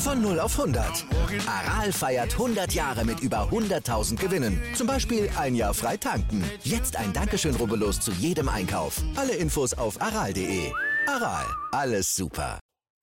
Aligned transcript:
Von 0.00 0.22
0 0.22 0.40
auf 0.40 0.58
100. 0.58 1.04
Aral 1.46 1.92
feiert 1.92 2.32
100 2.32 2.72
Jahre 2.72 3.04
mit 3.04 3.20
über 3.20 3.50
100.000 3.50 4.18
Gewinnen. 4.18 4.58
Zum 4.74 4.86
Beispiel 4.86 5.28
ein 5.36 5.54
Jahr 5.54 5.74
frei 5.74 5.98
tanken. 5.98 6.42
Jetzt 6.64 6.96
ein 6.96 7.12
Dankeschön, 7.12 7.54
rubbellos 7.54 8.00
zu 8.00 8.10
jedem 8.12 8.48
Einkauf. 8.48 9.02
Alle 9.14 9.34
Infos 9.34 9.74
auf 9.74 10.00
aral.de. 10.00 10.72
Aral, 11.06 11.44
alles 11.72 12.16
super. 12.16 12.58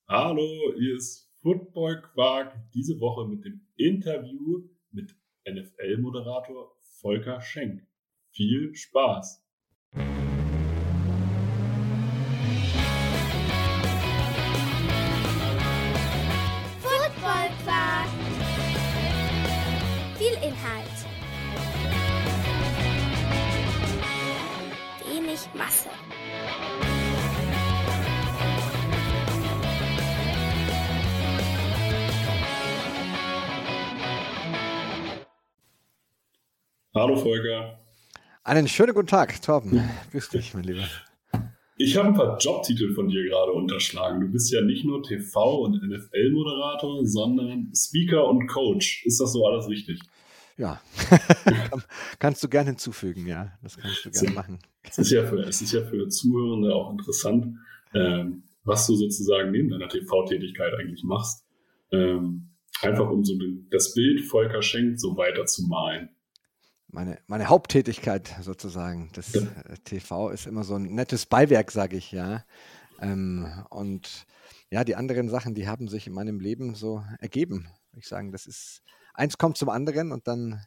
Hallo, 0.09 0.49
hier 0.79 0.95
ist 0.95 1.29
Football 1.43 2.01
Quark. 2.01 2.55
Diese 2.73 2.99
Woche 2.99 3.27
mit 3.27 3.45
dem 3.45 3.61
Interview 3.75 4.67
mit 4.91 5.15
NFL-Moderator 5.47 6.75
Volker 6.99 7.39
Schenk. 7.41 7.85
Viel 8.31 8.73
Spaß! 8.73 9.43
Masse. 25.57 25.89
Hallo 36.93 37.15
Volker. 37.15 37.79
Einen 38.43 38.67
schönen 38.67 38.93
guten 38.93 39.07
Tag, 39.07 39.41
Torben. 39.41 39.87
Grüß 40.11 40.29
dich, 40.29 40.53
mein 40.53 40.63
Lieber. 40.63 40.87
Ich 41.77 41.95
habe 41.95 42.07
ein 42.07 42.13
paar 42.15 42.37
Jobtitel 42.39 42.93
von 42.93 43.07
dir 43.07 43.23
gerade 43.23 43.51
unterschlagen. 43.51 44.21
Du 44.21 44.31
bist 44.31 44.51
ja 44.51 44.61
nicht 44.61 44.83
nur 44.83 45.03
TV- 45.03 45.63
und 45.63 45.75
NFL-Moderator, 45.75 47.05
sondern 47.05 47.71
Speaker 47.75 48.27
und 48.27 48.47
Coach. 48.47 49.05
Ist 49.05 49.21
das 49.21 49.33
so 49.33 49.45
alles 49.45 49.69
richtig? 49.69 49.99
Ja, 50.57 50.81
kannst 52.19 52.43
du 52.43 52.49
gerne 52.49 52.71
hinzufügen, 52.71 53.27
ja. 53.27 53.51
Das 53.61 53.77
kannst 53.77 54.03
du 54.05 54.09
gerne 54.09 54.31
machen. 54.31 54.59
Es 54.83 54.97
ist 54.97 55.11
ja 55.11 55.23
für, 55.23 55.39
es 55.41 55.61
ist 55.61 55.71
ja 55.71 55.83
für 55.85 56.09
Zuhörende 56.09 56.73
auch 56.73 56.91
interessant, 56.91 57.57
ähm, 57.93 58.43
was 58.63 58.87
du 58.87 58.95
sozusagen 58.95 59.51
neben 59.51 59.69
deiner 59.69 59.87
TV-Tätigkeit 59.87 60.73
eigentlich 60.73 61.03
machst. 61.03 61.45
Ähm, 61.91 62.49
einfach 62.81 63.09
um 63.09 63.23
so 63.23 63.35
das 63.69 63.93
Bild 63.93 64.21
Volker 64.25 64.63
Schenk 64.63 64.99
so 64.99 65.15
weiter 65.15 65.45
zu 65.45 65.63
malen. 65.67 66.09
Meine, 66.89 67.19
meine 67.27 67.49
Haupttätigkeit 67.49 68.35
sozusagen. 68.41 69.11
Das 69.13 69.33
ja. 69.33 69.41
Äh, 69.41 69.77
TV 69.83 70.31
ist 70.31 70.47
immer 70.47 70.63
so 70.63 70.75
ein 70.75 70.95
nettes 70.95 71.27
Beiwerk, 71.27 71.71
sage 71.71 71.97
ich, 71.97 72.11
ja. 72.11 72.43
Ähm, 72.99 73.47
und 73.69 74.25
ja, 74.71 74.83
die 74.83 74.95
anderen 74.95 75.29
Sachen, 75.29 75.53
die 75.53 75.67
haben 75.67 75.87
sich 75.87 76.07
in 76.07 76.13
meinem 76.13 76.39
Leben 76.39 76.73
so 76.73 77.03
ergeben. 77.19 77.67
Ich 77.93 78.07
sagen, 78.07 78.31
das 78.31 78.47
ist 78.47 78.81
eins 79.17 79.37
kommt 79.37 79.57
zum 79.57 79.69
anderen 79.69 80.11
und 80.11 80.27
dann 80.27 80.61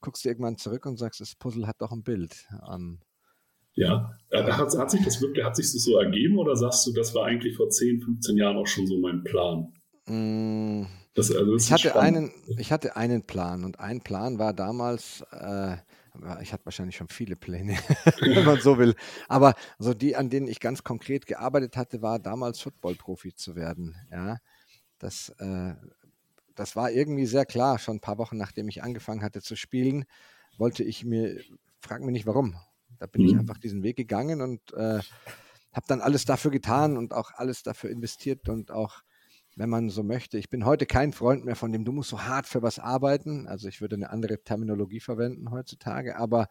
guckst 0.00 0.24
du 0.24 0.28
irgendwann 0.28 0.58
zurück 0.58 0.86
und 0.86 0.98
sagst, 0.98 1.20
das 1.20 1.34
Puzzle 1.34 1.66
hat 1.66 1.80
doch 1.80 1.90
ein 1.90 2.02
Bild. 2.02 2.46
Ähm, 2.70 3.00
ja, 3.74 4.12
hat, 4.32 4.76
hat, 4.76 4.90
sich 4.90 5.04
das 5.04 5.20
wirklich, 5.20 5.44
hat 5.44 5.56
sich 5.56 5.72
das 5.72 5.82
so 5.82 5.98
ergeben 5.98 6.38
oder 6.38 6.54
sagst 6.54 6.86
du, 6.86 6.92
das 6.92 7.14
war 7.14 7.26
eigentlich 7.26 7.56
vor 7.56 7.68
10, 7.68 8.02
15 8.02 8.36
Jahren 8.36 8.56
auch 8.56 8.66
schon 8.66 8.86
so 8.86 8.98
mein 8.98 9.24
Plan? 9.24 9.72
Mm, 10.06 10.86
das, 11.14 11.34
also 11.34 11.56
ich, 11.56 11.72
hatte 11.72 11.98
einen, 11.98 12.30
ich 12.58 12.70
hatte 12.70 12.96
einen 12.96 13.22
Plan 13.22 13.64
und 13.64 13.80
ein 13.80 14.00
Plan 14.00 14.38
war 14.38 14.52
damals, 14.52 15.24
äh, 15.32 15.76
ich 16.40 16.52
hatte 16.52 16.66
wahrscheinlich 16.66 16.96
schon 16.96 17.08
viele 17.08 17.34
Pläne, 17.34 17.76
wenn 18.20 18.44
man 18.44 18.60
so 18.60 18.78
will, 18.78 18.94
aber 19.26 19.54
so 19.78 19.92
die, 19.92 20.14
an 20.14 20.30
denen 20.30 20.46
ich 20.46 20.60
ganz 20.60 20.84
konkret 20.84 21.26
gearbeitet 21.26 21.76
hatte, 21.76 22.00
war 22.00 22.20
damals 22.20 22.60
Football-Profi 22.60 23.34
zu 23.34 23.56
werden. 23.56 23.96
Ja, 24.12 24.36
das 24.98 25.30
äh, 25.38 25.74
das 26.54 26.76
war 26.76 26.90
irgendwie 26.90 27.26
sehr 27.26 27.46
klar, 27.46 27.78
schon 27.78 27.96
ein 27.96 28.00
paar 28.00 28.18
Wochen 28.18 28.36
nachdem 28.36 28.68
ich 28.68 28.82
angefangen 28.82 29.22
hatte 29.22 29.42
zu 29.42 29.56
spielen, 29.56 30.04
wollte 30.58 30.84
ich 30.84 31.04
mir, 31.04 31.40
frag 31.80 32.02
mich 32.02 32.12
nicht 32.12 32.26
warum, 32.26 32.56
da 32.98 33.06
bin 33.06 33.22
mhm. 33.22 33.28
ich 33.28 33.36
einfach 33.36 33.58
diesen 33.58 33.82
Weg 33.82 33.96
gegangen 33.96 34.40
und 34.40 34.72
äh, 34.74 35.00
habe 35.72 35.86
dann 35.88 36.00
alles 36.00 36.24
dafür 36.24 36.50
getan 36.50 36.96
und 36.96 37.12
auch 37.12 37.32
alles 37.34 37.62
dafür 37.62 37.90
investiert 37.90 38.48
und 38.48 38.70
auch, 38.70 39.02
wenn 39.56 39.68
man 39.68 39.90
so 39.90 40.02
möchte, 40.02 40.38
ich 40.38 40.48
bin 40.48 40.64
heute 40.64 40.86
kein 40.86 41.12
Freund 41.12 41.44
mehr 41.44 41.56
von 41.56 41.72
dem, 41.72 41.84
du 41.84 41.92
musst 41.92 42.10
so 42.10 42.22
hart 42.22 42.46
für 42.46 42.62
was 42.62 42.80
arbeiten. 42.80 43.46
Also 43.46 43.68
ich 43.68 43.80
würde 43.80 43.94
eine 43.94 44.10
andere 44.10 44.42
Terminologie 44.42 44.98
verwenden 44.98 45.50
heutzutage, 45.50 46.16
aber 46.16 46.48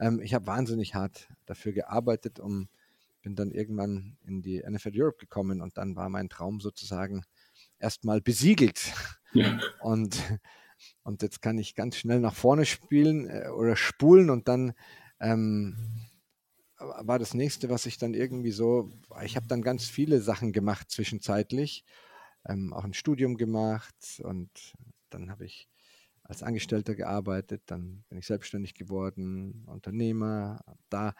ähm, 0.00 0.20
ich 0.20 0.34
habe 0.34 0.46
wahnsinnig 0.46 0.94
hart 0.94 1.28
dafür 1.46 1.72
gearbeitet 1.72 2.40
und 2.40 2.68
bin 3.22 3.36
dann 3.36 3.50
irgendwann 3.50 4.16
in 4.26 4.42
die 4.42 4.62
NFL 4.68 4.92
Europe 4.94 5.18
gekommen 5.18 5.60
und 5.60 5.76
dann 5.76 5.94
war 5.94 6.08
mein 6.08 6.28
Traum 6.28 6.60
sozusagen 6.60 7.22
erstmal 7.78 8.20
besiegelt. 8.20 8.92
Und, 9.80 10.20
und 11.02 11.22
jetzt 11.22 11.42
kann 11.42 11.58
ich 11.58 11.74
ganz 11.74 11.96
schnell 11.96 12.20
nach 12.20 12.34
vorne 12.34 12.64
spielen 12.64 13.28
äh, 13.28 13.48
oder 13.48 13.76
spulen 13.76 14.30
und 14.30 14.48
dann 14.48 14.72
ähm, 15.20 15.76
war 16.78 17.18
das 17.18 17.34
nächste, 17.34 17.68
was 17.68 17.86
ich 17.86 17.98
dann 17.98 18.14
irgendwie 18.14 18.52
so, 18.52 18.90
ich 19.22 19.36
habe 19.36 19.46
dann 19.46 19.62
ganz 19.62 19.84
viele 19.84 20.20
Sachen 20.20 20.52
gemacht 20.52 20.90
zwischenzeitlich, 20.90 21.84
ähm, 22.48 22.72
auch 22.72 22.84
ein 22.84 22.94
Studium 22.94 23.36
gemacht 23.36 24.20
und 24.22 24.50
dann 25.10 25.30
habe 25.30 25.44
ich 25.44 25.68
als 26.22 26.42
Angestellter 26.42 26.94
gearbeitet, 26.94 27.62
dann 27.66 28.04
bin 28.08 28.18
ich 28.18 28.26
selbstständig 28.26 28.74
geworden, 28.74 29.64
Unternehmer, 29.66 30.60
da 30.88 31.14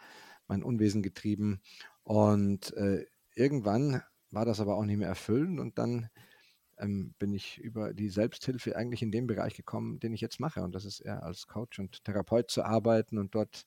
mein 0.47 0.63
Unwesen 0.63 1.03
getrieben 1.03 1.61
und 2.03 2.73
äh, 2.75 3.05
irgendwann 3.35 4.01
war 4.31 4.45
das 4.45 4.59
aber 4.59 4.77
auch 4.77 4.85
nicht 4.85 4.97
mehr 4.97 5.09
erfüllend 5.09 5.59
und 5.59 5.77
dann 5.77 6.09
ähm, 6.81 7.13
bin 7.19 7.33
ich 7.33 7.59
über 7.59 7.93
die 7.93 8.09
Selbsthilfe 8.09 8.75
eigentlich 8.75 9.01
in 9.01 9.11
den 9.11 9.27
Bereich 9.27 9.55
gekommen, 9.55 9.99
den 9.99 10.13
ich 10.13 10.21
jetzt 10.21 10.39
mache. 10.39 10.61
Und 10.63 10.73
das 10.73 10.85
ist 10.85 10.99
eher 10.99 11.23
als 11.23 11.47
Coach 11.47 11.79
und 11.79 12.03
Therapeut 12.03 12.49
zu 12.49 12.63
arbeiten 12.63 13.17
und 13.17 13.35
dort 13.35 13.65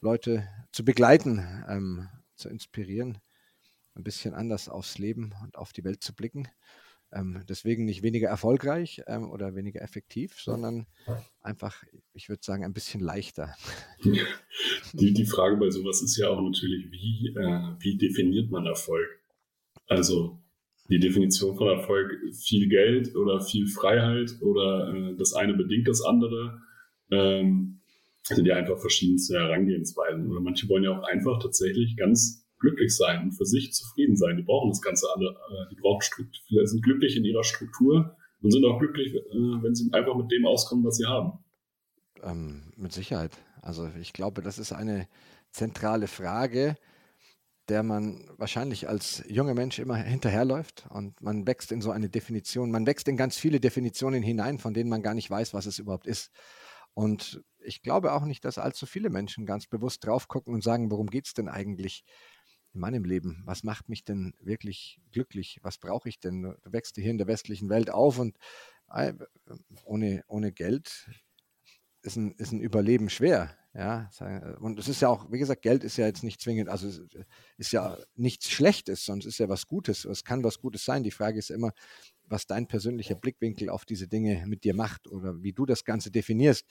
Leute 0.00 0.46
zu 0.72 0.84
begleiten, 0.84 1.64
ähm, 1.68 2.08
zu 2.34 2.48
inspirieren, 2.48 3.18
ein 3.94 4.04
bisschen 4.04 4.34
anders 4.34 4.68
aufs 4.68 4.98
Leben 4.98 5.34
und 5.42 5.56
auf 5.56 5.72
die 5.72 5.84
Welt 5.84 6.02
zu 6.02 6.14
blicken. 6.14 6.48
Ähm, 7.10 7.42
deswegen 7.48 7.86
nicht 7.86 8.02
weniger 8.02 8.28
erfolgreich 8.28 9.02
ähm, 9.06 9.30
oder 9.30 9.54
weniger 9.54 9.80
effektiv, 9.80 10.38
sondern 10.38 10.86
einfach, 11.40 11.82
ich 12.12 12.28
würde 12.28 12.42
sagen, 12.44 12.64
ein 12.64 12.74
bisschen 12.74 13.00
leichter. 13.00 13.54
Die, 14.94 15.12
die 15.12 15.26
Frage 15.26 15.56
bei 15.56 15.70
sowas 15.70 16.00
ist 16.00 16.16
ja 16.16 16.28
auch 16.28 16.40
natürlich, 16.40 16.90
wie, 16.90 17.28
äh, 17.36 17.76
wie 17.78 17.98
definiert 17.98 18.50
man 18.50 18.64
Erfolg? 18.64 19.06
Also 19.86 20.38
die 20.88 20.98
Definition 20.98 21.56
von 21.56 21.68
Erfolg 21.68 22.12
viel 22.32 22.68
Geld 22.68 23.14
oder 23.14 23.40
viel 23.40 23.66
Freiheit 23.66 24.30
oder 24.40 24.92
äh, 24.94 25.16
das 25.16 25.34
eine 25.34 25.54
bedingt 25.54 25.88
das 25.88 26.02
andere. 26.02 26.62
Ähm, 27.10 27.80
sind 28.22 28.46
ja 28.46 28.56
einfach 28.56 28.78
verschiedenste 28.78 29.38
Herangehensweisen. 29.38 30.30
Oder 30.30 30.40
manche 30.40 30.68
wollen 30.68 30.84
ja 30.84 30.98
auch 30.98 31.04
einfach 31.04 31.38
tatsächlich 31.42 31.96
ganz 31.96 32.46
glücklich 32.58 32.94
sein 32.94 33.22
und 33.22 33.32
für 33.32 33.44
sich 33.44 33.72
zufrieden 33.72 34.16
sein. 34.16 34.36
Die 34.36 34.42
brauchen 34.42 34.70
das 34.70 34.82
Ganze 34.82 35.06
alle, 35.14 35.30
äh, 35.30 35.70
die 35.70 35.76
brauchen 35.80 36.02
Struktur, 36.02 36.66
sind 36.66 36.82
glücklich 36.82 37.16
in 37.16 37.24
ihrer 37.24 37.44
Struktur 37.44 38.16
und 38.42 38.50
sind 38.50 38.64
auch 38.64 38.78
glücklich, 38.78 39.14
äh, 39.14 39.62
wenn 39.62 39.74
sie 39.74 39.92
einfach 39.92 40.16
mit 40.16 40.30
dem 40.30 40.46
auskommen, 40.46 40.84
was 40.84 40.96
sie 40.96 41.06
haben. 41.06 41.38
Ähm, 42.22 42.72
mit 42.76 42.92
Sicherheit. 42.92 43.32
Also 43.62 43.88
ich 44.00 44.12
glaube, 44.12 44.42
das 44.42 44.58
ist 44.58 44.72
eine 44.72 45.08
zentrale 45.50 46.08
Frage 46.08 46.76
der 47.68 47.82
man 47.82 48.24
wahrscheinlich 48.36 48.88
als 48.88 49.22
junger 49.28 49.54
Mensch 49.54 49.78
immer 49.78 49.96
hinterherläuft 49.96 50.86
und 50.90 51.20
man 51.20 51.46
wächst 51.46 51.70
in 51.70 51.82
so 51.82 51.90
eine 51.90 52.08
Definition, 52.08 52.70
man 52.70 52.86
wächst 52.86 53.08
in 53.08 53.16
ganz 53.16 53.36
viele 53.36 53.60
Definitionen 53.60 54.22
hinein, 54.22 54.58
von 54.58 54.74
denen 54.74 54.88
man 54.88 55.02
gar 55.02 55.14
nicht 55.14 55.30
weiß, 55.30 55.54
was 55.54 55.66
es 55.66 55.78
überhaupt 55.78 56.06
ist. 56.06 56.30
Und 56.94 57.44
ich 57.58 57.82
glaube 57.82 58.12
auch 58.12 58.24
nicht, 58.24 58.44
dass 58.44 58.58
allzu 58.58 58.86
viele 58.86 59.10
Menschen 59.10 59.46
ganz 59.46 59.66
bewusst 59.66 60.04
drauf 60.04 60.28
gucken 60.28 60.54
und 60.54 60.64
sagen, 60.64 60.90
worum 60.90 61.08
geht 61.08 61.26
es 61.26 61.34
denn 61.34 61.48
eigentlich 61.48 62.04
in 62.72 62.80
meinem 62.80 63.04
Leben? 63.04 63.42
Was 63.44 63.62
macht 63.62 63.88
mich 63.88 64.04
denn 64.04 64.34
wirklich 64.40 65.00
glücklich? 65.12 65.60
Was 65.62 65.78
brauche 65.78 66.08
ich 66.08 66.18
denn? 66.18 66.42
Du 66.42 66.72
wächst 66.72 66.96
hier 66.96 67.10
in 67.10 67.18
der 67.18 67.26
westlichen 67.26 67.68
Welt 67.68 67.90
auf 67.90 68.18
und 68.18 68.36
ohne, 69.84 70.24
ohne 70.26 70.52
Geld 70.52 71.08
ist 72.02 72.16
ein, 72.16 72.32
ist 72.32 72.52
ein 72.52 72.60
Überleben 72.60 73.08
schwer. 73.10 73.50
Ja, 73.74 74.10
und 74.60 74.78
es 74.78 74.88
ist 74.88 75.02
ja 75.02 75.08
auch, 75.08 75.30
wie 75.30 75.38
gesagt, 75.38 75.62
Geld 75.62 75.84
ist 75.84 75.98
ja 75.98 76.06
jetzt 76.06 76.24
nicht 76.24 76.40
zwingend, 76.40 76.68
also 76.68 76.88
ist 77.58 77.70
ja 77.70 77.96
nichts 78.16 78.50
Schlechtes, 78.50 79.08
es 79.08 79.24
ist 79.24 79.38
ja 79.38 79.48
was 79.48 79.68
Gutes. 79.68 80.04
Es 80.04 80.24
kann 80.24 80.42
was 80.42 80.58
Gutes 80.58 80.84
sein. 80.84 81.04
Die 81.04 81.12
Frage 81.12 81.38
ist 81.38 81.50
immer, 81.50 81.72
was 82.24 82.46
dein 82.46 82.66
persönlicher 82.66 83.14
Blickwinkel 83.14 83.68
auf 83.68 83.84
diese 83.84 84.08
Dinge 84.08 84.44
mit 84.46 84.64
dir 84.64 84.74
macht 84.74 85.06
oder 85.06 85.42
wie 85.42 85.52
du 85.52 85.64
das 85.64 85.84
Ganze 85.84 86.10
definierst. 86.10 86.66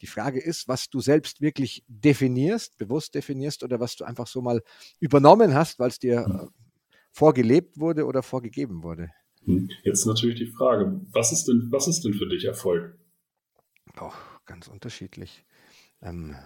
Die 0.00 0.08
Frage 0.08 0.40
ist, 0.40 0.66
was 0.66 0.88
du 0.90 1.00
selbst 1.00 1.40
wirklich 1.40 1.84
definierst, 1.86 2.76
bewusst 2.76 3.14
definierst 3.14 3.62
oder 3.62 3.78
was 3.78 3.94
du 3.94 4.04
einfach 4.04 4.26
so 4.26 4.42
mal 4.42 4.62
übernommen 4.98 5.54
hast, 5.54 5.78
weil 5.78 5.90
es 5.90 6.00
dir 6.00 6.26
äh, 6.26 6.46
vorgelebt 7.12 7.78
wurde 7.78 8.04
oder 8.04 8.22
vorgegeben 8.22 8.82
wurde. 8.82 9.10
Hm. 9.44 9.70
Jetzt 9.84 10.06
natürlich 10.06 10.38
die 10.38 10.46
Frage, 10.46 11.00
was 11.12 11.30
ist 11.30 11.44
denn, 11.46 11.68
was 11.70 11.86
ist 11.86 12.04
denn 12.04 12.14
für 12.14 12.28
dich 12.28 12.44
Erfolg? 12.44 12.98
Ganz 14.46 14.68
unterschiedlich. 14.68 15.44
Ähm, 16.00 16.36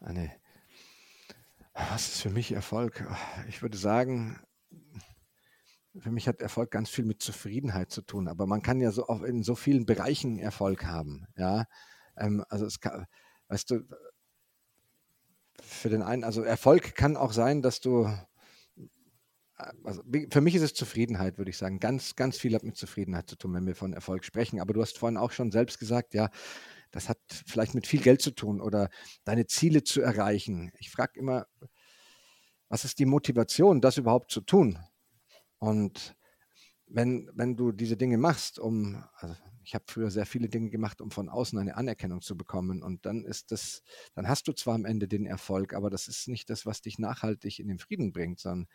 eine, 0.00 0.30
was 1.72 2.08
ist 2.08 2.22
für 2.22 2.30
mich 2.30 2.52
Erfolg? 2.52 3.04
Ich 3.48 3.62
würde 3.62 3.76
sagen, 3.76 4.40
für 5.98 6.10
mich 6.10 6.28
hat 6.28 6.40
Erfolg 6.40 6.70
ganz 6.70 6.90
viel 6.90 7.04
mit 7.04 7.22
Zufriedenheit 7.22 7.90
zu 7.90 8.02
tun, 8.02 8.28
aber 8.28 8.46
man 8.46 8.62
kann 8.62 8.80
ja 8.80 8.90
so 8.90 9.08
auch 9.08 9.22
in 9.22 9.42
so 9.42 9.54
vielen 9.54 9.86
Bereichen 9.86 10.38
Erfolg 10.38 10.84
haben, 10.84 11.26
ja. 11.36 11.66
Ähm, 12.16 12.44
also 12.48 12.66
es 12.66 12.80
kann, 12.80 13.06
weißt 13.48 13.70
du, 13.70 13.82
für 15.60 15.88
den 15.88 16.02
einen, 16.02 16.24
also 16.24 16.42
Erfolg 16.42 16.94
kann 16.94 17.16
auch 17.16 17.32
sein, 17.32 17.62
dass 17.62 17.80
du, 17.80 18.08
also 19.84 20.02
für 20.30 20.40
mich 20.40 20.54
ist 20.54 20.62
es 20.62 20.74
Zufriedenheit, 20.74 21.38
würde 21.38 21.50
ich 21.50 21.56
sagen. 21.56 21.78
Ganz, 21.78 22.16
ganz 22.16 22.38
viel 22.38 22.54
hat 22.54 22.64
mit 22.64 22.76
Zufriedenheit 22.76 23.28
zu 23.30 23.36
tun, 23.36 23.54
wenn 23.54 23.66
wir 23.66 23.76
von 23.76 23.92
Erfolg 23.92 24.24
sprechen. 24.24 24.60
Aber 24.60 24.72
du 24.72 24.82
hast 24.82 24.98
vorhin 24.98 25.16
auch 25.16 25.30
schon 25.30 25.52
selbst 25.52 25.78
gesagt, 25.78 26.12
ja, 26.14 26.28
das 26.94 27.08
hat 27.08 27.18
vielleicht 27.46 27.74
mit 27.74 27.88
viel 27.88 28.00
Geld 28.00 28.22
zu 28.22 28.30
tun 28.30 28.60
oder 28.60 28.88
deine 29.24 29.46
Ziele 29.46 29.82
zu 29.82 30.00
erreichen. 30.00 30.70
Ich 30.78 30.90
frage 30.90 31.18
immer, 31.18 31.46
was 32.68 32.84
ist 32.84 33.00
die 33.00 33.06
Motivation, 33.06 33.80
das 33.80 33.98
überhaupt 33.98 34.30
zu 34.30 34.40
tun? 34.40 34.78
Und 35.58 36.14
wenn, 36.86 37.28
wenn 37.34 37.56
du 37.56 37.72
diese 37.72 37.96
Dinge 37.96 38.16
machst, 38.16 38.60
um, 38.60 39.02
also 39.16 39.34
ich 39.64 39.74
habe 39.74 39.84
früher 39.88 40.10
sehr 40.10 40.26
viele 40.26 40.48
Dinge 40.48 40.70
gemacht, 40.70 41.00
um 41.00 41.10
von 41.10 41.28
außen 41.28 41.58
eine 41.58 41.76
Anerkennung 41.76 42.20
zu 42.20 42.36
bekommen. 42.36 42.82
Und 42.82 43.06
dann 43.06 43.24
ist 43.24 43.50
das, 43.50 43.82
dann 44.14 44.28
hast 44.28 44.46
du 44.46 44.52
zwar 44.52 44.74
am 44.74 44.84
Ende 44.84 45.08
den 45.08 45.26
Erfolg, 45.26 45.74
aber 45.74 45.90
das 45.90 46.06
ist 46.06 46.28
nicht 46.28 46.48
das, 46.48 46.64
was 46.64 46.80
dich 46.80 46.98
nachhaltig 46.98 47.58
in 47.58 47.66
den 47.66 47.78
Frieden 47.78 48.12
bringt, 48.12 48.38
sondern 48.38 48.68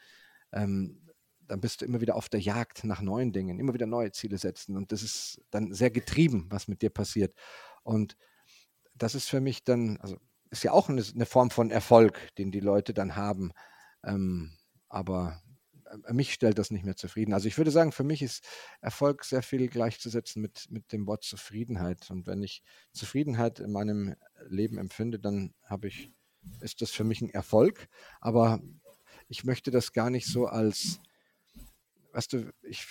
ähm, 0.51 1.09
dann 1.49 1.61
bist 1.61 1.81
du 1.81 1.85
immer 1.85 2.01
wieder 2.01 2.15
auf 2.15 2.29
der 2.29 2.39
Jagd 2.39 2.83
nach 2.83 3.01
neuen 3.01 3.33
Dingen, 3.33 3.59
immer 3.59 3.73
wieder 3.73 3.87
neue 3.87 4.11
Ziele 4.11 4.37
setzen. 4.37 4.77
Und 4.77 4.91
das 4.91 5.03
ist 5.03 5.41
dann 5.49 5.73
sehr 5.73 5.89
getrieben, 5.89 6.47
was 6.49 6.67
mit 6.67 6.81
dir 6.81 6.91
passiert. 6.91 7.33
Und 7.83 8.15
das 8.95 9.15
ist 9.15 9.29
für 9.29 9.41
mich 9.41 9.63
dann, 9.63 9.97
also 9.97 10.17
ist 10.51 10.63
ja 10.63 10.71
auch 10.71 10.89
eine, 10.89 11.03
eine 11.13 11.25
Form 11.25 11.51
von 11.51 11.71
Erfolg, 11.71 12.35
den 12.37 12.51
die 12.51 12.59
Leute 12.59 12.93
dann 12.93 13.15
haben. 13.15 13.51
Ähm, 14.03 14.57
aber 14.87 15.41
äh, 16.07 16.13
mich 16.13 16.33
stellt 16.33 16.57
das 16.57 16.71
nicht 16.71 16.85
mehr 16.85 16.95
zufrieden. 16.95 17.33
Also 17.33 17.47
ich 17.47 17.57
würde 17.57 17.71
sagen, 17.71 17.91
für 17.91 18.03
mich 18.03 18.21
ist 18.21 18.43
Erfolg 18.81 19.23
sehr 19.23 19.43
viel 19.43 19.67
gleichzusetzen 19.67 20.41
mit, 20.41 20.67
mit 20.69 20.91
dem 20.91 21.07
Wort 21.07 21.23
Zufriedenheit. 21.23 22.09
Und 22.09 22.27
wenn 22.27 22.43
ich 22.43 22.63
Zufriedenheit 22.91 23.59
in 23.59 23.71
meinem 23.71 24.15
Leben 24.47 24.77
empfinde, 24.77 25.19
dann 25.19 25.53
habe 25.63 25.87
ich, 25.87 26.11
ist 26.61 26.81
das 26.81 26.91
für 26.91 27.03
mich 27.03 27.21
ein 27.21 27.29
Erfolg. 27.29 27.87
Aber 28.19 28.59
ich 29.27 29.43
möchte 29.43 29.71
das 29.71 29.93
gar 29.93 30.09
nicht 30.09 30.27
so 30.27 30.47
als, 30.47 30.99
weißt 32.13 32.33
du, 32.33 32.51
ich, 32.63 32.85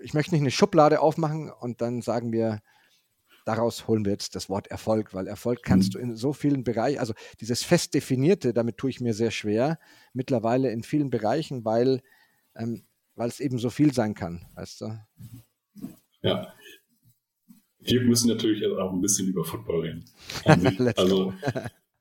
ich 0.00 0.14
möchte 0.14 0.32
nicht 0.32 0.42
eine 0.42 0.50
Schublade 0.50 1.00
aufmachen 1.00 1.50
und 1.50 1.80
dann 1.80 2.02
sagen 2.02 2.32
wir, 2.32 2.60
daraus 3.48 3.88
holen 3.88 4.04
wir 4.04 4.12
jetzt 4.12 4.36
das 4.36 4.50
Wort 4.50 4.66
Erfolg, 4.66 5.14
weil 5.14 5.26
Erfolg 5.26 5.62
kannst 5.62 5.94
mhm. 5.94 5.98
du 5.98 5.98
in 6.04 6.16
so 6.16 6.34
vielen 6.34 6.64
Bereichen, 6.64 6.98
also 6.98 7.14
dieses 7.40 7.62
fest 7.62 7.94
definierte, 7.94 8.52
damit 8.52 8.76
tue 8.76 8.90
ich 8.90 9.00
mir 9.00 9.14
sehr 9.14 9.30
schwer, 9.30 9.78
mittlerweile 10.12 10.70
in 10.70 10.82
vielen 10.82 11.08
Bereichen, 11.08 11.64
weil, 11.64 12.02
ähm, 12.54 12.82
weil 13.14 13.28
es 13.28 13.40
eben 13.40 13.58
so 13.58 13.70
viel 13.70 13.94
sein 13.94 14.12
kann, 14.12 14.44
weißt 14.54 14.82
du? 14.82 14.98
Ja. 16.22 16.52
Wir 17.78 18.02
müssen 18.02 18.28
natürlich 18.28 18.66
auch 18.66 18.92
ein 18.92 19.00
bisschen 19.00 19.28
über 19.28 19.44
Football 19.44 19.80
reden. 19.80 20.04
also, 20.96 21.32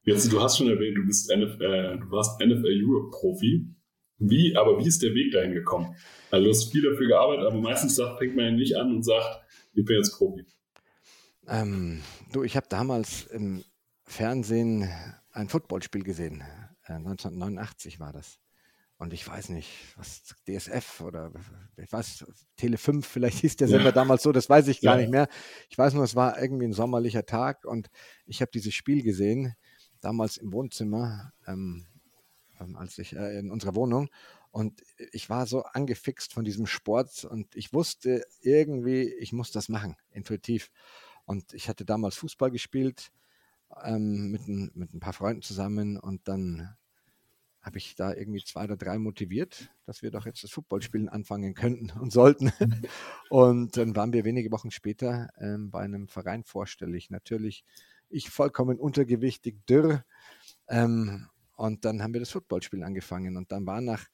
jetzt, 0.03 0.29
du 0.29 0.41
hast 0.41 0.57
schon 0.57 0.67
erwähnt, 0.67 0.97
du 0.97 1.05
bist 1.05 1.29
NFL, 1.33 1.63
äh, 1.63 1.97
du 1.97 2.11
warst 2.11 2.41
NFL 2.41 2.83
Europe 2.83 3.11
Profi. 3.11 3.73
Wie, 4.17 4.53
aber 4.57 4.79
wie 4.79 4.87
ist 4.87 5.01
der 5.01 5.13
Weg 5.13 5.31
dahin 5.31 5.53
gekommen? 5.53 5.95
Also 6.29 6.43
du 6.43 6.49
hast 6.49 6.71
viel 6.71 6.81
dafür 6.81 7.07
gearbeitet, 7.07 7.45
aber 7.45 7.61
meistens 7.61 7.95
sagt, 7.95 8.17
fängt 8.17 8.35
man 8.35 8.45
ja 8.45 8.51
nicht 8.51 8.75
an 8.75 8.93
und 8.93 9.03
sagt, 9.03 9.45
ich 9.73 9.85
bin 9.85 9.95
jetzt 9.95 10.17
Profi. 10.17 10.43
Ähm, 11.47 12.03
du, 12.31 12.43
ich 12.43 12.55
habe 12.57 12.67
damals 12.69 13.25
im 13.27 13.63
Fernsehen 14.03 14.89
ein 15.31 15.49
Footballspiel 15.49 16.03
gesehen. 16.03 16.41
Äh, 16.85 16.93
1989 16.93 17.99
war 17.99 18.11
das. 18.11 18.39
Und 18.99 19.13
ich 19.13 19.27
weiß 19.27 19.49
nicht, 19.49 19.69
was 19.95 20.23
DSF 20.47 21.01
oder 21.01 21.31
ich 21.77 21.91
weiß, 21.91 22.25
Tele 22.55 22.77
5, 22.77 23.05
vielleicht 23.05 23.39
hieß 23.39 23.55
der 23.57 23.67
Sender 23.67 23.85
ja. 23.85 23.91
damals 23.91 24.23
so, 24.23 24.31
das 24.31 24.49
weiß 24.49 24.67
ich 24.69 24.81
gar 24.81 24.95
ja. 24.95 25.01
nicht 25.01 25.11
mehr. 25.11 25.27
Ich 25.69 25.77
weiß 25.77 25.93
nur, 25.93 26.03
es 26.03 26.15
war 26.15 26.41
irgendwie 26.41 26.65
ein 26.65 26.73
sommerlicher 26.73 27.25
Tag 27.25 27.65
und 27.65 27.89
ich 28.25 28.41
habe 28.41 28.49
dieses 28.51 28.73
Spiel 28.73 29.03
gesehen, 29.03 29.53
damals 30.01 30.37
im 30.37 30.51
Wohnzimmer, 30.51 31.31
ähm, 31.45 31.85
ähm, 32.59 32.75
als 32.75 32.97
ich 32.97 33.15
äh, 33.15 33.37
in 33.37 33.51
unserer 33.51 33.75
Wohnung. 33.75 34.09
Und 34.49 34.81
ich 35.11 35.29
war 35.29 35.45
so 35.45 35.61
angefixt 35.61 36.33
von 36.33 36.43
diesem 36.43 36.65
Sport 36.65 37.23
und 37.25 37.55
ich 37.55 37.73
wusste 37.73 38.23
irgendwie, 38.41 39.13
ich 39.19 39.31
muss 39.31 39.51
das 39.51 39.69
machen, 39.69 39.95
intuitiv. 40.09 40.71
Und 41.27 41.53
ich 41.53 41.69
hatte 41.69 41.85
damals 41.85 42.15
Fußball 42.15 42.49
gespielt 42.49 43.11
ähm, 43.83 44.31
mit, 44.31 44.47
ein, 44.47 44.71
mit 44.73 44.93
ein 44.93 44.99
paar 44.99 45.13
Freunden 45.13 45.43
zusammen 45.43 45.97
und 45.97 46.27
dann 46.27 46.75
habe 47.61 47.79
ich 47.79 47.95
da 47.95 48.13
irgendwie 48.13 48.41
zwei 48.45 48.63
oder 48.63 48.77
drei 48.77 48.97
motiviert, 48.97 49.69
dass 49.85 50.01
wir 50.01 50.09
doch 50.09 50.25
jetzt 50.25 50.41
das 50.41 50.51
Footballspielen 50.51 51.09
anfangen 51.09 51.53
könnten 51.53 51.91
und 51.99 52.11
sollten. 52.13 52.53
Und 53.29 53.75
dann 53.75 53.93
waren 53.93 54.13
wir 54.13 54.23
wenige 54.23 54.51
Wochen 54.51 54.71
später 54.71 55.27
ähm, 55.37 55.69
bei 55.69 55.81
einem 55.81 56.07
Verein 56.07 56.45
vorstellig. 56.45 57.09
Natürlich 57.09 57.65
ich 58.07 58.29
vollkommen 58.29 58.79
untergewichtig, 58.79 59.65
dürr. 59.65 60.05
Ähm, 60.69 61.27
und 61.57 61.83
dann 61.83 62.01
haben 62.01 62.13
wir 62.13 62.21
das 62.21 62.31
Footballspielen 62.31 62.85
angefangen. 62.85 63.35
Und 63.35 63.51
dann 63.51 63.65
war 63.65 63.81
nach 63.81 64.05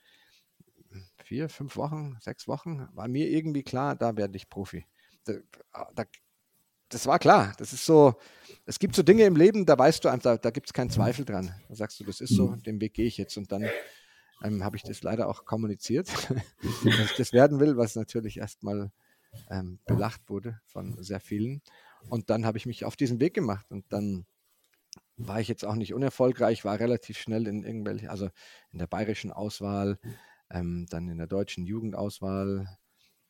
vier, 1.24 1.50
fünf 1.50 1.76
Wochen, 1.76 2.18
sechs 2.22 2.48
Wochen, 2.48 2.88
war 2.94 3.08
mir 3.08 3.30
irgendwie 3.30 3.64
klar, 3.64 3.96
da 3.96 4.18
werde 4.18 4.36
ich 4.36 4.50
Profi. 4.50 4.86
Da, 5.26 5.34
da 5.94 6.06
das 6.94 7.08
war 7.08 7.20
klar. 7.20 7.54
Das 7.58 7.74
ist 7.74 7.86
so, 7.86 8.16
es 8.66 8.80
gibt 8.80 8.96
so 8.96 9.04
Dinge 9.04 9.24
im 9.24 9.36
Leben, 9.36 9.66
da 9.66 9.78
weißt 9.78 10.04
du 10.04 10.10
einfach, 10.10 10.36
da, 10.36 10.38
da 10.38 10.52
gibt 10.52 10.68
es 10.68 10.74
keinen 10.74 10.90
Zweifel 10.90 11.26
dran. 11.26 11.54
Da 11.70 11.76
sagst 11.76 12.00
du, 12.00 12.04
das 12.04 12.22
ist 12.22 12.36
so, 12.36 12.56
den 12.56 12.80
Weg 12.80 12.94
gehe 12.94 13.06
ich 13.06 13.18
jetzt. 13.18 13.38
Und 13.38 13.52
dann 13.52 13.66
ähm, 14.44 14.64
habe 14.64 14.78
ich 14.78 14.84
das 14.84 15.04
leider 15.04 15.28
auch 15.28 15.46
kommuniziert, 15.46 16.08
dass 16.84 17.12
ich 17.12 17.16
das 17.18 17.34
werden 17.34 17.60
will, 17.60 17.78
was 17.78 17.96
natürlich 17.96 18.38
erstmal 18.38 18.92
ähm, 19.50 19.80
belacht 19.86 20.30
wurde 20.30 20.60
von 20.66 21.02
sehr 21.04 21.20
vielen. 21.20 21.62
Und 22.10 22.30
dann 22.30 22.46
habe 22.46 22.58
ich 22.58 22.66
mich 22.66 22.86
auf 22.86 22.96
diesen 22.96 23.20
Weg 23.20 23.34
gemacht 23.34 23.72
und 23.72 23.86
dann 23.90 24.26
war 25.16 25.40
ich 25.40 25.48
jetzt 25.48 25.66
auch 25.66 25.76
nicht 25.76 25.94
unerfolgreich, 25.94 26.66
war 26.66 26.80
relativ 26.80 27.18
schnell 27.18 27.48
in 27.48 27.64
irgendwelche, 27.64 28.10
also 28.10 28.30
in 28.72 28.80
der 28.80 28.88
bayerischen 28.88 29.32
Auswahl, 29.32 30.00
ähm, 30.50 30.86
dann 30.90 31.08
in 31.08 31.18
der 31.18 31.28
deutschen 31.28 31.66
Jugendauswahl, 31.66 32.68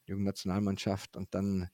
Jugendnationalmannschaft 0.06 1.16
und 1.16 1.34
dann 1.34 1.70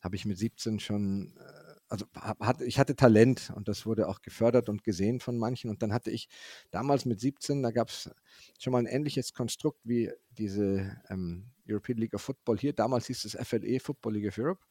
habe 0.00 0.16
ich 0.16 0.24
mit 0.24 0.38
17 0.38 0.80
schon, 0.80 1.36
äh, 1.38 1.74
also 1.88 2.06
hat, 2.14 2.62
ich 2.62 2.78
hatte 2.78 2.96
Talent 2.96 3.52
und 3.54 3.68
das 3.68 3.84
wurde 3.84 4.08
auch 4.08 4.22
gefördert 4.22 4.68
und 4.68 4.84
gesehen 4.84 5.20
von 5.20 5.38
manchen. 5.38 5.70
Und 5.70 5.82
dann 5.82 5.92
hatte 5.92 6.10
ich 6.10 6.28
damals 6.70 7.04
mit 7.04 7.20
17, 7.20 7.62
da 7.62 7.70
gab 7.70 7.88
es 7.88 8.10
schon 8.58 8.72
mal 8.72 8.78
ein 8.78 8.86
ähnliches 8.86 9.32
Konstrukt 9.32 9.80
wie 9.84 10.10
diese 10.30 10.96
ähm, 11.08 11.50
European 11.68 11.98
League 11.98 12.14
of 12.14 12.22
Football 12.22 12.58
hier. 12.58 12.72
Damals 12.72 13.06
hieß 13.06 13.24
es 13.24 13.36
FLE, 13.46 13.80
Football 13.80 14.14
League 14.14 14.28
of 14.28 14.38
Europe. 14.38 14.64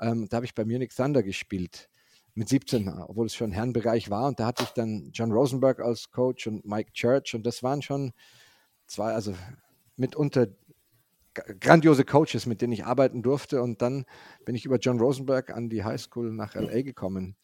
Ähm, 0.00 0.28
da 0.28 0.36
habe 0.36 0.46
ich 0.46 0.54
bei 0.54 0.64
Munich 0.64 0.94
Thunder 0.94 1.22
gespielt 1.22 1.88
mit 2.34 2.48
17, 2.48 2.88
obwohl 2.88 3.26
es 3.26 3.34
schon 3.34 3.52
Herrenbereich 3.52 4.10
war. 4.10 4.28
Und 4.28 4.40
da 4.40 4.46
hatte 4.46 4.62
ich 4.62 4.70
dann 4.70 5.10
John 5.12 5.32
Rosenberg 5.32 5.80
als 5.80 6.10
Coach 6.10 6.46
und 6.46 6.64
Mike 6.64 6.92
Church. 6.92 7.34
Und 7.34 7.44
das 7.44 7.62
waren 7.62 7.82
schon 7.82 8.12
zwei, 8.86 9.12
also 9.12 9.34
mitunter 9.96 10.48
grandiose 11.34 12.04
Coaches, 12.04 12.46
mit 12.46 12.62
denen 12.62 12.72
ich 12.72 12.84
arbeiten 12.84 13.22
durfte. 13.22 13.62
Und 13.62 13.82
dann 13.82 14.04
bin 14.44 14.54
ich 14.54 14.64
über 14.64 14.78
John 14.78 15.00
Rosenberg 15.00 15.50
an 15.50 15.68
die 15.68 15.84
High 15.84 16.00
School 16.00 16.32
nach 16.32 16.54
LA 16.54 16.82
gekommen. 16.82 17.36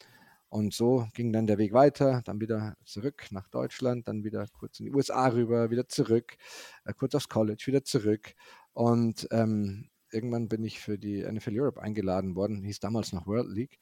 Und 0.50 0.72
so 0.72 1.06
ging 1.14 1.32
dann 1.32 1.46
der 1.46 1.58
Weg 1.58 1.74
weiter, 1.74 2.22
dann 2.24 2.40
wieder 2.40 2.76
zurück 2.84 3.26
nach 3.30 3.48
Deutschland, 3.48 4.08
dann 4.08 4.24
wieder 4.24 4.46
kurz 4.58 4.80
in 4.80 4.86
die 4.86 4.92
USA 4.92 5.28
rüber, 5.28 5.70
wieder 5.70 5.88
zurück, 5.88 6.36
äh, 6.84 6.94
kurz 6.94 7.14
aufs 7.14 7.28
College, 7.28 7.64
wieder 7.66 7.84
zurück. 7.84 8.34
Und 8.72 9.28
ähm, 9.30 9.90
irgendwann 10.10 10.48
bin 10.48 10.64
ich 10.64 10.80
für 10.80 10.98
die 10.98 11.22
NFL 11.22 11.60
Europe 11.60 11.82
eingeladen 11.82 12.34
worden, 12.34 12.62
hieß 12.62 12.80
damals 12.80 13.12
noch 13.12 13.26
World 13.26 13.50
League, 13.50 13.78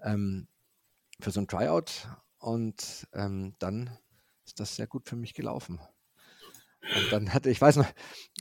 ähm, 0.00 0.46
für 1.20 1.32
so 1.32 1.40
ein 1.40 1.48
Tryout. 1.48 2.08
Und 2.38 3.08
ähm, 3.12 3.54
dann 3.58 3.90
ist 4.44 4.60
das 4.60 4.76
sehr 4.76 4.86
gut 4.86 5.08
für 5.08 5.16
mich 5.16 5.34
gelaufen. 5.34 5.80
Und 6.94 7.12
dann 7.12 7.34
hatte, 7.34 7.50
ich 7.50 7.60
weiß 7.60 7.76
noch, 7.76 7.88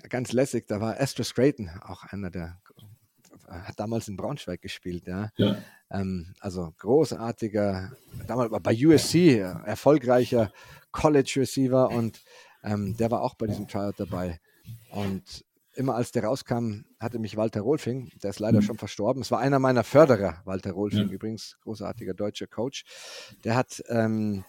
ganz 0.10 0.32
lässig, 0.32 0.68
da 0.68 0.80
war 0.82 1.00
Astro 1.00 1.24
Creighton, 1.24 1.70
auch 1.82 2.04
einer 2.06 2.30
der, 2.30 2.60
hat 3.48 3.80
damals 3.80 4.08
in 4.08 4.18
Braunschweig 4.18 4.62
gespielt, 4.62 5.08
ja. 5.08 5.30
ja. 5.38 5.58
Ähm, 5.92 6.34
also 6.40 6.74
großartiger, 6.78 7.92
damals 8.28 8.52
bei 8.62 8.76
USC, 8.76 9.40
erfolgreicher 9.40 10.52
College 10.92 11.34
Receiver 11.38 11.90
und 11.90 12.22
ähm, 12.64 12.96
der 12.98 13.12
war 13.12 13.22
auch 13.22 13.36
bei 13.36 13.48
diesem 13.48 13.68
Tryout 13.68 13.96
dabei. 13.98 14.40
Und 14.90 15.46
immer 15.76 15.96
als 15.96 16.12
der 16.12 16.24
rauskam, 16.24 16.86
hatte 17.00 17.20
mich 17.20 17.38
Walter 17.38 17.62
Rolfing, 17.62 18.10
der 18.24 18.30
ist 18.32 18.40
leider 18.40 18.62
mhm. 18.62 18.66
schon 18.66 18.78
verstorben. 18.78 19.22
Es 19.22 19.32
war 19.32 19.40
einer 19.40 19.60
meiner 19.60 19.84
Förderer, 19.84 20.42
Walter 20.46 20.72
Rolfing, 20.72 21.08
ja. 21.08 21.14
übrigens 21.14 21.58
großartiger 21.62 22.14
deutscher 22.14 22.48
Coach. 22.48 22.86
Der 23.44 23.56
hat 23.56 23.84
ähm, 23.90 24.46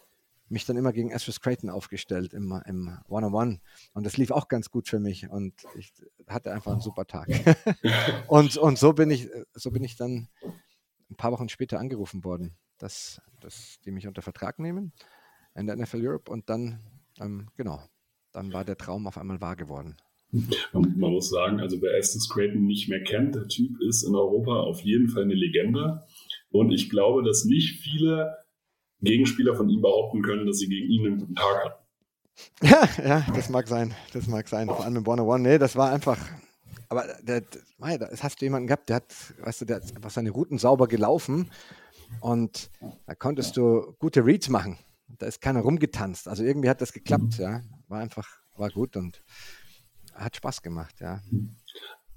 mich 0.48 0.64
dann 0.64 0.76
immer 0.76 0.92
gegen 0.92 1.12
Astros 1.12 1.40
Creighton 1.40 1.70
aufgestellt 1.70 2.32
im, 2.32 2.60
im 2.66 2.98
One-on-One. 3.08 3.60
Und 3.94 4.06
das 4.06 4.16
lief 4.16 4.30
auch 4.30 4.48
ganz 4.48 4.70
gut 4.70 4.88
für 4.88 5.00
mich 5.00 5.28
und 5.28 5.54
ich 5.76 5.92
hatte 6.28 6.52
einfach 6.52 6.72
einen 6.72 6.80
super 6.80 7.06
Tag. 7.06 7.28
und, 8.28 8.56
und 8.56 8.78
so 8.78 8.92
bin 8.92 9.10
ich, 9.10 9.28
so 9.54 9.70
bin 9.70 9.82
ich 9.82 9.96
dann 9.96 10.28
ein 11.10 11.16
paar 11.16 11.32
Wochen 11.32 11.48
später 11.48 11.78
angerufen 11.78 12.24
worden, 12.24 12.56
dass, 12.78 13.20
dass 13.40 13.78
die 13.84 13.90
mich 13.90 14.06
unter 14.06 14.22
Vertrag 14.22 14.58
nehmen 14.58 14.92
in 15.54 15.66
der 15.66 15.76
NFL 15.76 16.06
Europe 16.06 16.30
und 16.30 16.48
dann, 16.48 16.80
ähm, 17.20 17.48
genau, 17.56 17.82
dann 18.32 18.52
war 18.52 18.64
der 18.64 18.76
Traum 18.76 19.06
auf 19.06 19.18
einmal 19.18 19.40
wahr 19.40 19.56
geworden. 19.56 19.96
Man, 20.72 20.98
man 20.98 21.12
muss 21.12 21.30
sagen, 21.30 21.60
also 21.60 21.80
wer 21.80 21.96
Estes 21.96 22.28
Creighton 22.28 22.66
nicht 22.66 22.88
mehr 22.88 23.02
kennt, 23.02 23.34
der 23.34 23.48
Typ 23.48 23.80
ist 23.80 24.02
in 24.02 24.14
Europa 24.14 24.60
auf 24.60 24.80
jeden 24.80 25.08
Fall 25.08 25.22
eine 25.22 25.34
Legende. 25.34 26.02
Und 26.50 26.72
ich 26.72 26.90
glaube, 26.90 27.22
dass 27.22 27.44
nicht 27.44 27.80
viele 27.80 28.36
Gegenspieler 29.00 29.54
von 29.54 29.68
ihm 29.68 29.82
behaupten 29.82 30.22
können, 30.22 30.46
dass 30.46 30.58
sie 30.58 30.68
gegen 30.68 30.90
ihn 30.90 31.06
einen 31.06 31.18
guten 31.18 31.34
Tag 31.34 31.64
hatten. 31.64 31.86
Ja, 32.62 32.88
ja, 33.04 33.26
das 33.34 33.48
mag 33.48 33.66
sein. 33.68 33.94
Das 34.12 34.26
mag 34.26 34.48
sein. 34.48 34.66
Vor 34.66 34.84
allem 34.84 34.96
im 34.96 35.06
One 35.06 35.22
One. 35.22 35.42
Nee, 35.42 35.58
das 35.58 35.76
war 35.76 35.90
einfach. 35.90 36.18
Aber 36.88 37.04
der, 37.22 37.40
der, 37.40 37.98
das 37.98 38.22
hast 38.22 38.40
du 38.40 38.44
jemanden 38.44 38.68
gehabt, 38.68 38.88
der 38.88 38.96
hat, 38.96 39.14
weißt 39.40 39.62
du, 39.62 39.64
der 39.64 39.76
hat 39.76 39.96
einfach 39.96 40.10
seine 40.10 40.30
Routen 40.30 40.58
sauber 40.58 40.86
gelaufen 40.86 41.50
und 42.20 42.70
da 43.06 43.14
konntest 43.14 43.56
du 43.56 43.94
gute 43.98 44.24
Reads 44.24 44.48
machen. 44.48 44.78
Da 45.18 45.26
ist 45.26 45.40
keiner 45.40 45.60
rumgetanzt. 45.60 46.28
Also 46.28 46.44
irgendwie 46.44 46.68
hat 46.68 46.80
das 46.80 46.92
geklappt, 46.92 47.38
ja. 47.38 47.62
War 47.88 48.00
einfach, 48.00 48.28
war 48.56 48.70
gut 48.70 48.96
und 48.96 49.22
hat 50.14 50.36
Spaß 50.36 50.62
gemacht, 50.62 50.96
ja. 51.00 51.20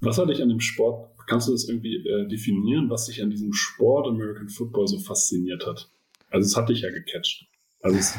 Was 0.01 0.17
hat 0.17 0.29
dich 0.29 0.41
an 0.41 0.50
dem 0.50 0.59
Sport, 0.59 1.17
kannst 1.27 1.48
du 1.48 1.51
das 1.51 1.67
irgendwie 1.67 1.95
äh, 1.95 2.27
definieren, 2.27 2.89
was 2.89 3.05
dich 3.05 3.21
an 3.21 3.29
diesem 3.29 3.53
Sport 3.53 4.07
American 4.07 4.50
Football 4.50 4.88
so 4.88 5.00
fasziniert 5.00 5.65
hat? 5.65 5.89
Also 6.29 6.45
es 6.45 6.55
hat 6.55 6.69
dich 6.69 6.81
ja 6.81 6.91
gecatcht. 6.91 7.48
Also 7.81 7.98
es, 7.98 8.17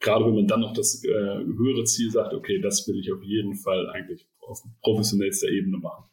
gerade 0.00 0.24
wenn 0.26 0.34
man 0.34 0.46
dann 0.46 0.60
noch 0.60 0.72
das 0.72 1.02
äh, 1.04 1.08
höhere 1.08 1.84
Ziel 1.84 2.10
sagt, 2.10 2.34
okay, 2.34 2.60
das 2.60 2.86
will 2.86 2.98
ich 2.98 3.12
auf 3.12 3.22
jeden 3.22 3.54
Fall 3.54 3.88
eigentlich 3.90 4.28
auf 4.40 4.62
professionellster 4.82 5.48
Ebene 5.48 5.78
machen. 5.78 6.04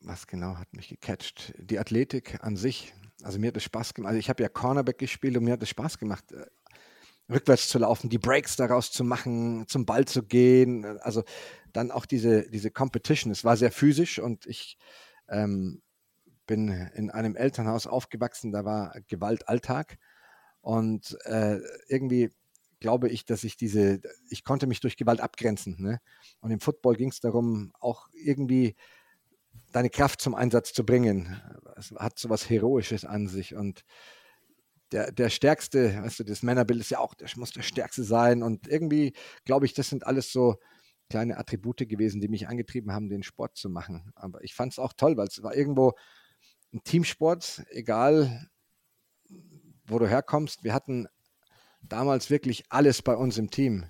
Was 0.00 0.26
genau 0.26 0.56
hat 0.56 0.72
mich 0.72 0.88
gecatcht? 0.88 1.54
Die 1.58 1.78
Athletik 1.78 2.38
an 2.42 2.56
sich. 2.56 2.94
Also 3.22 3.38
mir 3.38 3.48
hat 3.48 3.56
es 3.56 3.64
Spaß 3.64 3.94
gemacht. 3.94 4.10
Also 4.10 4.20
ich 4.20 4.28
habe 4.28 4.42
ja 4.42 4.48
Cornerback 4.48 4.98
gespielt 4.98 5.36
und 5.36 5.44
mir 5.44 5.52
hat 5.52 5.62
es 5.62 5.70
Spaß 5.70 5.98
gemacht, 5.98 6.30
äh, 6.32 6.46
rückwärts 7.28 7.68
zu 7.68 7.78
laufen, 7.78 8.08
die 8.08 8.18
Breaks 8.18 8.56
daraus 8.56 8.92
zu 8.92 9.02
machen, 9.02 9.66
zum 9.66 9.84
Ball 9.84 10.04
zu 10.04 10.22
gehen. 10.22 10.84
Also 11.00 11.24
dann 11.72 11.90
auch 11.90 12.06
diese, 12.06 12.48
diese 12.48 12.70
Competition. 12.70 13.32
Es 13.32 13.44
war 13.44 13.56
sehr 13.56 13.72
physisch 13.72 14.18
und 14.18 14.46
ich 14.46 14.78
ähm, 15.28 15.82
bin 16.46 16.68
in 16.94 17.10
einem 17.10 17.36
Elternhaus 17.36 17.86
aufgewachsen, 17.86 18.52
da 18.52 18.64
war 18.64 18.94
Gewalt 19.08 19.48
Alltag. 19.48 19.98
Und 20.60 21.16
äh, 21.24 21.60
irgendwie 21.88 22.30
glaube 22.80 23.08
ich, 23.08 23.24
dass 23.24 23.44
ich 23.44 23.56
diese, 23.56 24.00
ich 24.30 24.44
konnte 24.44 24.66
mich 24.66 24.80
durch 24.80 24.96
Gewalt 24.96 25.20
abgrenzen. 25.20 25.76
Ne? 25.78 26.00
Und 26.40 26.50
im 26.50 26.60
Football 26.60 26.96
ging 26.96 27.10
es 27.10 27.20
darum, 27.20 27.72
auch 27.80 28.08
irgendwie 28.12 28.74
deine 29.72 29.90
Kraft 29.90 30.20
zum 30.20 30.34
Einsatz 30.34 30.72
zu 30.72 30.84
bringen. 30.84 31.40
Es 31.76 31.92
hat 31.92 32.18
so 32.18 32.28
was 32.28 32.48
Heroisches 32.48 33.04
an 33.04 33.28
sich. 33.28 33.54
Und 33.54 33.84
der, 34.92 35.12
der 35.12 35.30
Stärkste, 35.30 36.02
weißt 36.02 36.20
du, 36.20 36.24
das 36.24 36.42
Männerbild 36.42 36.80
ist 36.80 36.90
ja 36.90 36.98
auch, 36.98 37.14
das 37.14 37.36
muss 37.36 37.52
der 37.52 37.62
Stärkste 37.62 38.04
sein. 38.04 38.42
Und 38.42 38.68
irgendwie 38.68 39.14
glaube 39.44 39.66
ich, 39.66 39.74
das 39.74 39.88
sind 39.88 40.06
alles 40.06 40.32
so 40.32 40.56
kleine 41.08 41.38
Attribute 41.38 41.88
gewesen, 41.88 42.20
die 42.20 42.28
mich 42.28 42.48
angetrieben 42.48 42.92
haben, 42.92 43.08
den 43.08 43.22
Sport 43.22 43.56
zu 43.56 43.70
machen. 43.70 44.12
Aber 44.14 44.42
ich 44.42 44.54
fand 44.54 44.72
es 44.72 44.78
auch 44.78 44.92
toll, 44.92 45.16
weil 45.16 45.28
es 45.28 45.42
war 45.42 45.54
irgendwo 45.54 45.92
ein 46.76 46.84
Teamsport, 46.84 47.64
egal 47.70 48.48
wo 49.86 49.98
du 49.98 50.08
herkommst. 50.08 50.62
Wir 50.62 50.74
hatten 50.74 51.08
damals 51.80 52.30
wirklich 52.30 52.64
alles 52.70 53.02
bei 53.02 53.14
uns 53.16 53.38
im 53.38 53.50
Team. 53.50 53.86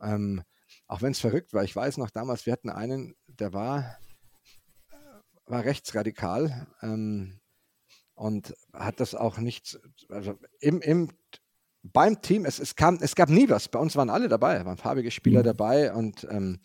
Ähm, 0.00 0.42
auch 0.86 1.02
wenn 1.02 1.12
es 1.12 1.20
verrückt 1.20 1.52
war. 1.52 1.64
Ich 1.64 1.74
weiß 1.74 1.96
noch 1.96 2.10
damals, 2.10 2.46
wir 2.46 2.52
hatten 2.52 2.70
einen, 2.70 3.16
der 3.26 3.52
war, 3.52 3.98
war 5.46 5.64
rechtsradikal 5.64 6.66
ähm, 6.82 7.40
und 8.14 8.54
hat 8.72 9.00
das 9.00 9.14
auch 9.14 9.38
nicht, 9.38 9.80
also 10.08 10.38
im, 10.60 10.80
im, 10.80 11.08
beim 11.82 12.20
Team, 12.20 12.44
es, 12.44 12.58
es, 12.58 12.76
kam, 12.76 12.98
es 13.00 13.14
gab 13.14 13.30
nie 13.30 13.48
was. 13.48 13.68
Bei 13.68 13.78
uns 13.78 13.96
waren 13.96 14.10
alle 14.10 14.28
dabei, 14.28 14.64
waren 14.64 14.76
farbige 14.76 15.10
Spieler 15.10 15.40
mhm. 15.40 15.46
dabei 15.46 15.92
und 15.92 16.26
ähm, 16.30 16.60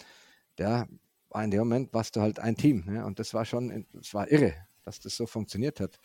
der 0.58 0.88
war 1.30 1.44
in 1.44 1.52
dem 1.52 1.60
Moment, 1.60 1.94
warst 1.94 2.16
du 2.16 2.22
halt 2.22 2.40
ein 2.40 2.58
Team. 2.58 2.84
Ne? 2.86 3.06
Und 3.06 3.20
das 3.20 3.34
war 3.34 3.46
schon, 3.46 3.88
es 4.00 4.14
war 4.14 4.30
irre 4.30 4.67
dass 4.88 5.00
das 5.00 5.16
so 5.16 5.28
funktioniert 5.28 5.80
hat. 5.80 6.00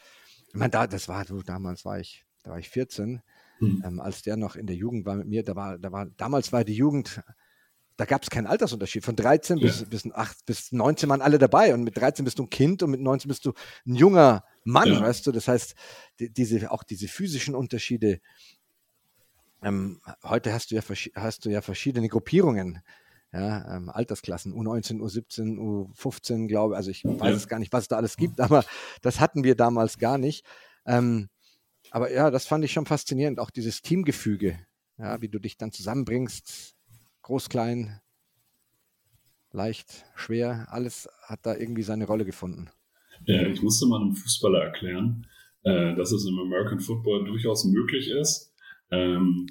Ich 0.49 0.55
meine, 0.55 0.71
da, 0.71 0.87
das 0.87 1.09
war, 1.09 1.25
du, 1.25 1.43
damals 1.43 1.85
war 1.85 2.01
ich, 2.01 2.25
da 2.43 2.51
war 2.51 2.59
ich 2.59 2.69
14, 2.69 3.23
mhm. 3.61 3.83
ähm, 3.87 4.01
als 4.01 4.23
der 4.23 4.37
noch 4.37 4.57
in 4.57 4.67
der 4.67 4.77
Jugend 4.77 5.07
war 5.07 5.17
mit 5.17 5.29
mir, 5.29 5.45
da 5.45 5.55
war, 5.55 5.79
da 5.79 5.93
war, 5.93 6.07
damals 6.17 6.53
war 6.53 6.65
die 6.65 6.75
Jugend, 6.75 7.23
da 7.97 8.05
gab 8.05 8.23
es 8.23 8.31
keinen 8.31 8.47
Altersunterschied. 8.47 9.05
Von 9.05 9.15
13 9.15 9.59
ja. 9.59 9.67
bis, 9.67 9.85
bis, 9.89 10.11
8, 10.11 10.45
bis 10.45 10.73
19 10.73 11.09
waren 11.09 11.23
alle 11.23 11.39
dabei 11.39 11.73
und 11.73 11.85
mit 11.85 11.97
13 11.97 12.25
bist 12.25 12.39
du 12.39 12.43
ein 12.45 12.51
Kind 12.51 12.83
und 12.83 12.91
mit 12.91 13.01
19 13.01 13.29
bist 13.29 13.47
du 13.47 13.53
ein 13.87 13.95
junger 13.95 14.45
Mann, 14.65 14.89
ja. 14.89 15.01
weißt 15.01 15.27
du? 15.27 15.33
Das 15.33 15.47
heißt, 15.47 15.75
die, 16.19 16.33
diese, 16.33 16.73
auch 16.73 16.83
diese 16.83 17.07
physischen 17.07 17.55
Unterschiede, 17.55 18.21
ähm, 19.62 20.01
heute 20.25 20.53
hast 20.53 20.73
du, 20.73 20.75
ja, 20.75 20.83
hast 21.15 21.45
du 21.45 21.51
ja 21.51 21.62
verschiedene 21.62 22.09
Gruppierungen 22.09 22.83
ja, 23.33 23.77
ähm, 23.77 23.89
Altersklassen, 23.89 24.53
U19, 24.53 25.01
U17, 25.01 25.59
U15, 25.59 26.49
glaube 26.49 26.75
ich. 26.75 26.77
Also 26.77 26.91
ich 26.91 27.05
weiß 27.05 27.35
es 27.35 27.49
gar 27.49 27.59
nicht, 27.59 27.73
was 27.73 27.85
es 27.85 27.89
da 27.89 27.97
alles 27.97 28.17
gibt, 28.17 28.41
aber 28.41 28.65
das 29.01 29.21
hatten 29.21 29.43
wir 29.43 29.55
damals 29.55 29.99
gar 29.99 30.19
nicht. 30.19 30.45
Ähm, 30.87 31.29
aber 31.91 32.12
ja, 32.12 32.31
das 32.31 32.47
fand 32.47 32.65
ich 32.65 32.73
schon 32.73 32.87
faszinierend, 32.87 33.39
auch 33.39 33.51
dieses 33.51 33.83
Teamgefüge, 33.83 34.59
ja, 34.99 35.21
wie 35.23 35.29
du 35.29 35.39
dich 35.39 35.57
dann 35.57 35.73
zusammenbringst, 35.73 36.75
groß, 37.23 37.49
klein, 37.49 38.01
leicht, 39.51 40.05
schwer, 40.15 40.67
alles 40.71 41.09
hat 41.23 41.41
da 41.47 41.57
irgendwie 41.57 41.83
seine 41.83 42.07
Rolle 42.07 42.25
gefunden. 42.25 42.71
Ja, 43.25 43.47
ich 43.47 43.62
musste 43.62 43.87
mal 43.87 44.01
einem 44.01 44.15
Fußballer 44.15 44.62
erklären, 44.62 45.27
äh, 45.62 45.95
dass 45.95 46.12
es 46.12 46.27
im 46.27 46.39
American 46.39 46.81
Football 46.81 47.25
durchaus 47.25 47.65
möglich 47.65 48.11
ist, 48.11 48.53
ähm, 48.91 49.47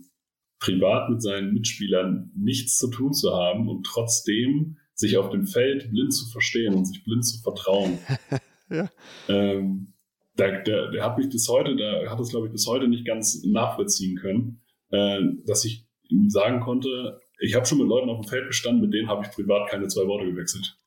privat 0.62 1.10
mit 1.10 1.22
seinen 1.22 1.54
Mitspielern 1.54 2.32
nichts 2.36 2.78
zu 2.78 2.90
tun 2.90 3.14
zu 3.14 3.34
haben 3.34 3.68
und 3.68 3.84
trotzdem 3.86 4.78
sich 4.94 5.18
auf 5.18 5.32
dem 5.32 5.48
Feld 5.48 5.90
blind 5.92 6.14
zu 6.14 6.30
verstehen 6.30 6.76
und 6.76 6.86
sich 6.86 7.04
blind 7.04 7.26
zu 7.26 7.42
vertrauen. 7.42 7.98
ja. 8.70 8.90
ähm, 9.28 9.94
der, 10.38 10.62
der, 10.64 10.92
der, 10.92 11.04
hat 11.04 11.18
mich 11.18 11.30
bis 11.30 11.50
heute, 11.50 11.76
der 11.76 12.10
hat 12.10 12.20
es 12.20 12.30
glaube 12.30 12.48
ich 12.48 12.54
bis 12.54 12.68
heute 12.68 12.88
nicht 12.88 13.06
ganz 13.06 13.44
nachvollziehen 13.44 14.16
können, 14.16 14.62
äh, 14.92 15.20
dass 15.46 15.66
ich 15.66 15.88
ihm 16.08 16.30
sagen 16.30 16.62
konnte, 16.62 17.20
ich 17.40 17.56
habe 17.56 17.66
schon 17.66 17.80
mit 17.80 17.88
Leuten 17.88 18.10
auf 18.10 18.22
dem 18.22 18.30
Feld 18.30 18.48
gestanden, 18.48 18.82
mit 18.82 18.94
denen 18.94 19.10
habe 19.10 19.26
ich 19.26 19.32
privat 19.32 19.70
keine 19.70 19.88
zwei 19.88 20.06
Worte 20.08 20.28
gewechselt. 20.28 20.78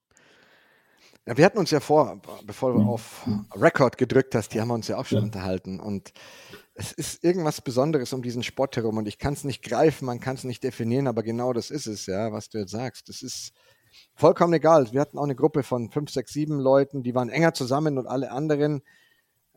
Ja, 1.27 1.37
wir 1.39 1.45
hatten 1.45 1.59
uns 1.59 1.71
ja 1.71 1.81
vor, 1.81 2.21
bevor 2.45 2.73
du 2.73 2.81
mhm. 2.81 2.89
auf 2.89 3.27
Record 3.55 3.97
gedrückt 3.97 4.35
hast, 4.35 4.51
die 4.51 4.61
haben 4.61 4.69
wir 4.69 4.75
uns 4.75 4.89
ja 4.89 4.99
auch 4.99 5.07
schon 5.07 5.19
ja. 5.19 5.25
unterhalten 5.25 5.81
und 5.81 6.13
es 6.75 6.93
ist 6.93 7.23
irgendwas 7.23 7.61
Besonderes 7.61 8.13
um 8.13 8.23
diesen 8.23 8.43
Sport 8.43 8.77
herum 8.77 8.99
und 8.99 9.07
ich 9.07 9.19
kann 9.19 9.33
es 9.33 9.45
nicht 9.45 9.63
greifen, 9.63 10.07
man 10.07 10.21
kann 10.21 10.35
es 10.35 10.45
nicht 10.45 10.63
definieren, 10.65 11.07
aber 11.07 11.23
genau 11.23 11.53
das 11.53 11.71
ist 11.71 11.87
es, 11.87 12.07
ja, 12.07 12.33
was 12.33 12.49
du 12.49 12.59
jetzt 12.59 12.73
sagst. 12.73 13.09
Das 13.09 13.23
ist 13.23 13.53
vollkommen 14.15 14.53
egal. 14.53 14.93
Wir 14.93 15.01
hatten 15.01 15.19
auch 15.19 15.25
eine 15.25 15.37
Gruppe 15.37 15.63
von 15.63 15.91
fünf, 15.91 16.11
sechs, 16.11 16.33
sieben 16.33 16.59
Leuten, 16.59 17.03
die 17.03 17.15
waren 17.15 17.29
enger 17.29 17.55
zusammen 17.55 17.97
und 17.97 18.07
alle 18.09 18.33
anderen. 18.33 18.83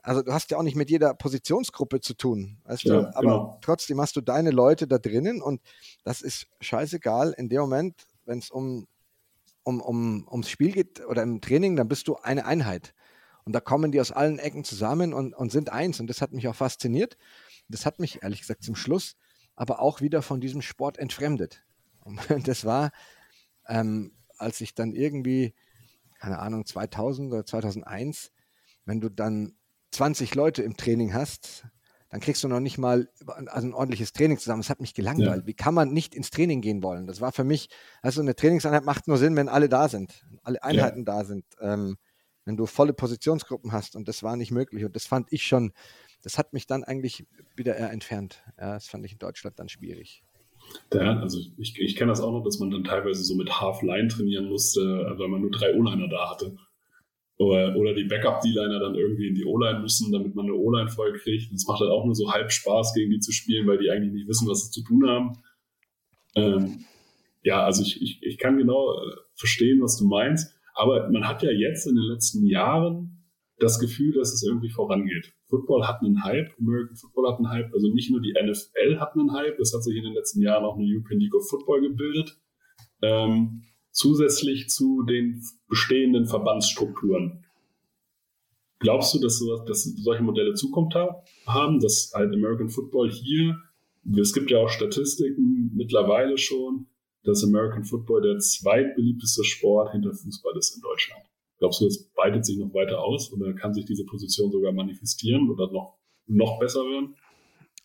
Also 0.04 0.22
du 0.22 0.32
hast 0.32 0.52
ja 0.52 0.58
auch 0.58 0.64
nicht 0.64 0.76
mit 0.76 0.92
jeder 0.92 1.16
Positionsgruppe 1.16 2.00
zu 2.02 2.14
tun, 2.14 2.62
weißt 2.66 2.84
ja, 2.84 3.02
du? 3.02 3.18
Aber 3.18 3.22
genau. 3.22 3.60
trotzdem 3.62 4.00
hast 4.00 4.16
du 4.16 4.22
deine 4.22 4.52
Leute 4.52 4.88
da 4.88 5.00
drinnen 5.00 5.42
und 5.42 5.62
das 6.04 6.22
ist 6.22 6.48
scheißegal 6.62 7.34
in 7.36 7.50
dem 7.50 7.62
Moment, 7.62 8.06
wenn 8.26 8.38
es 8.38 8.52
um, 8.52 8.88
um, 9.68 9.82
um, 9.82 10.26
ums 10.32 10.50
Spiel 10.50 10.72
geht 10.72 11.06
oder 11.06 11.24
im 11.24 11.42
Training, 11.42 11.76
dann 11.76 11.90
bist 11.90 12.08
du 12.08 12.16
eine 12.16 12.46
Einheit. 12.46 12.94
Und 13.44 13.52
da 13.52 13.60
kommen 13.60 13.92
die 13.92 14.00
aus 14.00 14.14
allen 14.14 14.40
Ecken 14.40 14.64
zusammen 14.64 15.14
und, 15.14 15.34
und 15.34 15.52
sind 15.52 15.70
eins. 15.70 16.00
Und 16.00 16.08
das 16.08 16.22
hat 16.22 16.32
mich 16.32 16.48
auch 16.48 16.56
fasziniert. 16.56 17.18
Das 17.68 17.86
hat 17.86 18.00
mich, 18.00 18.24
ehrlich 18.24 18.40
gesagt, 18.40 18.64
zum 18.64 18.76
Schluss 18.76 19.18
aber 19.58 19.82
auch 19.82 20.00
wieder 20.00 20.22
von 20.22 20.40
diesem 20.40 20.62
Sport 20.62 20.98
entfremdet. 20.98 21.66
Und 22.00 22.20
das 22.48 22.64
war, 22.64 22.92
ähm, 23.68 24.14
als 24.38 24.62
ich 24.62 24.74
dann 24.74 24.94
irgendwie, 24.94 25.54
keine 26.20 26.40
Ahnung, 26.40 26.66
2000 26.66 27.34
oder 27.34 27.46
2001, 27.46 28.32
wenn 28.86 29.02
du 29.02 29.10
dann 29.10 29.58
20 29.92 30.34
Leute 30.34 30.64
im 30.64 30.78
Training 30.78 31.14
hast, 31.14 31.66
dann 32.10 32.22
kriegst 32.22 32.44
du 32.44 32.48
noch 32.48 32.60
nicht 32.60 32.78
mal 32.78 33.10
also 33.48 33.68
ein 33.68 33.74
ordentliches 33.74 34.14
Training 34.14 34.38
zusammen. 34.38 34.62
Das 34.62 34.70
hat 34.70 34.80
mich 34.80 34.94
gelangweilt. 34.94 35.42
Ja. 35.42 35.48
Wie 35.48 35.54
kann 35.54 35.74
man 35.74 35.92
nicht 35.92 36.16
ins 36.16 36.30
Training 36.30 36.62
gehen 36.62 36.82
wollen? 36.84 37.08
Das 37.08 37.20
war 37.20 37.32
für 37.32 37.44
mich, 37.44 37.70
also 38.02 38.22
eine 38.22 38.36
Trainingseinheit 38.36 38.86
macht 38.86 39.08
nur 39.08 39.18
Sinn, 39.18 39.36
wenn 39.36 39.50
alle 39.50 39.68
da 39.70 39.90
sind, 39.90 40.26
alle 40.44 40.64
Einheiten 40.64 41.00
ja. 41.00 41.06
da 41.06 41.26
sind. 41.26 41.46
Ähm, 41.60 41.98
wenn 42.46 42.56
du 42.56 42.66
volle 42.66 42.94
Positionsgruppen 42.94 43.74
hast 43.74 43.98
und 43.98 44.08
das 44.08 44.24
war 44.24 44.38
nicht 44.38 44.52
möglich 44.52 44.86
und 44.86 44.96
das 44.96 45.06
fand 45.06 45.28
ich 45.34 45.44
schon, 45.44 45.74
das 46.22 46.38
hat 46.38 46.54
mich 46.54 46.66
dann 46.66 46.86
eigentlich 46.86 47.26
wieder 47.58 47.76
eher 47.76 47.92
entfernt. 47.92 48.42
Ja, 48.58 48.76
das 48.76 48.88
fand 48.88 49.06
ich 49.06 49.12
in 49.12 49.20
Deutschland 49.20 49.60
dann 49.60 49.68
schwierig. 49.68 50.24
Ja, 50.94 51.20
also 51.20 51.40
ich, 51.58 51.78
ich 51.78 51.96
kenne 51.96 52.12
das 52.12 52.22
auch 52.22 52.32
noch, 52.32 52.44
dass 52.44 52.60
man 52.60 52.72
dann 52.72 52.84
teilweise 52.84 53.24
so 53.24 53.36
mit 53.36 53.60
Half-Line 53.60 54.08
trainieren 54.08 54.46
musste, 54.46 54.82
weil 55.18 55.28
man 55.28 55.42
nur 55.42 55.52
drei 55.52 55.74
O-Liner 55.76 56.08
da 56.08 56.30
hatte. 56.30 56.58
Oder, 57.40 57.76
oder 57.76 57.94
die 57.94 58.06
Backup-D-Liner 58.06 58.80
dann 58.80 58.96
irgendwie 58.96 59.28
in 59.28 59.36
die 59.36 59.46
O-Line 59.46 59.80
müssen, 59.80 60.12
damit 60.12 60.34
man 60.34 60.46
eine 60.46 60.56
O-Line 60.56 60.90
voll 60.90 61.14
kriegt. 61.14 61.54
Das 61.54 61.68
macht 61.68 61.82
halt 61.82 61.92
auch 61.92 62.04
nur 62.04 62.16
so 62.16 62.32
halb 62.32 62.52
Spaß, 62.52 62.94
gegen 62.96 63.12
die 63.12 63.20
zu 63.20 63.32
spielen, 63.32 63.68
weil 63.68 63.78
die 63.78 63.92
eigentlich 63.92 64.14
nicht 64.14 64.28
wissen, 64.28 64.48
was 64.48 64.66
sie 64.66 64.72
zu 64.72 64.84
tun 64.84 65.08
haben. 65.08 65.38
Ähm, 66.36 66.86
ja, 67.44 67.64
also 67.64 67.84
ich, 67.84 68.02
ich, 68.02 68.24
ich 68.24 68.38
kann 68.40 68.58
genau 68.58 68.94
äh, 68.94 69.16
verstehen, 69.36 69.82
was 69.82 69.98
du 69.98 70.06
meinst. 70.06 70.56
Aber 70.74 71.10
man 71.10 71.28
hat 71.28 71.44
ja 71.44 71.52
jetzt 71.52 71.88
in 71.88 71.96
den 71.96 72.06
letzten 72.06 72.46
Jahren 72.46 73.18
das 73.60 73.80
Gefühl, 73.80 74.14
dass 74.14 74.34
es 74.34 74.44
irgendwie 74.44 74.70
vorangeht. 74.70 75.34
Football 75.50 75.88
hat 75.88 76.02
einen 76.02 76.24
Hype, 76.24 76.52
American 76.60 76.96
Football 76.96 77.32
hat 77.32 77.38
einen 77.38 77.50
Hype, 77.50 77.74
also 77.74 77.88
nicht 77.94 78.12
nur 78.12 78.22
die 78.22 78.34
NFL 78.34 79.00
hat 79.00 79.14
einen 79.14 79.34
Hype, 79.34 79.60
es 79.60 79.74
hat 79.74 79.84
sich 79.84 79.96
in 79.96 80.04
den 80.04 80.14
letzten 80.14 80.42
Jahren 80.42 80.66
auch 80.66 80.76
eine 80.76 80.86
European 80.86 81.20
League 81.20 81.34
of 81.34 81.48
Football 81.50 81.82
gebildet. 81.82 82.38
Ähm, 83.02 83.64
zusätzlich 83.92 84.70
zu 84.70 85.04
den 85.04 85.44
bestehenden 85.68 86.28
Verbandsstrukturen. 86.28 87.46
Glaubst 88.80 89.14
du, 89.14 89.20
dass, 89.20 89.40
sowas, 89.40 89.66
dass 89.66 89.84
solche 89.84 90.24
Modelle 90.24 90.54
Zukunft 90.54 90.96
haben, 91.48 91.80
dass 91.80 92.12
halt 92.14 92.34
American 92.34 92.70
Football 92.70 93.12
hier, 93.12 93.56
es 94.20 94.34
gibt 94.34 94.52
ja 94.52 94.60
auch 94.60 94.70
Statistiken 94.70 95.72
mittlerweile 95.76 96.38
schon, 96.38 96.88
dass 97.24 97.44
American 97.44 97.84
Football 97.84 98.22
der 98.22 98.38
zweitbeliebteste 98.38 99.44
Sport 99.44 99.92
hinter 99.92 100.14
Fußball 100.14 100.56
ist 100.58 100.76
in 100.76 100.82
Deutschland. 100.82 101.24
Glaubst 101.58 101.82
du, 101.82 101.86
das 101.86 102.10
weitet 102.16 102.46
sich 102.46 102.58
noch 102.58 102.74
weiter 102.74 103.00
aus 103.04 103.34
oder 103.34 103.54
kann 103.54 103.74
sich 103.74 103.86
diese 103.86 104.06
Position 104.06 104.52
sogar 104.52 104.72
manifestieren 104.72 105.50
oder 105.50 105.72
noch, 105.72 105.98
noch 106.28 106.60
besser 106.60 106.82
werden? 106.82 107.16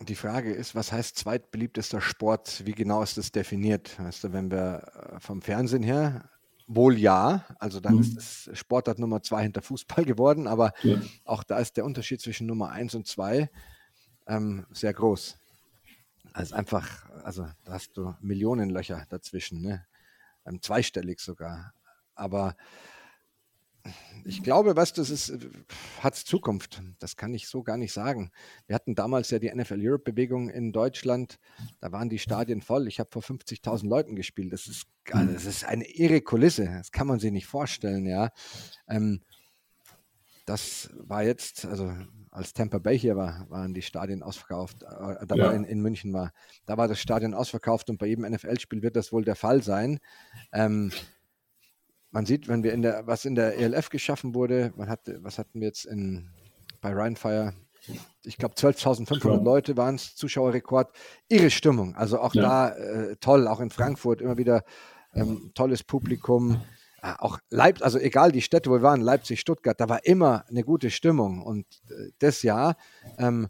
Die 0.09 0.15
Frage 0.15 0.53
ist, 0.53 0.75
was 0.75 0.91
heißt 0.91 1.17
zweitbeliebtester 1.17 2.01
Sport? 2.01 2.67
Wie 2.67 2.73
genau 2.73 3.03
ist 3.03 3.19
das 3.19 3.31
definiert? 3.31 3.99
Weißt 4.01 4.25
du, 4.25 4.33
wenn 4.33 4.51
wir 4.51 4.83
äh, 4.95 5.21
vom 5.21 5.43
Fernsehen 5.43 5.83
her, 5.83 6.29
wohl 6.67 6.99
ja, 6.99 7.45
also 7.59 7.81
dann 7.81 7.97
mhm. 7.97 8.01
ist 8.01 8.17
es 8.17 8.59
Sportart 8.59 8.99
Nummer 8.99 9.23
zwei 9.23 9.43
hinter 9.43 9.63
Fußball 9.63 10.05
geworden, 10.07 10.47
aber 10.47 10.73
ja. 10.83 11.01
auch 11.25 11.45
da 11.45 11.59
ist 11.59 11.77
der 11.77 11.85
Unterschied 11.85 12.21
zwischen 12.21 12.47
Nummer 12.47 12.71
eins 12.71 12.95
und 12.95 13.07
zwei 13.07 13.51
ähm, 14.27 14.67
sehr 14.73 14.93
groß. 14.93 15.39
Also 16.33 16.55
einfach, 16.55 17.11
also 17.25 17.47
da 17.65 17.73
hast 17.73 17.97
du 17.97 18.15
Millionenlöcher 18.21 19.07
dazwischen, 19.09 19.61
ne? 19.61 19.87
Ähm, 20.47 20.63
zweistellig 20.63 21.21
sogar. 21.21 21.75
Aber 22.15 22.57
ich 24.25 24.43
glaube, 24.43 24.77
was 24.77 24.93
das 24.93 25.11
ist, 25.11 25.33
hat 26.01 26.15
Zukunft. 26.15 26.83
Das 26.99 27.17
kann 27.17 27.35
ich 27.35 27.49
so 27.49 27.62
gar 27.62 27.77
nicht 27.77 27.93
sagen. 27.93 28.31
Wir 28.67 28.75
hatten 28.75 28.95
damals 28.95 29.31
ja 29.31 29.39
die 29.39 29.53
NFL 29.53 29.81
Europe 29.81 30.12
Bewegung 30.12 30.49
in 30.49 30.73
Deutschland. 30.73 31.39
Da 31.81 31.93
waren 31.93 32.09
die 32.09 32.19
Stadien 32.19 32.62
voll. 32.62 32.87
Ich 32.89 33.01
habe 33.01 33.11
vor 33.11 33.23
50.000 33.23 33.89
Leuten 33.89 34.15
gespielt. 34.15 34.53
Das 34.53 34.67
ist, 34.67 34.87
also 35.11 35.33
das 35.33 35.45
ist 35.45 35.65
eine 35.65 35.87
irre 35.89 36.21
Kulisse. 36.21 36.67
Das 36.67 36.93
kann 36.93 37.07
man 37.07 37.19
sich 37.19 37.33
nicht 37.33 37.47
vorstellen, 37.47 38.07
ja. 38.07 38.31
Ähm, 38.89 39.23
das 40.45 40.91
war 40.95 41.23
jetzt, 41.23 41.65
also 41.65 41.93
als 42.31 42.53
Tampa 42.53 42.79
Bay 42.79 42.99
hier 42.99 43.17
war, 43.17 43.49
waren 43.51 43.75
die 43.75 43.83
Stadien 43.83 44.23
ausverkauft. 44.23 44.83
Äh, 44.83 45.27
da 45.27 45.35
ja. 45.35 45.45
war 45.45 45.55
in, 45.55 45.65
in, 45.65 45.81
München 45.81 46.12
war, 46.12 46.33
da 46.67 46.77
war 46.77 46.89
das 46.89 47.01
Stadion 47.01 47.35
ausverkauft 47.35 47.91
und 47.91 47.99
bei 47.99 48.07
jedem 48.07 48.25
NFL-Spiel 48.25 48.83
wird 48.83 48.97
das 48.97 49.12
wohl 49.12 49.25
der 49.25 49.37
Fall 49.37 49.62
sein. 49.62 50.01
Ähm, 50.53 50.91
man 52.12 52.26
sieht, 52.26 52.47
wenn 52.47 52.62
wir 52.62 52.73
in 52.73 52.83
der, 52.83 53.07
was 53.07 53.25
in 53.25 53.35
der 53.35 53.59
ELF 53.59 53.88
geschaffen 53.88 54.35
wurde, 54.35 54.73
man 54.76 54.88
hat, 54.88 55.00
was 55.23 55.38
hatten 55.38 55.61
wir 55.61 55.66
jetzt 55.66 55.87
in, 55.87 56.28
bei 56.81 56.92
Rheinfire? 56.92 57.54
Ich 58.23 58.37
glaube, 58.37 58.54
12.500 58.54 59.28
ja. 59.28 59.42
Leute 59.42 59.76
waren 59.76 59.97
es, 59.97 60.14
Zuschauerrekord. 60.14 60.95
Irre 61.28 61.50
Stimmung. 61.50 61.97
Also 61.97 62.21
auch 62.21 62.35
ja. 62.35 62.42
da 62.42 62.69
äh, 62.69 63.16
toll, 63.16 63.49
auch 63.49 63.59
in 63.59 63.71
Frankfurt 63.71 64.21
immer 64.21 64.38
wieder 64.38 64.62
ähm, 65.14 65.50
tolles 65.54 65.83
Publikum. 65.83 66.61
Äh, 67.02 67.14
auch 67.19 67.38
Leipzig, 67.50 67.85
also 67.85 67.99
egal 67.99 68.31
die 68.31 68.42
Städte, 68.42 68.71
wo 68.71 68.75
wir 68.75 68.83
waren, 68.83 69.00
Leipzig, 69.00 69.40
Stuttgart, 69.40 69.81
da 69.81 69.88
war 69.88 70.04
immer 70.04 70.45
eine 70.49 70.62
gute 70.62 70.90
Stimmung. 70.90 71.42
Und 71.42 71.66
äh, 71.88 72.11
das 72.21 72.42
Jahr 72.42 72.76
ähm, 73.19 73.49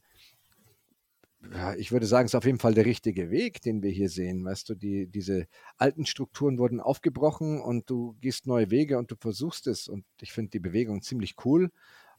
ja, 1.50 1.74
ich 1.74 1.90
würde 1.92 2.06
sagen, 2.06 2.26
es 2.26 2.32
ist 2.32 2.36
auf 2.36 2.44
jeden 2.44 2.58
Fall 2.58 2.74
der 2.74 2.86
richtige 2.86 3.30
Weg, 3.30 3.60
den 3.62 3.82
wir 3.82 3.90
hier 3.90 4.08
sehen. 4.08 4.44
Weißt 4.44 4.68
du, 4.68 4.74
die, 4.74 5.06
diese 5.06 5.46
alten 5.76 6.06
Strukturen 6.06 6.58
wurden 6.58 6.80
aufgebrochen 6.80 7.60
und 7.60 7.90
du 7.90 8.16
gehst 8.20 8.46
neue 8.46 8.70
Wege 8.70 8.98
und 8.98 9.10
du 9.10 9.16
versuchst 9.16 9.66
es. 9.66 9.88
Und 9.88 10.04
ich 10.20 10.32
finde 10.32 10.50
die 10.50 10.60
Bewegung 10.60 11.02
ziemlich 11.02 11.34
cool. 11.44 11.70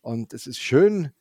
Und 0.02 0.34
es 0.34 0.48
ist 0.48 0.60
schön, 0.60 1.12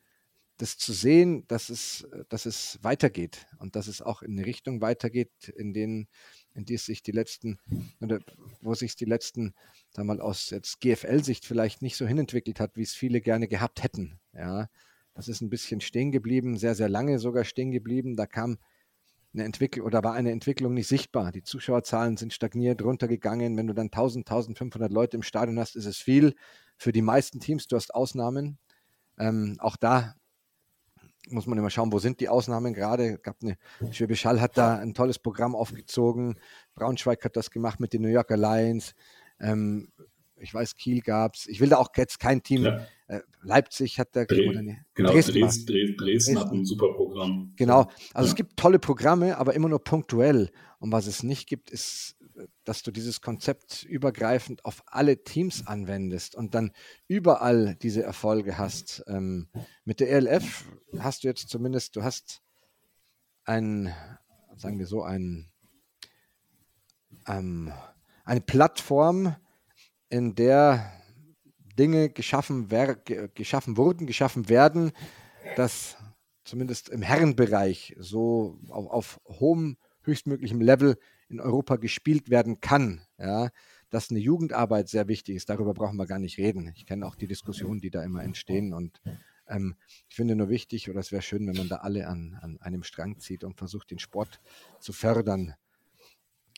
das 0.57 0.79
zu 0.79 0.93
sehen, 0.93 1.47
dass 1.49 1.71
es, 1.71 2.07
dass 2.29 2.47
es 2.47 2.79
weitergeht 2.83 3.47
und 3.59 3.77
dass 3.77 3.87
es 3.87 4.03
auch 4.03 4.23
in 4.23 4.33
eine 4.33 4.47
Richtung 4.47 4.81
weitergeht, 4.81 5.31
in 5.57 5.73
denen, 5.73 6.09
in 6.55 6.65
die 6.65 6.75
es 6.75 6.87
sich 6.87 7.03
die 7.03 7.13
letzten, 7.13 7.59
oder 8.01 8.21
wo 8.61 8.75
sich 8.75 8.97
die 8.97 9.05
letzten, 9.05 9.55
wir 9.95 10.05
mal, 10.05 10.21
aus 10.21 10.55
GFL-Sicht 10.81 11.47
vielleicht 11.47 11.83
nicht 11.83 11.97
so 11.97 12.07
hinentwickelt 12.07 12.61
hat, 12.61 12.77
wie 12.77 12.83
es 12.83 12.95
viele 12.95 13.21
gerne 13.21 13.49
gehabt 13.49 13.83
hätten. 13.83 14.21
Ja, 14.33 14.69
das 15.15 15.29
ist 15.29 15.41
ein 15.41 15.51
bisschen 15.51 15.81
stehen 15.81 16.11
geblieben, 16.11 16.57
sehr, 16.57 16.75
sehr 16.75 16.89
lange 16.89 17.19
sogar 17.19 17.45
stehen 17.45 17.71
geblieben. 17.71 18.17
Da 18.17 18.27
kam 18.27 18.59
eine 19.35 19.45
Entwicklung 19.45 19.87
oder 19.87 20.03
war 20.05 20.15
eine 20.15 20.31
Entwicklung 20.31 20.75
nicht 20.75 20.89
sichtbar. 20.89 21.33
Die 21.33 21.43
Zuschauerzahlen 21.43 22.17
sind 22.17 22.33
stagniert, 22.33 22.83
runtergegangen. 22.83 23.57
Wenn 23.57 23.67
du 23.67 23.75
dann 23.75 23.87
1000, 23.87 24.29
1500 24.29 24.93
Leute 24.93 25.17
im 25.17 25.23
Stadion 25.23 25.59
hast, 25.59 25.77
ist 25.77 25.87
es 25.87 25.99
viel. 25.99 26.35
Für 26.77 26.93
die 26.93 27.03
meisten 27.03 27.41
Teams, 27.41 27.67
du 27.67 27.77
hast 27.77 27.95
Ausnahmen. 27.95 28.59
Ähm, 29.19 29.57
auch 29.59 29.77
da 29.77 30.15
muss 31.29 31.47
man 31.47 31.57
immer 31.57 31.71
schauen, 31.71 31.93
wo 31.93 31.99
sind 31.99 32.21
die 32.21 32.29
Ausnahmen 32.29 32.75
gerade. 32.75 33.19
Gab 33.19 33.37
eine, 33.43 33.57
Schwäbisch 33.93 34.25
Hall 34.25 34.41
hat 34.41 34.59
da 34.59 34.79
ein 34.79 34.93
tolles 34.93 35.19
Programm 35.19 35.55
aufgezogen. 35.55 36.39
Braunschweig 36.75 37.25
hat 37.25 37.37
das 37.37 37.51
gemacht 37.51 37.81
mit 37.81 37.93
den 37.93 38.03
New 38.03 38.09
Yorker 38.09 38.37
Lions. 38.37 38.95
Ähm, 39.41 39.93
ich 40.37 40.53
weiß, 40.53 40.77
Kiel 40.77 41.01
gab 41.01 41.37
es. 41.37 41.47
Ich 41.47 41.61
will 41.61 41.69
da 41.69 41.77
auch 41.77 41.91
jetzt 41.97 42.19
kein 42.19 42.43
Team. 42.43 42.65
Ja. 42.65 42.87
Äh, 43.13 43.21
Leipzig 43.43 43.99
hat 43.99 44.17
da. 44.17 44.25
Dre 44.25 44.63
nee, 44.63 44.79
genau, 44.95 45.13
Dresden, 45.13 45.41
Dresden, 45.41 45.67
Dresden, 45.67 45.97
Dresden, 45.99 46.39
hat 46.39 46.51
ein 46.51 46.65
super 46.65 46.95
Programm. 46.95 47.53
Genau. 47.57 47.91
Also 48.15 48.27
ja. 48.27 48.31
es 48.31 48.35
gibt 48.35 48.57
tolle 48.57 48.79
Programme, 48.79 49.37
aber 49.37 49.53
immer 49.53 49.69
nur 49.69 49.85
punktuell. 49.85 50.51
Und 50.79 50.93
was 50.93 51.07
es 51.07 51.23
nicht 51.23 51.47
gibt, 51.47 51.71
ist, 51.71 52.17
dass 52.65 52.83
du 52.83 52.91
dieses 52.91 53.21
Konzept 53.21 53.83
übergreifend 53.83 54.65
auf 54.65 54.83
alle 54.87 55.23
Teams 55.25 55.67
anwendest 55.67 56.35
und 56.35 56.55
dann 56.55 56.73
überall 57.07 57.77
diese 57.83 58.03
Erfolge 58.03 58.57
hast. 58.57 59.05
Ähm, 59.07 59.49
mit 59.85 60.01
der 60.01 60.11
ELF 60.11 60.65
hast 60.99 61.25
du 61.25 61.29
jetzt 61.29 61.51
zumindest, 61.51 61.97
du 61.97 62.03
hast 62.03 62.41
ein, 63.45 63.93
sagen 64.57 64.79
wir 64.79 64.87
so, 64.87 65.03
ein, 65.03 65.51
ähm, 67.27 67.71
eine 68.25 68.41
Plattform, 68.41 69.37
in 70.09 70.35
der 70.35 70.93
Dinge 71.79 72.11
geschaffen, 72.11 72.69
geschaffen 73.35 73.77
wurden, 73.77 74.07
geschaffen 74.07 74.49
werden, 74.49 74.93
dass 75.57 75.97
zumindest 76.45 76.89
im 76.89 77.03
Herrenbereich 77.03 77.95
so 77.99 78.59
auf, 78.69 78.89
auf 78.89 79.21
hohem, 79.27 79.77
höchstmöglichem 80.03 80.61
Level 80.61 80.99
in 81.29 81.41
Europa 81.41 81.77
gespielt 81.77 82.31
werden 82.31 82.61
kann. 82.61 83.03
Ja, 83.19 83.51
dass 83.91 84.11
eine 84.11 84.21
Jugendarbeit 84.21 84.89
sehr 84.89 85.07
wichtig 85.09 85.37
ist, 85.37 85.51
darüber 85.51 85.75
brauchen 85.75 85.97
wir 85.97 86.07
gar 86.07 86.19
nicht 86.19 86.39
reden. 86.39 86.73
Ich 86.75 86.87
kenne 86.87 87.07
auch 87.07 87.15
die 87.15 87.27
Diskussionen, 87.27 87.81
die 87.81 87.91
da 87.91 88.03
immer 88.03 88.23
entstehen 88.23 88.73
und 88.73 89.01
ähm, 89.49 89.75
ich 90.09 90.17
finde 90.17 90.35
nur 90.35 90.49
wichtig, 90.49 90.89
oder 90.89 91.01
es 91.01 91.13
wäre 91.13 91.23
schön, 91.23 91.47
wenn 91.47 91.57
man 91.57 91.69
da 91.69 91.77
alle 91.77 92.09
an, 92.09 92.39
an 92.41 92.59
einem 92.61 92.83
Strang 92.83 93.19
zieht 93.19 93.45
und 93.45 93.59
versucht, 93.59 93.91
den 93.91 93.99
Sport 93.99 94.41
zu 94.81 94.93
fördern. 94.93 95.55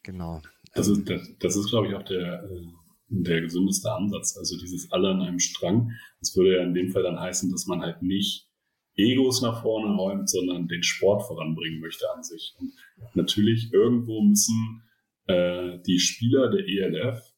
Genau. 0.03 0.43
Das 0.75 0.89
ist, 0.89 1.09
das, 1.09 1.23
das 1.39 1.57
ist 1.57 1.71
glaube 1.71 1.89
ich, 1.89 1.95
auch 1.95 2.05
der, 2.05 2.45
äh, 2.45 2.67
der 3.09 3.41
gesündeste 3.41 3.93
Ansatz. 3.93 4.37
Also 4.37 4.59
dieses 4.59 4.91
alle 4.93 5.11
an 5.11 5.23
einem 5.23 5.39
Strang. 5.39 5.93
Das 6.21 6.37
würde 6.37 6.57
ja 6.57 6.63
in 6.63 6.75
dem 6.75 6.91
Fall 6.91 7.03
dann 7.03 7.21
heißen, 7.21 7.51
dass 7.51 7.67
man 7.67 7.81
halt 7.81 8.03
nicht 8.03 8.49
Egos 8.97 9.43
nach 9.43 9.63
vorne 9.63 9.97
räumt, 9.97 10.31
sondern 10.31 10.69
den 10.69 10.83
Sport 10.83 11.27
voranbringen 11.27 11.81
möchte 11.81 12.07
an 12.15 12.23
sich. 12.23 12.55
Und 12.59 12.73
natürlich 13.15 13.73
irgendwo 13.73 14.23
müssen 14.23 14.83
äh, 15.27 15.79
die 15.87 15.99
Spieler 15.99 16.51
der 16.51 16.67
ELF 16.67 17.35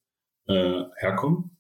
äh, 0.48 0.85
herkommen, 0.98 1.57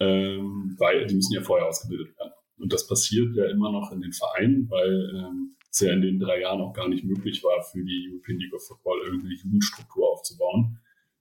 ähm, 0.00 0.74
weil 0.78 1.06
die 1.06 1.14
müssen 1.14 1.34
ja 1.34 1.42
vorher 1.42 1.68
ausgebildet 1.68 2.18
werden. 2.18 2.32
Und 2.58 2.72
das 2.72 2.86
passiert 2.86 3.34
ja 3.36 3.46
immer 3.46 3.70
noch 3.70 3.92
in 3.92 4.00
den 4.00 4.12
Vereinen, 4.12 4.68
weil 4.70 5.12
ähm, 5.16 5.56
es 5.70 5.80
ja 5.80 5.92
in 5.92 6.02
den 6.02 6.18
drei 6.18 6.40
Jahren 6.40 6.60
auch 6.60 6.72
gar 6.72 6.88
nicht 6.88 7.04
möglich 7.04 7.42
war, 7.42 7.62
für 7.62 7.84
die 7.84 8.08
European 8.10 8.38
League 8.38 8.54
of 8.54 8.66
Football 8.66 9.02
irgendeine 9.04 9.34
Jugendstruktur 9.34 10.10
aufzubauen. 10.10 10.78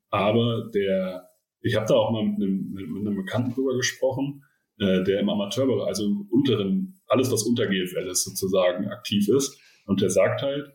Aber 0.10 0.70
der 0.74 1.33
ich 1.64 1.76
habe 1.76 1.86
da 1.88 1.96
auch 1.96 2.12
mal 2.12 2.24
mit 2.24 2.36
einem, 2.36 2.72
mit 2.72 3.08
einem 3.08 3.16
Bekannten 3.16 3.54
drüber 3.54 3.76
gesprochen, 3.76 4.44
äh, 4.80 5.04
der 5.04 5.22
im 5.22 5.30
Amateurbereich, 5.30 5.88
also 5.88 6.06
im 6.06 6.28
unteren, 6.30 7.00
alles 7.08 7.32
was 7.32 7.44
unter 7.44 7.68
GFL 7.68 8.08
ist 8.10 8.26
sozusagen, 8.26 8.88
aktiv 8.90 9.28
ist. 9.30 9.58
Und 9.86 10.02
der 10.02 10.10
sagt 10.10 10.42
halt, 10.42 10.74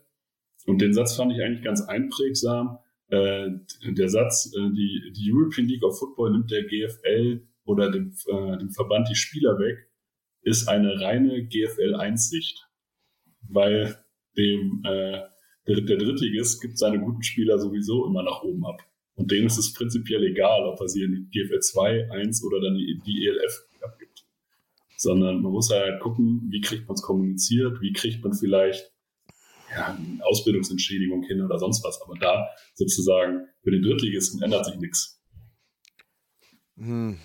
und 0.66 0.80
den 0.80 0.92
Satz 0.92 1.16
fand 1.16 1.32
ich 1.32 1.42
eigentlich 1.42 1.64
ganz 1.64 1.82
einprägsam, 1.82 2.78
äh, 3.08 3.50
der 3.86 4.08
Satz, 4.08 4.52
äh, 4.54 4.70
die, 4.70 5.12
die 5.16 5.32
European 5.32 5.66
League 5.66 5.82
of 5.82 5.98
Football 5.98 6.32
nimmt 6.32 6.50
der 6.50 6.64
GFL 6.64 7.46
oder 7.64 7.90
dem, 7.90 8.14
äh, 8.26 8.56
dem 8.58 8.70
Verband 8.70 9.08
die 9.08 9.14
Spieler 9.14 9.58
weg, 9.58 9.90
ist 10.42 10.68
eine 10.68 11.00
reine 11.00 11.46
GFL-Einsicht. 11.46 12.66
Weil 13.48 13.96
dem, 14.36 14.82
äh, 14.84 15.20
der, 15.66 15.80
der 15.82 15.96
Drittligist 15.96 16.60
gibt 16.62 16.78
seine 16.78 16.98
guten 16.98 17.22
Spieler 17.22 17.58
sowieso 17.58 18.06
immer 18.06 18.22
nach 18.22 18.42
oben 18.42 18.64
ab. 18.66 18.82
Und 19.18 19.32
denen 19.32 19.48
ist 19.48 19.58
es 19.58 19.72
prinzipiell 19.72 20.22
egal, 20.22 20.64
ob 20.64 20.80
er 20.80 20.88
sie 20.88 21.02
in 21.02 21.12
die 21.12 21.40
GFL 21.40 21.58
2, 21.58 22.10
1 22.12 22.44
oder 22.44 22.60
dann 22.60 22.76
die, 22.76 23.00
die 23.04 23.26
ELF 23.26 23.66
abgibt. 23.82 24.24
Sondern 24.96 25.42
man 25.42 25.50
muss 25.50 25.70
halt 25.70 26.00
gucken, 26.00 26.46
wie 26.50 26.60
kriegt 26.60 26.86
man 26.86 26.94
es 26.94 27.02
kommuniziert, 27.02 27.80
wie 27.80 27.92
kriegt 27.92 28.22
man 28.22 28.32
vielleicht 28.32 28.92
ja, 29.70 29.88
eine 29.88 30.24
Ausbildungsentschädigung 30.24 31.24
hin 31.24 31.42
oder 31.42 31.58
sonst 31.58 31.82
was. 31.84 32.00
Aber 32.00 32.14
da 32.16 32.48
sozusagen 32.74 33.48
für 33.60 33.72
den 33.72 33.82
Drittligisten 33.82 34.40
ändert 34.40 34.66
sich 34.66 34.76
nichts. 34.76 35.20
Hm. 36.76 37.18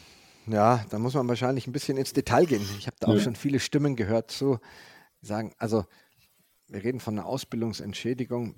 Ja, 0.47 0.83
da 0.89 0.97
muss 0.97 1.13
man 1.13 1.27
wahrscheinlich 1.27 1.67
ein 1.67 1.73
bisschen 1.73 1.97
ins 1.97 2.11
Detail 2.11 2.45
gehen. 2.45 2.65
Ich 2.79 2.87
habe 2.87 2.97
da 2.99 3.07
auch 3.07 3.15
ja. 3.15 3.21
schon 3.21 3.35
viele 3.35 3.59
Stimmen 3.59 3.95
gehört 3.95 4.31
zu 4.31 4.57
sagen, 5.21 5.53
also 5.59 5.85
wir 6.67 6.83
reden 6.83 6.99
von 6.99 7.19
einer 7.19 7.27
Ausbildungsentschädigung. 7.27 8.55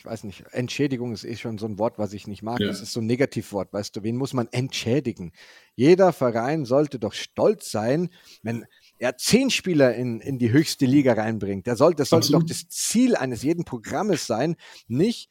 Ich 0.00 0.06
weiß 0.06 0.24
nicht, 0.24 0.44
Entschädigung 0.52 1.12
ist 1.12 1.24
eh 1.24 1.36
schon 1.36 1.58
so 1.58 1.66
ein 1.66 1.78
Wort, 1.78 1.98
was 1.98 2.14
ich 2.14 2.26
nicht 2.26 2.42
mag. 2.42 2.58
Ja. 2.58 2.68
Das 2.68 2.80
ist 2.80 2.94
so 2.94 3.00
ein 3.00 3.06
Negativwort, 3.06 3.70
weißt 3.74 3.94
du. 3.94 4.02
Wen 4.02 4.16
muss 4.16 4.32
man 4.32 4.48
entschädigen? 4.50 5.32
Jeder 5.74 6.14
Verein 6.14 6.64
sollte 6.64 6.98
doch 6.98 7.12
stolz 7.12 7.70
sein, 7.70 8.08
wenn 8.42 8.64
er 8.96 9.18
zehn 9.18 9.50
Spieler 9.50 9.94
in, 9.94 10.20
in 10.20 10.38
die 10.38 10.52
höchste 10.52 10.86
Liga 10.86 11.12
reinbringt. 11.12 11.66
Der 11.66 11.76
soll, 11.76 11.94
das 11.94 12.08
sollte 12.08 12.28
Absolut. 12.28 12.44
doch 12.44 12.48
das 12.48 12.66
Ziel 12.70 13.14
eines 13.14 13.42
jeden 13.42 13.66
Programmes 13.66 14.26
sein. 14.26 14.56
Nicht, 14.88 15.28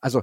also 0.00 0.22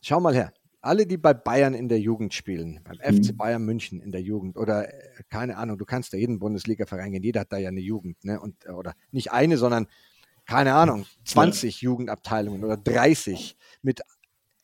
schau 0.00 0.18
mal 0.18 0.34
her, 0.34 0.52
alle, 0.80 1.06
die 1.06 1.16
bei 1.16 1.32
Bayern 1.32 1.74
in 1.74 1.88
der 1.88 2.00
Jugend 2.00 2.34
spielen, 2.34 2.80
beim 2.82 2.96
mhm. 2.96 3.22
FC 3.22 3.36
Bayern 3.36 3.64
München 3.64 4.00
in 4.00 4.10
der 4.10 4.22
Jugend 4.22 4.56
oder 4.56 4.88
äh, 4.88 5.22
keine 5.30 5.56
Ahnung, 5.56 5.78
du 5.78 5.84
kannst 5.84 6.12
da 6.12 6.16
jeden 6.16 6.40
Bundesliga-Verein 6.40 7.12
gehen, 7.12 7.22
jeder 7.22 7.42
hat 7.42 7.52
da 7.52 7.58
ja 7.58 7.68
eine 7.68 7.78
Jugend, 7.78 8.24
ne? 8.24 8.40
Und, 8.40 8.64
äh, 8.64 8.70
oder 8.70 8.94
nicht 9.12 9.30
eine, 9.30 9.56
sondern 9.56 9.86
keine 10.46 10.74
Ahnung, 10.74 11.06
20 11.24 11.80
ja. 11.80 11.86
Jugendabteilungen 11.86 12.64
oder 12.64 12.76
30 12.76 13.56
mit, 13.82 14.00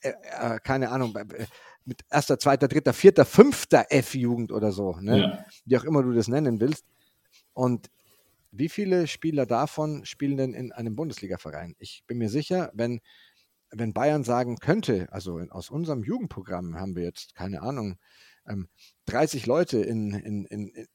äh, 0.00 0.10
äh, 0.10 0.58
keine 0.60 0.90
Ahnung, 0.90 1.14
äh, 1.16 1.46
mit 1.84 2.02
erster, 2.10 2.38
zweiter, 2.38 2.68
dritter, 2.68 2.92
vierter, 2.92 3.24
fünfter 3.24 3.86
F-Jugend 3.90 4.52
oder 4.52 4.72
so, 4.72 4.96
ne? 5.00 5.18
Ja. 5.18 5.46
wie 5.64 5.76
auch 5.76 5.84
immer 5.84 6.02
du 6.02 6.12
das 6.12 6.28
nennen 6.28 6.60
willst. 6.60 6.84
Und 7.54 7.90
wie 8.52 8.68
viele 8.68 9.06
Spieler 9.06 9.46
davon 9.46 10.04
spielen 10.04 10.36
denn 10.36 10.54
in 10.54 10.72
einem 10.72 10.94
Bundesliga-Verein? 10.94 11.74
Ich 11.78 12.04
bin 12.06 12.18
mir 12.18 12.28
sicher, 12.28 12.70
wenn, 12.74 13.00
wenn 13.70 13.92
Bayern 13.92 14.24
sagen 14.24 14.58
könnte, 14.58 15.08
also 15.10 15.38
in, 15.38 15.50
aus 15.50 15.70
unserem 15.70 16.04
Jugendprogramm 16.04 16.76
haben 16.78 16.94
wir 16.94 17.02
jetzt, 17.02 17.34
keine 17.34 17.62
Ahnung, 17.62 17.96
ähm, 18.46 18.68
30 19.06 19.46
Leute 19.46 19.78
in, 19.78 20.12
in, 20.12 20.44
in, 20.44 20.86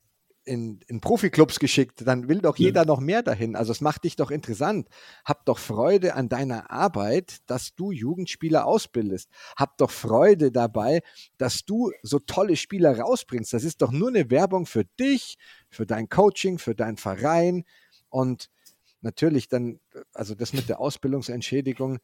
in, 0.47 0.79
in 0.87 1.01
Profiklubs 1.01 1.59
geschickt, 1.59 2.07
dann 2.07 2.27
will 2.27 2.39
doch 2.39 2.57
jeder 2.57 2.81
ja. 2.81 2.85
noch 2.85 2.99
mehr 2.99 3.21
dahin. 3.21 3.55
Also 3.55 3.71
es 3.71 3.81
macht 3.81 4.05
dich 4.05 4.15
doch 4.15 4.31
interessant. 4.31 4.87
Hab 5.25 5.45
doch 5.45 5.59
Freude 5.59 6.15
an 6.15 6.29
deiner 6.29 6.71
Arbeit, 6.71 7.37
dass 7.47 7.75
du 7.75 7.91
Jugendspieler 7.91 8.65
ausbildest. 8.65 9.29
Hab 9.55 9.77
doch 9.77 9.91
Freude 9.91 10.51
dabei, 10.51 11.01
dass 11.37 11.65
du 11.65 11.91
so 12.01 12.19
tolle 12.19 12.55
Spieler 12.55 12.97
rausbringst. 12.97 13.53
Das 13.53 13.63
ist 13.63 13.81
doch 13.81 13.91
nur 13.91 14.09
eine 14.09 14.31
Werbung 14.31 14.65
für 14.65 14.85
dich, 14.99 15.37
für 15.69 15.85
dein 15.85 16.09
Coaching, 16.09 16.57
für 16.57 16.73
deinen 16.73 16.97
Verein 16.97 17.65
und 18.09 18.49
natürlich 19.01 19.49
dann, 19.49 19.79
also 20.13 20.33
das 20.33 20.53
mit 20.53 20.69
der 20.69 20.79
Ausbildungsentschädigung. 20.79 21.99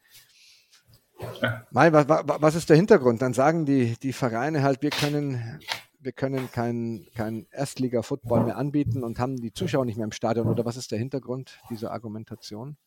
Mai, 1.71 1.93
was, 1.93 2.05
was 2.07 2.55
ist 2.55 2.69
der 2.69 2.75
Hintergrund? 2.75 3.21
Dann 3.21 3.33
sagen 3.33 3.65
die, 3.65 3.95
die 4.01 4.13
Vereine 4.13 4.61
halt, 4.63 4.81
wir 4.81 4.89
können 4.89 5.59
wir 6.03 6.11
können 6.11 6.49
keinen 6.51 7.07
kein 7.15 7.47
Erstliga-Football 7.51 8.45
mehr 8.45 8.57
anbieten 8.57 9.03
und 9.03 9.19
haben 9.19 9.37
die 9.37 9.53
Zuschauer 9.53 9.85
nicht 9.85 9.97
mehr 9.97 10.05
im 10.05 10.11
Stadion. 10.11 10.47
Oder 10.47 10.65
was 10.65 10.77
ist 10.77 10.91
der 10.91 10.99
Hintergrund 10.99 11.59
dieser 11.69 11.91
Argumentation? 11.91 12.77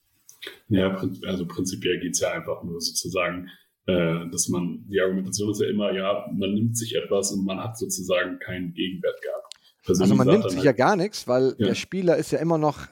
Ja, 0.68 0.94
also 1.26 1.46
prinzipiell 1.46 1.98
geht 2.00 2.14
es 2.14 2.20
ja 2.20 2.32
einfach 2.32 2.62
nur 2.62 2.80
sozusagen, 2.80 3.48
äh, 3.86 4.28
dass 4.30 4.48
man, 4.48 4.84
die 4.88 5.00
Argumentation 5.00 5.50
ist 5.50 5.60
ja 5.60 5.68
immer, 5.68 5.92
ja, 5.92 6.26
man 6.32 6.54
nimmt 6.54 6.76
sich 6.76 6.94
etwas 6.94 7.32
und 7.32 7.44
man 7.44 7.58
hat 7.58 7.78
sozusagen 7.78 8.38
keinen 8.38 8.74
Gegenwert 8.74 9.20
gehabt. 9.22 10.00
also 10.00 10.14
man 10.14 10.26
nimmt 10.26 10.44
sich 10.50 10.56
halt, 10.56 10.64
ja 10.64 10.72
gar 10.72 10.96
nichts, 10.96 11.26
weil 11.26 11.54
ja. 11.58 11.68
der 11.68 11.74
Spieler 11.74 12.16
ist 12.16 12.32
ja 12.32 12.38
immer 12.38 12.58
noch 12.58 12.86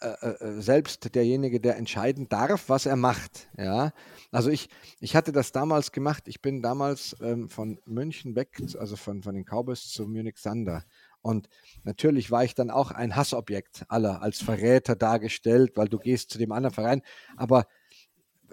äh, 0.00 0.28
äh, 0.28 0.60
selbst 0.60 1.14
derjenige, 1.14 1.60
der 1.60 1.76
entscheiden 1.76 2.28
darf, 2.28 2.68
was 2.68 2.86
er 2.86 2.94
macht. 2.94 3.48
Ja, 3.56 3.92
also 4.30 4.48
ich, 4.48 4.68
ich 5.00 5.16
hatte 5.16 5.32
das 5.32 5.50
damals 5.50 5.90
gemacht. 5.90 6.28
Ich 6.28 6.40
bin 6.40 6.62
damals 6.62 7.16
ähm, 7.20 7.48
von 7.48 7.80
München 7.84 8.36
weg, 8.36 8.60
also 8.78 8.94
von, 8.94 9.22
von 9.22 9.34
den 9.34 9.44
Cowboys 9.44 9.88
zu 9.88 10.06
Munich 10.06 10.38
Sander. 10.38 10.84
Und 11.20 11.48
natürlich 11.82 12.30
war 12.30 12.44
ich 12.44 12.54
dann 12.54 12.70
auch 12.70 12.92
ein 12.92 13.16
Hassobjekt 13.16 13.86
aller 13.88 14.22
als 14.22 14.40
Verräter 14.40 14.94
dargestellt, 14.94 15.72
weil 15.74 15.88
du 15.88 15.98
gehst 15.98 16.30
zu 16.30 16.38
dem 16.38 16.52
anderen 16.52 16.74
Verein. 16.74 17.02
Aber 17.36 17.66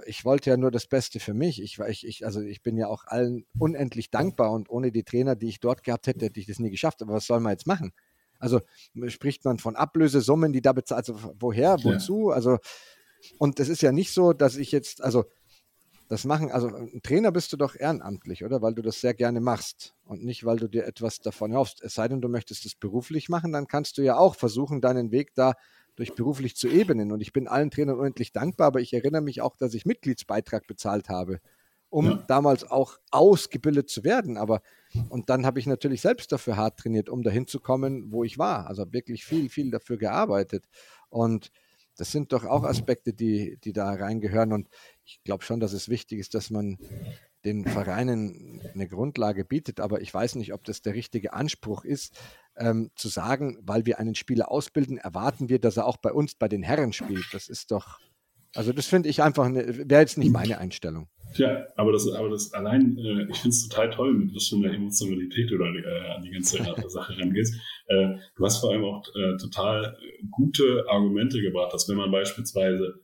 ich 0.05 0.25
wollte 0.25 0.49
ja 0.49 0.57
nur 0.57 0.71
das 0.71 0.87
Beste 0.87 1.19
für 1.19 1.33
mich. 1.33 1.61
Ich, 1.61 1.77
ich, 1.79 2.07
ich, 2.07 2.25
also 2.25 2.41
ich 2.41 2.63
bin 2.63 2.75
ja 2.75 2.87
auch 2.87 3.05
allen 3.05 3.45
unendlich 3.57 4.09
dankbar 4.09 4.51
und 4.51 4.69
ohne 4.69 4.91
die 4.91 5.03
Trainer, 5.03 5.35
die 5.35 5.49
ich 5.49 5.59
dort 5.59 5.83
gehabt 5.83 6.07
hätte, 6.07 6.25
hätte 6.25 6.39
ich 6.39 6.47
das 6.47 6.59
nie 6.59 6.71
geschafft. 6.71 7.01
Aber 7.01 7.13
was 7.13 7.27
soll 7.27 7.39
man 7.39 7.51
jetzt 7.51 7.67
machen? 7.67 7.93
Also 8.45 8.61
spricht 9.07 9.43
man 9.43 9.57
von 9.57 9.75
Ablösesummen, 9.75 10.53
die 10.53 10.61
da 10.61 10.71
bezahlt, 10.71 11.09
also 11.09 11.33
woher, 11.39 11.83
wozu? 11.83 12.29
Ja. 12.29 12.35
Also, 12.35 12.59
und 13.39 13.59
es 13.59 13.69
ist 13.69 13.81
ja 13.81 13.91
nicht 13.91 14.13
so, 14.13 14.33
dass 14.33 14.55
ich 14.55 14.71
jetzt, 14.71 15.03
also 15.03 15.25
das 16.07 16.25
machen, 16.25 16.51
also 16.51 16.67
ein 16.67 17.01
Trainer 17.01 17.31
bist 17.31 17.51
du 17.51 17.57
doch 17.57 17.75
ehrenamtlich, 17.75 18.45
oder? 18.45 18.61
Weil 18.61 18.75
du 18.75 18.83
das 18.83 19.01
sehr 19.01 19.15
gerne 19.15 19.41
machst 19.41 19.95
und 20.03 20.23
nicht, 20.23 20.45
weil 20.45 20.57
du 20.57 20.67
dir 20.67 20.85
etwas 20.85 21.17
davon 21.17 21.51
erhoffst. 21.51 21.81
Es 21.81 21.95
sei 21.95 22.07
denn, 22.07 22.21
du 22.21 22.29
möchtest 22.29 22.67
es 22.67 22.75
beruflich 22.75 23.29
machen, 23.29 23.51
dann 23.51 23.67
kannst 23.67 23.97
du 23.97 24.03
ja 24.03 24.15
auch 24.15 24.35
versuchen, 24.35 24.79
deinen 24.79 25.11
Weg 25.11 25.33
da 25.33 25.53
durch 25.95 26.13
beruflich 26.13 26.55
zu 26.55 26.67
ebnen. 26.67 27.11
Und 27.11 27.21
ich 27.21 27.33
bin 27.33 27.47
allen 27.47 27.71
Trainern 27.71 27.97
unendlich 27.97 28.31
dankbar, 28.31 28.67
aber 28.67 28.81
ich 28.81 28.93
erinnere 28.93 29.23
mich 29.23 29.41
auch, 29.41 29.55
dass 29.57 29.73
ich 29.73 29.85
Mitgliedsbeitrag 29.85 30.67
bezahlt 30.67 31.09
habe, 31.09 31.39
um 31.89 32.05
ja. 32.05 32.23
damals 32.27 32.69
auch 32.69 32.97
ausgebildet 33.11 33.89
zu 33.89 34.03
werden. 34.03 34.37
Aber 34.37 34.61
und 35.09 35.29
dann 35.29 35.45
habe 35.45 35.59
ich 35.59 35.67
natürlich 35.67 36.01
selbst 36.01 36.31
dafür 36.31 36.57
hart 36.57 36.79
trainiert, 36.79 37.09
um 37.09 37.23
dahin 37.23 37.47
zu 37.47 37.59
kommen, 37.59 38.11
wo 38.11 38.23
ich 38.23 38.37
war. 38.37 38.67
Also 38.67 38.91
wirklich 38.93 39.25
viel, 39.25 39.49
viel 39.49 39.71
dafür 39.71 39.97
gearbeitet. 39.97 40.65
Und 41.09 41.51
das 41.97 42.11
sind 42.11 42.33
doch 42.33 42.43
auch 42.45 42.63
Aspekte, 42.63 43.13
die, 43.13 43.57
die 43.63 43.73
da 43.73 43.91
reingehören. 43.91 44.53
Und 44.53 44.69
ich 45.05 45.21
glaube 45.23 45.43
schon, 45.43 45.59
dass 45.59 45.73
es 45.73 45.89
wichtig 45.89 46.19
ist, 46.19 46.33
dass 46.33 46.49
man 46.49 46.77
den 47.45 47.65
Vereinen 47.65 48.61
eine 48.73 48.87
Grundlage 48.87 49.45
bietet. 49.45 49.79
Aber 49.79 50.01
ich 50.01 50.13
weiß 50.13 50.35
nicht, 50.35 50.53
ob 50.53 50.63
das 50.63 50.81
der 50.81 50.93
richtige 50.93 51.33
Anspruch 51.33 51.85
ist, 51.85 52.17
ähm, 52.57 52.91
zu 52.95 53.07
sagen, 53.07 53.57
weil 53.61 53.85
wir 53.85 53.99
einen 53.99 54.15
Spieler 54.15 54.51
ausbilden, 54.51 54.97
erwarten 54.97 55.49
wir, 55.49 55.59
dass 55.59 55.77
er 55.77 55.85
auch 55.85 55.97
bei 55.97 56.11
uns, 56.11 56.35
bei 56.35 56.47
den 56.47 56.63
Herren 56.63 56.93
spielt. 56.93 57.25
Das 57.33 57.47
ist 57.47 57.71
doch, 57.71 57.99
also 58.53 58.73
das 58.73 58.87
finde 58.87 59.09
ich 59.09 59.21
einfach, 59.21 59.49
wäre 59.53 60.01
jetzt 60.01 60.17
nicht 60.17 60.31
meine 60.31 60.57
Einstellung. 60.57 61.07
Ja, 61.33 61.65
aber 61.75 61.91
das, 61.91 62.09
aber 62.11 62.29
das 62.29 62.53
allein, 62.53 62.97
äh, 62.97 63.23
ich 63.29 63.37
finde 63.37 63.49
es 63.49 63.67
total 63.67 63.89
toll, 63.89 64.13
mit 64.13 64.33
was 64.33 64.47
für 64.47 64.55
eine 64.55 64.73
Emotionalität 64.73 65.51
da 65.51 65.65
äh, 65.65 66.15
an 66.15 66.21
die 66.21 66.31
ganze 66.31 66.57
Sache 66.89 67.17
rangehst. 67.17 67.55
Äh, 67.87 68.17
du 68.35 68.43
hast 68.43 68.61
vor 68.61 68.71
allem 68.71 68.83
auch 68.83 69.03
äh, 69.09 69.37
total 69.37 69.95
gute 70.31 70.85
Argumente 70.89 71.39
gebracht, 71.39 71.71
dass 71.71 71.87
wenn 71.87 71.97
man 71.97 72.09
beispielsweise 72.09 72.95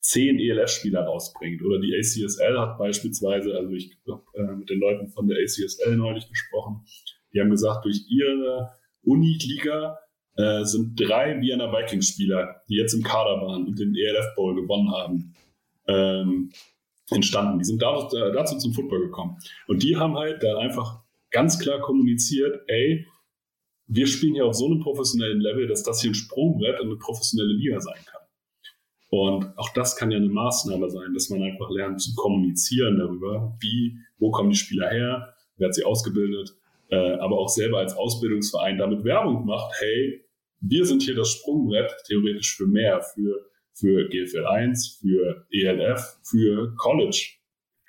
zehn 0.00 0.40
ELF-Spieler 0.40 1.04
rausbringt 1.04 1.62
oder 1.62 1.78
die 1.78 1.94
ACSL 1.94 2.58
hat 2.58 2.76
beispielsweise, 2.76 3.56
also 3.56 3.70
ich 3.70 3.96
habe 4.10 4.24
äh, 4.34 4.56
mit 4.56 4.68
den 4.68 4.80
Leuten 4.80 5.08
von 5.08 5.28
der 5.28 5.38
ACSL 5.38 5.96
neulich 5.96 6.28
gesprochen, 6.28 6.84
die 7.32 7.40
haben 7.40 7.50
gesagt, 7.50 7.84
durch 7.84 8.04
ihre 8.08 8.72
Uni-Liga 9.02 9.98
äh, 10.36 10.64
sind 10.64 10.98
drei 11.00 11.40
Vienna 11.40 11.72
Vikings-Spieler, 11.72 12.62
die 12.68 12.74
jetzt 12.74 12.94
im 12.94 13.02
Kader 13.02 13.40
waren 13.40 13.66
und 13.66 13.78
den 13.78 13.94
ELF 13.94 14.34
Bowl 14.34 14.54
gewonnen 14.54 14.90
haben. 14.90 15.34
Ähm, 15.86 16.50
entstanden. 17.10 17.58
Die 17.58 17.64
sind 17.64 17.82
dazu, 17.82 18.16
äh, 18.16 18.32
dazu 18.32 18.58
zum 18.58 18.72
Football 18.72 19.00
gekommen. 19.00 19.36
Und 19.66 19.82
die 19.82 19.96
haben 19.96 20.16
halt 20.16 20.42
da 20.42 20.58
einfach 20.58 21.02
ganz 21.30 21.58
klar 21.58 21.80
kommuniziert, 21.80 22.62
ey, 22.68 23.06
wir 23.86 24.06
spielen 24.06 24.34
hier 24.34 24.46
auf 24.46 24.54
so 24.54 24.66
einem 24.66 24.80
professionellen 24.80 25.40
Level, 25.40 25.66
dass 25.66 25.82
das 25.82 26.00
hier 26.00 26.10
ein 26.10 26.14
Sprungbrett 26.14 26.80
in 26.80 26.86
eine 26.86 26.96
professionelle 26.96 27.52
Liga 27.52 27.80
sein 27.80 28.00
kann. 28.06 28.22
Und 29.10 29.58
auch 29.58 29.72
das 29.74 29.96
kann 29.96 30.10
ja 30.10 30.16
eine 30.16 30.28
Maßnahme 30.28 30.90
sein, 30.90 31.12
dass 31.12 31.28
man 31.30 31.42
einfach 31.42 31.70
lernt 31.70 32.00
zu 32.00 32.14
kommunizieren 32.14 32.98
darüber, 32.98 33.56
wie, 33.60 33.98
wo 34.18 34.30
kommen 34.30 34.50
die 34.50 34.56
Spieler 34.56 34.88
her, 34.88 35.34
wer 35.56 35.68
hat 35.68 35.74
sie 35.74 35.84
ausgebildet, 35.84 36.56
äh, 36.88 37.12
aber 37.18 37.38
auch 37.38 37.48
selber 37.48 37.78
als 37.78 37.94
Ausbildungsverein 37.94 38.78
damit 38.78 39.04
Werbung 39.04 39.44
macht, 39.44 39.72
hey, 39.80 40.24
wir 40.60 40.86
sind 40.86 41.02
hier 41.02 41.14
das 41.14 41.30
Sprungbrett 41.30 41.94
theoretisch 42.06 42.56
für 42.56 42.66
mehr, 42.66 43.02
für 43.02 43.50
für 43.74 44.08
GFL 44.08 44.46
1, 44.46 44.98
für 45.00 45.46
ELF, 45.50 46.18
für 46.22 46.74
College. 46.76 47.34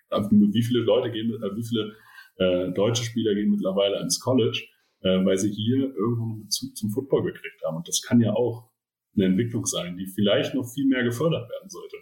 Also 0.09 0.29
wie 0.31 0.63
viele 0.63 0.81
Leute 0.81 1.11
gehen, 1.11 1.29
äh, 1.31 1.55
wie 1.55 1.63
viele 1.63 1.95
äh, 2.37 2.71
deutsche 2.73 3.03
Spieler 3.03 3.33
gehen 3.35 3.51
mittlerweile 3.51 3.99
ins 4.01 4.19
College, 4.19 4.63
äh, 5.01 5.23
weil 5.25 5.37
sie 5.37 5.51
hier 5.51 5.93
irgendwo 5.95 6.23
einen 6.23 6.43
Bezug 6.43 6.75
zum 6.75 6.89
Football 6.91 7.23
gekriegt 7.23 7.61
haben. 7.65 7.77
Und 7.77 7.87
das 7.87 8.01
kann 8.01 8.19
ja 8.19 8.33
auch 8.33 8.71
eine 9.15 9.25
Entwicklung 9.25 9.65
sein, 9.65 9.97
die 9.97 10.07
vielleicht 10.07 10.53
noch 10.53 10.67
viel 10.67 10.87
mehr 10.87 11.03
gefördert 11.03 11.49
werden 11.49 11.69
sollte. 11.69 11.97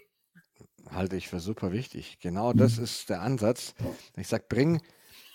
Halte 0.90 1.16
ich 1.16 1.28
für 1.28 1.40
super 1.40 1.72
wichtig. 1.72 2.18
Genau 2.20 2.52
mhm. 2.52 2.58
das 2.58 2.78
ist 2.78 3.08
der 3.10 3.22
Ansatz. 3.22 3.74
Ich 4.16 4.28
sage, 4.28 4.44
bring 4.48 4.80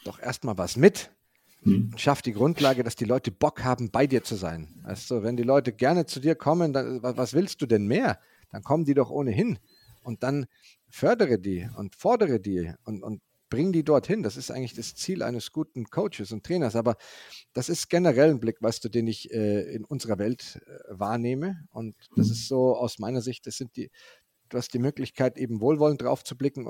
doch 0.06 0.20
erstmal 0.20 0.58
was 0.58 0.78
mit. 0.78 1.12
Mhm. 1.64 1.92
Schaff 1.98 2.22
die 2.22 2.34
Grundlage, 2.34 2.84
dass 2.84 2.96
die 2.96 3.06
Leute 3.06 3.32
Bock 3.32 3.64
haben, 3.64 3.92
bei 3.92 4.08
dir 4.08 4.24
zu 4.24 4.36
sein. 4.36 4.68
Du, 5.10 5.24
wenn 5.24 5.36
die 5.36 5.44
Leute 5.44 5.74
gerne 5.74 6.06
zu 6.06 6.20
dir 6.20 6.36
kommen, 6.36 6.74
dann, 6.74 7.02
was 7.04 7.34
willst 7.34 7.62
du 7.62 7.66
denn 7.66 7.86
mehr? 7.86 8.20
Dann 8.52 8.64
kommen 8.64 8.86
die 8.86 8.94
doch 8.94 9.10
ohnehin. 9.10 9.60
Und 10.02 10.24
dann 10.24 10.48
fördere 10.90 11.40
die 11.40 11.70
und 11.78 11.96
fordere 11.96 12.40
die 12.40 12.74
und, 12.86 13.04
und 13.04 13.22
bring 13.50 13.72
die 13.72 13.84
dorthin. 13.84 14.24
Das 14.24 14.38
ist 14.38 14.52
eigentlich 14.52 14.74
das 14.74 14.96
Ziel 14.96 15.24
eines 15.24 15.52
guten 15.52 15.86
Coaches 15.86 16.32
und 16.32 16.46
Trainers. 16.46 16.76
Aber 16.76 16.96
das 17.54 17.70
ist 17.70 17.90
generell 17.90 18.30
ein 18.30 18.40
Blick, 18.40 18.62
weißt 18.62 18.84
du, 18.84 18.90
den 18.90 19.08
ich 19.08 19.32
äh, 19.32 19.62
in 19.74 19.84
unserer 19.86 20.20
Welt 20.20 20.62
äh, 20.66 21.00
wahrnehme. 21.00 21.66
Und 21.72 21.96
das 22.16 22.28
mhm. 22.28 22.34
ist 22.34 22.48
so 22.48 22.76
aus 22.76 23.00
meiner 23.00 23.22
Sicht, 23.22 23.46
das 23.48 23.58
sind 23.58 23.76
die, 23.76 23.92
du 24.50 24.58
hast 24.58 24.74
die 24.74 24.80
Möglichkeit, 24.80 25.38
eben 25.38 25.62
wohlwollend 25.62 26.02
drauf 26.02 26.24
zu 26.24 26.38
blicken 26.38 26.68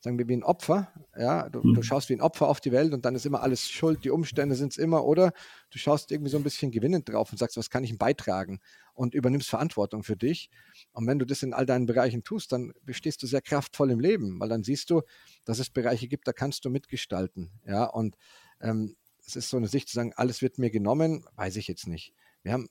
sagen 0.00 0.18
wir, 0.18 0.28
wie 0.28 0.36
ein 0.36 0.42
Opfer. 0.42 0.92
Ja, 1.18 1.48
du, 1.48 1.60
mhm. 1.62 1.74
du, 1.74 1.82
schaust 1.82 2.08
wie 2.08 2.14
ein 2.14 2.20
Opfer 2.20 2.48
auf 2.48 2.60
die 2.60 2.72
Welt 2.72 2.92
und 2.92 3.04
dann 3.04 3.14
ist 3.14 3.26
immer 3.26 3.42
alles 3.42 3.68
schuld, 3.68 4.04
die 4.04 4.10
Umstände 4.10 4.54
sind 4.54 4.72
es 4.72 4.78
immer. 4.78 5.04
Oder 5.04 5.32
du 5.70 5.78
schaust 5.78 6.12
irgendwie 6.12 6.30
so 6.30 6.36
ein 6.36 6.42
bisschen 6.42 6.70
gewinnend 6.70 7.08
drauf 7.08 7.32
und 7.32 7.38
sagst, 7.38 7.56
was 7.56 7.70
kann 7.70 7.84
ich 7.84 7.96
beitragen 7.98 8.60
und 8.94 9.14
übernimmst 9.14 9.48
Verantwortung 9.48 10.02
für 10.02 10.16
dich. 10.16 10.50
Und 10.92 11.06
wenn 11.06 11.18
du 11.18 11.24
das 11.24 11.42
in 11.42 11.52
all 11.52 11.66
deinen 11.66 11.86
Bereichen 11.86 12.24
tust, 12.24 12.52
dann 12.52 12.72
bestehst 12.82 13.22
du 13.22 13.26
sehr 13.26 13.42
kraftvoll 13.42 13.90
im 13.90 14.00
Leben, 14.00 14.40
weil 14.40 14.48
dann 14.48 14.62
siehst 14.62 14.90
du, 14.90 15.02
dass 15.44 15.58
es 15.58 15.70
Bereiche 15.70 16.08
gibt, 16.08 16.26
da 16.26 16.32
kannst 16.32 16.64
du 16.64 16.70
mitgestalten. 16.70 17.50
Ja, 17.66 17.84
und 17.84 18.16
ähm, 18.60 18.96
es 19.26 19.36
ist 19.36 19.50
so 19.50 19.56
eine 19.56 19.68
Sicht 19.68 19.88
zu 19.88 19.94
sagen, 19.94 20.12
alles 20.16 20.40
wird 20.40 20.58
mir 20.58 20.70
genommen, 20.70 21.24
weiß 21.34 21.56
ich 21.56 21.68
jetzt 21.68 21.88
nicht. 21.88 22.12
Wir 22.42 22.52
haben, 22.52 22.68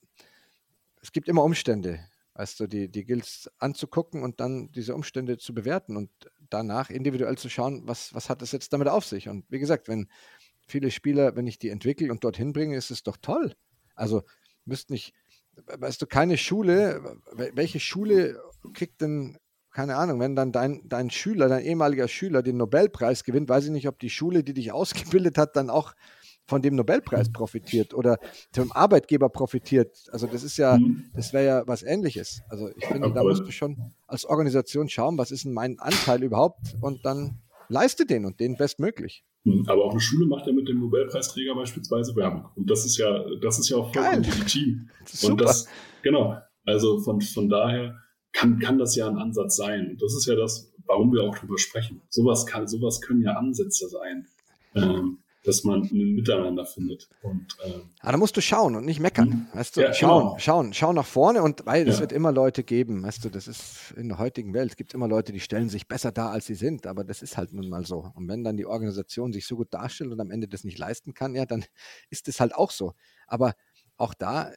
es 1.01 1.11
gibt 1.11 1.27
immer 1.27 1.43
Umstände. 1.43 1.99
Weißt 2.35 2.59
du, 2.59 2.67
die, 2.67 2.89
die 2.89 3.09
es 3.13 3.49
anzugucken 3.59 4.21
und 4.21 4.41
dann 4.41 4.69
diese 4.73 4.93
Umstände 4.93 5.37
zu 5.37 5.53
bewerten 5.53 5.95
und 5.95 6.09
danach 6.49 6.89
individuell 6.89 7.37
zu 7.37 7.49
schauen, 7.49 7.83
was, 7.87 8.13
was 8.13 8.29
hat 8.29 8.41
es 8.41 8.51
jetzt 8.51 8.73
damit 8.73 8.89
auf 8.89 9.05
sich. 9.05 9.29
Und 9.29 9.45
wie 9.49 9.59
gesagt, 9.59 9.87
wenn 9.87 10.09
viele 10.67 10.91
Spieler, 10.91 11.37
wenn 11.37 11.47
ich 11.47 11.59
die 11.59 11.69
entwickle 11.69 12.11
und 12.11 12.23
dorthin 12.25 12.51
bringe, 12.51 12.75
ist 12.75 12.91
es 12.91 13.03
doch 13.03 13.15
toll. 13.17 13.55
Also 13.95 14.23
müsst 14.65 14.89
nicht, 14.89 15.13
weißt 15.65 16.01
du, 16.01 16.07
keine 16.07 16.37
Schule, 16.37 17.21
welche 17.31 17.79
Schule 17.79 18.37
kriegt 18.73 18.99
denn, 18.99 19.37
keine 19.71 19.95
Ahnung, 19.95 20.19
wenn 20.19 20.35
dann 20.35 20.51
dein, 20.51 20.81
dein 20.89 21.09
Schüler, 21.09 21.47
dein 21.47 21.63
ehemaliger 21.63 22.09
Schüler 22.09 22.43
den 22.43 22.57
Nobelpreis 22.57 23.23
gewinnt, 23.23 23.47
weiß 23.47 23.65
ich 23.65 23.71
nicht, 23.71 23.87
ob 23.87 23.99
die 23.99 24.09
Schule, 24.09 24.43
die 24.43 24.53
dich 24.53 24.71
ausgebildet 24.73 25.37
hat, 25.37 25.55
dann 25.55 25.69
auch 25.69 25.93
von 26.45 26.62
dem 26.62 26.75
Nobelpreis 26.75 27.31
profitiert 27.31 27.93
oder 27.93 28.17
vom 28.53 28.71
Arbeitgeber 28.71 29.29
profitiert. 29.29 29.97
Also 30.12 30.27
das 30.27 30.43
ist 30.43 30.58
ja, 30.58 30.77
mhm. 30.77 31.10
das 31.13 31.34
wäre 31.34 31.45
ja 31.45 31.63
was 31.67 31.84
ähnliches. 31.84 32.41
Also 32.49 32.69
ich 32.75 32.86
finde, 32.86 33.12
da 33.12 33.23
musst 33.23 33.45
du 33.45 33.51
schon 33.51 33.77
als 34.08 34.25
Organisation 34.25 34.88
schauen, 34.89 35.17
was 35.17 35.31
ist 35.31 35.45
denn 35.45 35.53
mein 35.53 35.79
Anteil 35.79 36.23
überhaupt 36.23 36.75
und 36.81 37.03
dann 37.05 37.41
leiste 37.67 38.05
den 38.05 38.25
und 38.25 38.39
den 38.39 38.58
bestmöglich. 38.58 39.25
Mhm. 39.43 39.63
Aber 39.67 39.86
auch 39.86 39.91
eine 39.91 39.99
Schule 39.99 40.27
macht 40.27 40.47
ja 40.47 40.53
mit 40.53 40.67
dem 40.67 40.79
Nobelpreisträger 40.79 41.55
beispielsweise 41.55 42.15
Werbung. 42.15 42.45
Und 42.55 42.69
das 42.69 42.86
ist 42.86 42.97
ja, 42.97 43.25
das 43.41 43.60
ist 43.60 43.69
ja 43.69 43.77
auch 43.77 43.93
vollkommen 43.93 44.23
legitim. 44.23 44.89
Und 45.23 45.41
das, 45.41 45.67
genau. 46.01 46.38
Also 46.65 46.99
von, 46.99 47.21
von 47.21 47.49
daher 47.49 47.95
kann, 48.34 48.60
kann 48.60 48.77
das 48.77 48.95
ja 48.95 49.08
ein 49.08 49.17
Ansatz 49.17 49.55
sein. 49.55 49.91
Und 49.91 50.01
das 50.01 50.15
ist 50.15 50.25
ja 50.25 50.36
das, 50.36 50.71
warum 50.86 51.13
wir 51.13 51.23
auch 51.23 51.36
drüber 51.36 51.58
sprechen. 51.58 52.01
Sowas 52.10 52.45
kann, 52.45 52.67
sowas 52.67 53.01
können 53.01 53.21
ja 53.21 53.34
Ansätze 53.34 53.88
sein. 53.88 54.27
Ähm, 54.73 55.19
dass 55.45 55.63
man 55.63 55.84
ein 55.84 56.15
Miteinander 56.15 56.65
findet. 56.65 57.08
Und, 57.21 57.47
ähm, 57.65 57.81
Aber 57.99 58.13
da 58.13 58.17
musst 58.17 58.36
du 58.36 58.41
schauen 58.41 58.75
und 58.75 58.86
nicht 58.86 58.99
meckern. 58.99 59.29
Mhm. 59.29 59.58
Weißt 59.58 59.77
du, 59.77 59.81
ja, 59.81 59.93
schauen, 59.93 60.23
genau. 60.23 60.39
schauen, 60.39 60.73
schauen 60.73 60.95
nach 60.95 61.05
vorne 61.05 61.43
und 61.43 61.65
weil 61.65 61.88
es 61.88 61.99
wird 61.99 62.12
immer 62.12 62.31
Leute 62.31 62.63
geben, 62.63 63.03
weißt 63.03 63.23
du, 63.23 63.29
das 63.29 63.47
ist 63.47 63.93
in 63.95 64.10
der 64.10 64.17
heutigen 64.17 64.53
Welt, 64.53 64.71
es 64.71 64.77
gibt 64.77 64.93
immer 64.93 65.08
Leute, 65.08 65.31
die 65.31 65.39
stellen 65.39 65.69
sich 65.69 65.88
besser 65.88 66.12
dar, 66.12 66.31
als 66.31 66.45
sie 66.45 66.55
sind, 66.55 66.88
aber 66.88 67.03
das 67.03 67.21
ist 67.21 67.38
halt 67.38 67.53
nun 67.53 67.69
mal 67.69 67.86
so. 67.86 68.12
Und 68.15 68.27
wenn 68.27 68.43
dann 68.43 68.58
die 68.58 68.65
Organisation 68.65 69.34
sich 69.34 69.45
so 69.45 69.55
gut 69.55 69.73
darstellt 69.73 70.12
und 70.12 70.19
am 70.19 70.31
Ende 70.31 70.47
das 70.47 70.63
nicht 70.63 70.77
leisten 70.77 71.13
kann, 71.13 71.36
ja, 71.36 71.45
dann 71.45 71.63
ist 72.10 72.27
es 72.27 72.39
halt 72.39 72.55
auch 72.55 72.71
so. 72.71 72.93
Aber 73.27 73.53
auch 73.97 74.13
da 74.13 74.51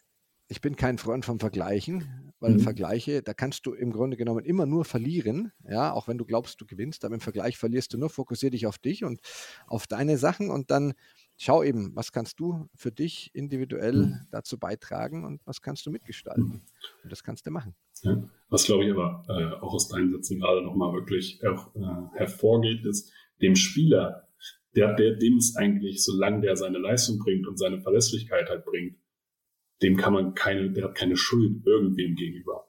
ich 0.49 0.61
bin 0.61 0.77
kein 0.77 0.99
Freund 0.99 1.25
vom 1.25 1.39
Vergleichen, 1.39 2.33
weil 2.41 2.55
mhm. 2.55 2.61
Vergleiche, 2.61 3.23
da 3.23 3.35
kannst 3.35 3.67
du 3.67 3.75
im 3.75 3.93
Grunde 3.93 4.17
genommen 4.17 4.45
immer 4.45 4.67
nur 4.67 4.85
verlieren, 4.85 5.53
ja, 5.69 5.93
auch 5.93 6.09
wenn 6.09 6.19
du 6.19 6.25
glaubst, 6.25 6.61
du 6.61 6.67
gewinnst, 6.67 7.05
aber 7.05 7.15
im 7.15 7.21
Vergleich 7.21 7.59
verlierst 7.59 7.93
du 7.93 7.99
nur, 7.99 8.11
fokussier 8.11 8.51
dich 8.51 8.67
auf 8.67 8.79
dich 8.79 9.05
und 9.05 9.21
auf 9.67 9.87
deine 9.87 10.17
Sachen 10.17 10.51
und 10.51 10.71
dann 10.71 10.95
schau 11.37 11.63
eben, 11.63 11.95
was 11.95 12.13
kannst 12.13 12.41
du 12.41 12.69
für 12.75 12.91
dich 12.91 13.31
individuell 13.35 14.07
mhm. 14.07 14.27
dazu 14.31 14.59
beitragen 14.59 15.25
und 15.25 15.41
was 15.45 15.61
kannst 15.61 15.85
du 15.87 15.91
mitgestalten. 15.91 16.45
Mhm. 16.45 16.63
Und 17.05 17.13
das 17.13 17.23
kannst 17.23 17.47
du 17.47 17.51
machen. 17.51 17.75
Ja. 18.03 18.23
Was 18.49 18.65
glaube 18.65 18.85
ich 18.85 18.93
aber 18.93 19.25
äh, 19.29 19.61
auch 19.61 19.75
aus 19.75 19.89
deinen 19.89 20.11
Sätzen 20.13 20.41
gerade 20.41 20.63
nochmal 20.63 20.95
wirklich 20.95 21.41
auch, 21.47 21.75
äh, 21.75 22.19
hervorgeht, 22.19 22.87
ist, 22.87 23.13
dem 23.43 23.55
Spieler, 23.55 24.29
der, 24.75 24.95
der, 24.95 25.17
dem 25.17 25.37
es 25.37 25.57
eigentlich, 25.57 26.03
solange 26.03 26.41
der 26.41 26.57
seine 26.57 26.79
Leistung 26.79 27.19
bringt 27.19 27.47
und 27.47 27.59
seine 27.59 27.81
Verlässlichkeit 27.81 28.49
halt 28.49 28.65
bringt, 28.65 28.97
dem 29.83 29.97
kann 29.97 30.13
man 30.13 30.35
keine, 30.35 30.71
der 30.71 30.85
hat 30.85 30.95
keine 30.95 31.17
Schuld 31.17 31.65
irgendwem 31.67 32.15
gegenüber. 32.15 32.69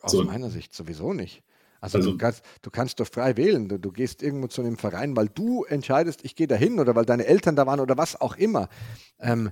Aus 0.00 0.12
so. 0.12 0.24
meiner 0.24 0.50
Sicht 0.50 0.74
sowieso 0.74 1.12
nicht. 1.12 1.42
Also, 1.80 1.98
also, 1.98 2.12
du, 2.12 2.18
kannst, 2.18 2.44
du 2.62 2.70
kannst 2.70 3.00
doch 3.00 3.06
frei 3.06 3.36
wählen. 3.36 3.68
Du, 3.68 3.78
du, 3.78 3.90
gehst 3.90 4.22
irgendwo 4.22 4.48
zu 4.48 4.60
einem 4.60 4.76
Verein, 4.76 5.16
weil 5.16 5.28
du 5.28 5.64
entscheidest, 5.64 6.24
ich 6.24 6.36
gehe 6.36 6.46
dahin 6.46 6.78
oder 6.78 6.94
weil 6.94 7.06
deine 7.06 7.26
Eltern 7.26 7.56
da 7.56 7.66
waren 7.66 7.80
oder 7.80 7.96
was 7.96 8.20
auch 8.20 8.36
immer. 8.36 8.68
Ähm, 9.18 9.50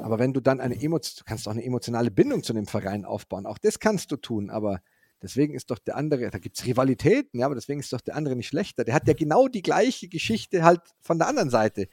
aber 0.00 0.18
wenn 0.18 0.32
du 0.32 0.40
dann 0.40 0.60
eine 0.60 0.80
Emotion, 0.80 1.16
du 1.18 1.24
kannst 1.24 1.46
auch 1.46 1.52
eine 1.52 1.64
emotionale 1.64 2.10
Bindung 2.10 2.42
zu 2.42 2.52
einem 2.52 2.66
Verein 2.66 3.04
aufbauen. 3.04 3.44
Auch 3.44 3.58
das 3.58 3.80
kannst 3.80 4.10
du 4.12 4.16
tun, 4.16 4.50
aber 4.50 4.80
deswegen 5.20 5.54
ist 5.54 5.70
doch 5.70 5.78
der 5.78 5.96
andere, 5.96 6.30
da 6.30 6.38
gibt 6.38 6.58
es 6.58 6.64
Rivalitäten, 6.64 7.40
ja, 7.40 7.46
aber 7.46 7.54
deswegen 7.54 7.80
ist 7.80 7.92
doch 7.92 8.00
der 8.00 8.16
andere 8.16 8.36
nicht 8.36 8.48
schlechter. 8.48 8.84
Der 8.84 8.94
hat 8.94 9.06
ja 9.08 9.14
genau 9.14 9.48
die 9.48 9.62
gleiche 9.62 10.08
Geschichte 10.08 10.62
halt 10.62 10.80
von 11.00 11.18
der 11.18 11.28
anderen 11.28 11.50
Seite. 11.50 11.88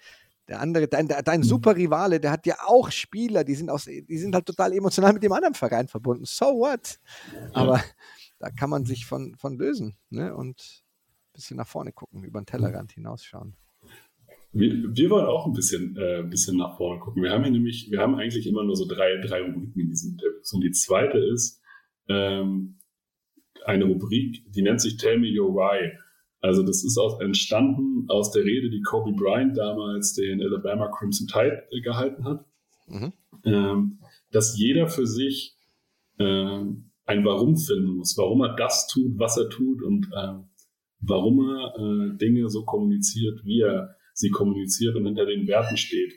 Der 0.52 0.60
andere, 0.60 0.90
dein, 0.90 1.08
dein 1.08 1.40
mhm. 1.40 1.44
super 1.46 1.78
Rivale, 1.78 2.20
der 2.20 2.30
hat 2.30 2.46
ja 2.46 2.58
auch 2.66 2.92
Spieler, 2.92 3.46
die 3.46 3.56
sind, 3.56 3.70
aus, 3.70 3.86
die 3.86 4.18
sind 4.18 4.36
halt 4.36 4.46
total 4.46 4.74
emotional 4.74 5.14
mit 5.14 5.24
dem 5.24 5.32
anderen 5.32 5.54
Verein 5.54 5.88
verbunden. 5.88 6.26
So 6.26 6.44
what? 6.48 7.00
Aber 7.54 7.82
da 8.38 8.50
kann 8.50 8.70
man 8.70 8.84
sich 8.84 9.06
von, 9.06 9.34
von 9.36 9.58
lösen 9.58 9.96
ne? 10.10 10.36
und 10.36 10.60
ein 10.60 11.32
bisschen 11.32 11.56
nach 11.56 11.70
vorne 11.70 11.94
gucken, 11.94 12.26
über 12.26 12.42
den 12.42 12.48
Tellerrand 12.48 12.92
hinausschauen. 12.92 13.56
Wir, 14.52 14.74
wir 14.94 15.10
wollen 15.10 15.26
auch 15.26 15.46
ein 15.46 15.54
bisschen, 15.54 15.96
äh, 15.96 16.24
bisschen 16.24 16.58
nach 16.58 16.76
vorne 16.76 17.00
gucken. 17.00 17.24
Wir 17.24 17.32
haben 17.32 17.44
hier 17.44 17.54
nämlich, 17.54 17.90
wir 17.90 18.02
haben 18.02 18.16
eigentlich 18.16 18.46
immer 18.46 18.66
nur 18.66 18.76
so 18.76 18.86
drei, 18.86 19.22
drei 19.26 19.44
Rubriken 19.44 19.80
in 19.80 19.88
diesem 19.88 20.12
Interviews. 20.12 20.52
Und 20.52 20.66
die 20.66 20.72
zweite 20.72 21.18
ist 21.18 21.62
ähm, 22.10 22.78
eine 23.64 23.86
Rubrik, 23.86 24.44
die 24.52 24.64
nennt 24.64 24.82
sich 24.82 24.98
Tell 24.98 25.18
Me 25.18 25.32
Your 25.34 25.54
Why. 25.56 25.98
Also 26.42 26.64
das 26.64 26.84
ist 26.84 26.98
auch 26.98 27.22
entstanden 27.22 28.10
aus 28.10 28.32
der 28.32 28.44
Rede, 28.44 28.70
die 28.70 28.82
Kobe 28.82 29.14
Bryant 29.14 29.56
damals 29.58 30.14
den 30.14 30.42
Alabama 30.42 30.90
Crimson 30.90 31.28
Tide 31.28 31.64
äh, 31.72 31.82
gehalten 31.82 32.26
hat, 32.26 32.46
mhm. 32.88 33.14
ähm, 33.46 34.00
dass 34.32 34.58
jeder 34.58 34.88
für 34.88 35.06
sich 35.06 35.56
ähm, 36.18 36.92
ein 37.06 37.24
Warum 37.26 37.58
finden 37.58 37.98
muss, 37.98 38.18
warum 38.18 38.42
er 38.42 38.56
das 38.56 38.88
tut, 38.88 39.20
was 39.20 39.38
er 39.38 39.50
tut 39.50 39.84
und 39.84 40.08
äh, 40.14 40.34
warum 41.00 41.40
er 41.48 41.76
äh, 41.78 42.18
Dinge 42.18 42.50
so 42.50 42.64
kommuniziert, 42.64 43.44
wie 43.44 43.62
er 43.62 43.96
sie 44.14 44.30
kommuniziert 44.30 44.96
und 44.96 45.06
hinter 45.06 45.26
den 45.26 45.48
Werten 45.48 45.78
steht, 45.78 46.14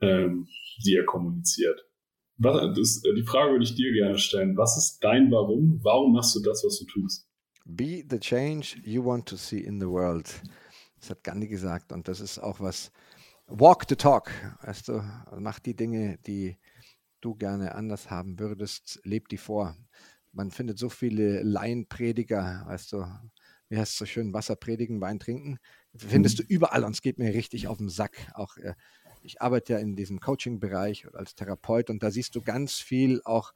ähm, 0.00 0.46
die 0.84 0.94
er 0.94 1.04
kommuniziert. 1.04 1.86
Was, 2.38 2.76
das, 2.76 3.02
die 3.02 3.24
Frage 3.24 3.52
würde 3.52 3.64
ich 3.64 3.74
dir 3.74 3.92
gerne 3.92 4.18
stellen. 4.18 4.56
Was 4.56 4.76
ist 4.76 4.98
dein 5.00 5.30
Warum? 5.30 5.80
Warum 5.82 6.12
machst 6.12 6.36
du 6.36 6.40
das, 6.40 6.62
was 6.64 6.78
du 6.78 6.84
tust? 6.86 7.26
Be 7.68 8.04
the 8.08 8.20
change 8.20 8.80
you 8.84 9.04
want 9.04 9.26
to 9.28 9.36
see 9.36 9.58
in 9.58 9.80
the 9.80 9.88
world. 9.88 10.32
Das 11.00 11.10
hat 11.10 11.24
Gandhi 11.24 11.48
gesagt 11.48 11.90
und 11.90 12.06
das 12.06 12.20
ist 12.20 12.38
auch 12.38 12.60
was. 12.60 12.92
Walk 13.48 13.86
the 13.88 13.96
talk. 13.96 14.30
Weißt 14.62 14.88
du, 14.88 15.02
mach 15.36 15.58
die 15.58 15.74
Dinge, 15.74 16.18
die 16.26 16.56
du 17.20 17.34
gerne 17.34 17.74
anders 17.74 18.08
haben 18.08 18.38
würdest, 18.38 19.00
leb 19.02 19.28
die 19.28 19.36
vor. 19.36 19.76
Man 20.30 20.52
findet 20.52 20.78
so 20.78 20.88
viele 20.88 21.42
Laienprediger, 21.42 22.62
weißt 22.66 22.92
du, 22.92 23.04
wie 23.68 23.76
heißt 23.76 23.92
es 23.92 23.98
so 23.98 24.06
schön, 24.06 24.32
Wasser 24.32 24.54
predigen, 24.54 25.00
Wein 25.00 25.18
trinken. 25.18 25.58
Findest 25.96 26.38
du 26.38 26.42
mhm. 26.44 26.48
überall 26.50 26.84
und 26.84 26.92
es 26.92 27.02
geht 27.02 27.18
mir 27.18 27.34
richtig 27.34 27.66
auf 27.66 27.78
den 27.78 27.88
Sack. 27.88 28.16
Auch 28.34 28.56
äh, 28.58 28.74
ich 29.22 29.42
arbeite 29.42 29.72
ja 29.72 29.78
in 29.80 29.96
diesem 29.96 30.20
Coaching-Bereich 30.20 31.12
als 31.14 31.34
Therapeut 31.34 31.90
und 31.90 32.02
da 32.02 32.12
siehst 32.12 32.36
du 32.36 32.42
ganz 32.42 32.74
viel 32.74 33.22
auch 33.24 33.52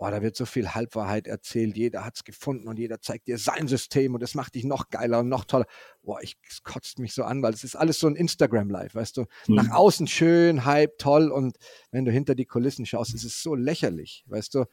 oh, 0.00 0.10
da 0.10 0.22
wird 0.22 0.36
so 0.36 0.46
viel 0.46 0.74
Halbwahrheit 0.74 1.26
erzählt, 1.26 1.76
jeder 1.76 2.04
hat 2.04 2.16
es 2.16 2.24
gefunden 2.24 2.68
und 2.68 2.78
jeder 2.78 3.00
zeigt 3.00 3.26
dir 3.26 3.36
sein 3.36 3.66
System 3.66 4.14
und 4.14 4.22
das 4.22 4.34
macht 4.34 4.54
dich 4.54 4.64
noch 4.64 4.90
geiler 4.90 5.20
und 5.20 5.28
noch 5.28 5.44
toller. 5.44 5.66
Boah, 6.02 6.22
ich, 6.22 6.36
es 6.48 6.62
kotzt 6.62 6.98
mich 6.98 7.14
so 7.14 7.24
an, 7.24 7.42
weil 7.42 7.52
es 7.52 7.64
ist 7.64 7.74
alles 7.74 7.98
so 7.98 8.06
ein 8.06 8.14
Instagram-Live, 8.14 8.94
weißt 8.94 9.16
du. 9.16 9.22
Mhm. 9.48 9.54
Nach 9.56 9.70
außen 9.70 10.06
schön, 10.06 10.64
Hype, 10.64 10.98
toll 10.98 11.30
und 11.30 11.58
wenn 11.90 12.04
du 12.04 12.12
hinter 12.12 12.34
die 12.34 12.46
Kulissen 12.46 12.86
schaust, 12.86 13.14
ist 13.14 13.24
es 13.24 13.42
so 13.42 13.54
lächerlich, 13.54 14.24
weißt 14.28 14.54
du. 14.54 14.64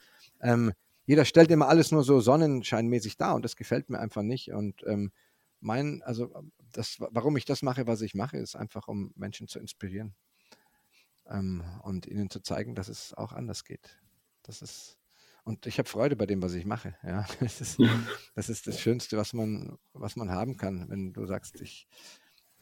Ähm, 0.41 0.73
jeder 1.07 1.25
stellt 1.25 1.51
immer 1.51 1.67
alles 1.67 1.91
nur 1.91 2.03
so 2.03 2.19
sonnenscheinmäßig 2.19 3.17
dar 3.17 3.35
und 3.35 3.43
das 3.43 3.55
gefällt 3.55 3.89
mir 3.89 3.99
einfach 3.99 4.23
nicht 4.23 4.51
und 4.51 4.83
ähm, 4.85 5.11
mein, 5.59 6.03
also 6.03 6.31
das, 6.71 6.97
warum 6.99 7.37
ich 7.37 7.45
das 7.45 7.63
mache, 7.63 7.87
was 7.87 8.01
ich 8.01 8.13
mache, 8.13 8.37
ist 8.37 8.55
einfach, 8.55 8.87
um 8.87 9.11
Menschen 9.15 9.47
zu 9.47 9.59
inspirieren 9.59 10.13
ähm, 11.27 11.63
und 11.81 12.05
ihnen 12.05 12.29
zu 12.29 12.41
zeigen, 12.41 12.75
dass 12.75 12.89
es 12.89 13.13
auch 13.13 13.33
anders 13.33 13.63
geht. 13.63 13.99
Das 14.43 14.61
ist 14.61 14.99
und 15.45 15.67
ich 15.67 15.77
habe 15.77 15.87
Freude 15.87 16.15
bei 16.15 16.25
dem, 16.25 16.41
was 16.41 16.55
ich 16.55 16.65
mache. 16.65 16.95
Ja, 17.03 17.25
das 17.39 17.61
ist, 17.61 17.77
das 18.35 18.49
ist 18.49 18.67
das 18.67 18.79
Schönste, 18.81 19.15
was 19.15 19.31
man, 19.31 19.77
was 19.93 20.15
man 20.15 20.31
haben 20.31 20.57
kann, 20.57 20.89
wenn 20.89 21.13
du 21.13 21.25
sagst, 21.25 21.61
ich, 21.61 21.87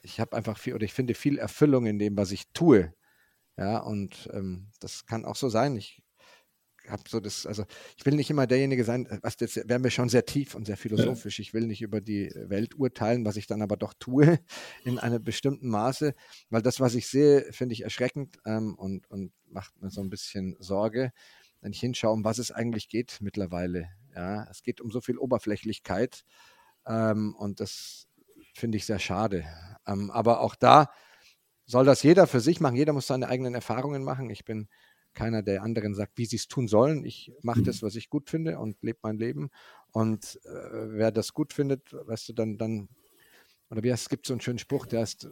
ich 0.01 0.19
habe 0.19 0.35
einfach 0.35 0.57
viel 0.57 0.75
oder 0.75 0.83
ich 0.83 0.93
finde 0.93 1.15
viel 1.15 1.37
Erfüllung 1.37 1.85
in 1.85 1.97
dem, 1.97 2.17
was 2.17 2.31
ich 2.31 2.51
tue. 2.53 2.93
Ja, 3.57 3.77
und 3.79 4.29
ähm, 4.33 4.67
das 4.79 5.05
kann 5.05 5.25
auch 5.25 5.37
so 5.37 5.47
sein. 5.47 5.77
Ich 5.77 6.03
habe 6.89 7.03
so 7.07 7.21
das, 7.21 7.45
also 7.45 7.63
ich 7.95 8.05
will 8.05 8.15
nicht 8.15 8.29
immer 8.29 8.47
derjenige 8.47 8.83
sein, 8.83 9.05
äh, 9.05 9.19
was 9.21 9.37
jetzt 9.39 9.55
wären 9.69 9.83
wir 9.83 9.91
schon 9.91 10.09
sehr 10.09 10.25
tief 10.25 10.53
und 10.53 10.65
sehr 10.65 10.75
philosophisch. 10.75 11.39
Ich 11.39 11.53
will 11.53 11.67
nicht 11.67 11.81
über 11.81 12.01
die 12.01 12.31
Welt 12.35 12.75
urteilen, 12.75 13.23
was 13.23 13.37
ich 13.37 13.47
dann 13.47 13.61
aber 13.61 13.77
doch 13.77 13.93
tue 13.93 14.39
in 14.83 14.99
einem 14.99 15.23
bestimmten 15.23 15.69
Maße, 15.69 16.15
weil 16.49 16.61
das, 16.61 16.81
was 16.81 16.95
ich 16.95 17.07
sehe, 17.07 17.45
finde 17.53 17.73
ich 17.73 17.83
erschreckend 17.83 18.39
ähm, 18.45 18.75
und, 18.75 19.09
und 19.09 19.31
macht 19.45 19.79
mir 19.81 19.89
so 19.89 20.01
ein 20.01 20.09
bisschen 20.09 20.57
Sorge, 20.59 21.13
wenn 21.63 21.71
ich 21.71 21.79
hinschaue, 21.79 22.11
um 22.11 22.25
was 22.25 22.39
es 22.39 22.51
eigentlich 22.51 22.89
geht 22.89 23.19
mittlerweile. 23.21 23.89
Ja, 24.13 24.43
es 24.51 24.63
geht 24.63 24.81
um 24.81 24.91
so 24.91 24.99
viel 24.99 25.17
Oberflächlichkeit 25.17 26.25
ähm, 26.85 27.33
und 27.35 27.61
das 27.61 28.07
finde 28.53 28.77
ich 28.77 28.85
sehr 28.85 28.99
schade. 28.99 29.45
Ähm, 29.87 30.11
aber 30.11 30.41
auch 30.41 30.55
da 30.55 30.91
soll 31.65 31.85
das 31.85 32.03
jeder 32.03 32.27
für 32.27 32.41
sich 32.41 32.59
machen. 32.59 32.75
Jeder 32.75 32.91
muss 32.91 33.07
seine 33.07 33.29
eigenen 33.29 33.55
Erfahrungen 33.55 34.03
machen. 34.03 34.29
Ich 34.29 34.43
bin 34.43 34.67
keiner, 35.13 35.41
der 35.41 35.63
anderen 35.63 35.95
sagt, 35.95 36.17
wie 36.17 36.25
sie 36.25 36.35
es 36.35 36.49
tun 36.49 36.67
sollen. 36.67 37.05
Ich 37.05 37.31
mache 37.41 37.61
mhm. 37.61 37.65
das, 37.65 37.81
was 37.81 37.95
ich 37.95 38.09
gut 38.09 38.29
finde 38.29 38.59
und 38.59 38.83
lebe 38.83 38.99
mein 39.01 39.17
Leben. 39.17 39.49
Und 39.91 40.41
äh, 40.43 40.49
wer 40.49 41.11
das 41.11 41.33
gut 41.33 41.53
findet, 41.53 41.93
weißt 41.93 42.27
du, 42.29 42.33
dann, 42.33 42.57
dann, 42.57 42.89
oder 43.69 43.83
wie 43.83 43.91
heißt, 43.91 44.03
es 44.03 44.09
gibt 44.09 44.25
so 44.25 44.33
einen 44.33 44.41
schönen 44.41 44.59
Spruch, 44.59 44.85
der 44.85 44.99
heißt, 44.99 45.29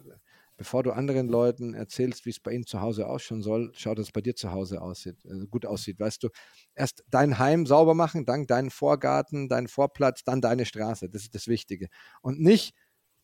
bevor 0.56 0.82
du 0.82 0.92
anderen 0.92 1.28
Leuten 1.28 1.74
erzählst, 1.74 2.26
wie 2.26 2.30
es 2.30 2.40
bei 2.40 2.52
ihnen 2.52 2.66
zu 2.66 2.80
Hause 2.80 3.06
ausschauen 3.08 3.42
soll, 3.42 3.72
schau, 3.74 3.94
dass 3.94 4.06
es 4.06 4.12
bei 4.12 4.20
dir 4.20 4.36
zu 4.36 4.52
Hause 4.52 4.80
aussieht, 4.82 5.16
also 5.28 5.46
gut 5.46 5.66
aussieht. 5.66 5.98
Weißt 6.00 6.22
du, 6.22 6.28
erst 6.74 7.04
dein 7.08 7.38
Heim 7.38 7.66
sauber 7.66 7.94
machen, 7.94 8.24
dann 8.26 8.46
deinen 8.46 8.70
Vorgarten, 8.70 9.48
deinen 9.48 9.68
Vorplatz, 9.68 10.24
dann 10.24 10.40
deine 10.40 10.64
Straße. 10.66 11.08
Das 11.08 11.22
ist 11.22 11.34
das 11.34 11.48
Wichtige. 11.48 11.88
Und 12.22 12.40
nicht 12.40 12.74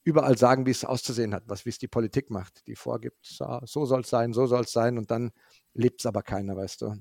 überall 0.05 0.39
sagen, 0.39 0.67
wie 0.67 0.71
es 0.71 0.85
auszusehen 0.85 1.35
hat, 1.35 1.45
was 1.47 1.65
wie 1.67 1.71
es 1.71 1.79
die 1.79 1.89
Politik 1.89 2.31
macht, 2.31 2.67
die 2.67 2.77
vorgibt, 2.77 3.19
so, 3.27 3.61
so 3.65 3.85
soll 3.87 4.01
es 4.03 4.09
sein, 4.11 4.33
so 4.33 4.47
soll 4.47 4.63
es 4.63 4.73
sein 4.73 4.99
und 4.99 5.11
dann 5.11 5.31
lebt 5.75 6.01
es 6.01 6.07
aber 6.07 6.23
keiner, 6.23 6.57
weißt 6.57 6.83
du. 6.83 6.95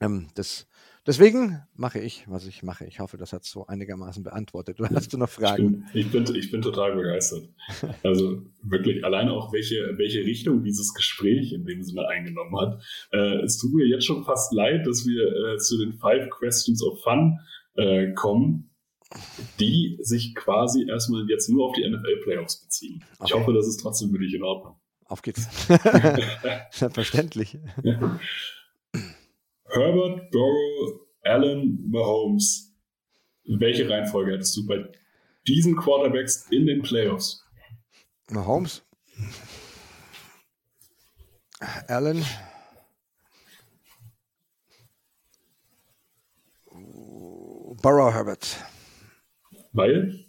Ähm, 0.00 0.28
das, 0.34 0.66
deswegen 1.06 1.62
mache 1.74 1.98
ich, 1.98 2.24
was 2.28 2.46
ich 2.46 2.62
mache. 2.62 2.84
Ich 2.86 3.00
hoffe, 3.00 3.16
das 3.16 3.32
hat 3.32 3.44
so 3.44 3.66
einigermaßen 3.66 4.22
beantwortet. 4.22 4.80
Oder 4.80 4.90
hast 4.94 5.12
du 5.12 5.18
noch 5.18 5.28
Fragen? 5.28 5.86
Ich 5.92 6.10
bin, 6.10 6.22
ich 6.22 6.26
bin, 6.26 6.36
ich 6.36 6.50
bin 6.50 6.62
total 6.62 6.94
begeistert. 6.94 7.48
Also 8.02 8.42
wirklich, 8.62 9.04
alleine 9.04 9.32
auch 9.32 9.52
welche, 9.52 9.94
welche 9.96 10.20
Richtung 10.20 10.62
dieses 10.62 10.94
Gespräch 10.94 11.52
in 11.52 11.64
dem 11.64 11.82
Sinne 11.82 12.06
eingenommen 12.08 12.56
hat. 12.60 12.82
Äh, 13.12 13.42
es 13.42 13.58
tut 13.58 13.72
mir 13.74 13.86
jetzt 13.86 14.04
schon 14.04 14.24
fast 14.24 14.52
leid, 14.52 14.86
dass 14.86 15.06
wir 15.06 15.54
äh, 15.54 15.58
zu 15.58 15.78
den 15.78 15.94
Five 15.94 16.30
Questions 16.30 16.82
of 16.82 17.02
Fun 17.02 17.38
äh, 17.74 18.12
kommen, 18.12 18.70
die 19.58 19.98
sich 20.02 20.34
quasi 20.34 20.86
erstmal 20.88 21.28
jetzt 21.28 21.48
nur 21.48 21.66
auf 21.66 21.74
die 21.74 21.88
NFL 21.88 22.20
Playoffs 22.22 22.62
beziehen. 22.62 23.02
Okay. 23.18 23.24
Ich 23.26 23.34
hoffe, 23.34 23.52
das 23.52 23.66
ist 23.66 23.78
trotzdem 23.78 24.10
für 24.10 24.18
dich 24.18 24.34
in 24.34 24.42
Ordnung. 24.42 24.76
Auf 25.06 25.22
geht's. 25.22 25.48
Selbstverständlich. 26.70 27.58
Herbert, 29.70 30.30
Burrow, 30.30 31.00
Allen, 31.24 31.90
Mahomes. 31.90 32.74
Welche 33.44 33.88
Reihenfolge 33.88 34.32
hättest 34.32 34.56
du 34.56 34.66
bei 34.66 34.90
diesen 35.46 35.76
Quarterbacks 35.76 36.46
in 36.50 36.66
den 36.66 36.82
Playoffs? 36.82 37.44
Mahomes, 38.30 38.82
Allen, 41.86 42.24
Burrow, 47.82 48.12
Herbert. 48.12 48.56
Weil? 49.72 50.24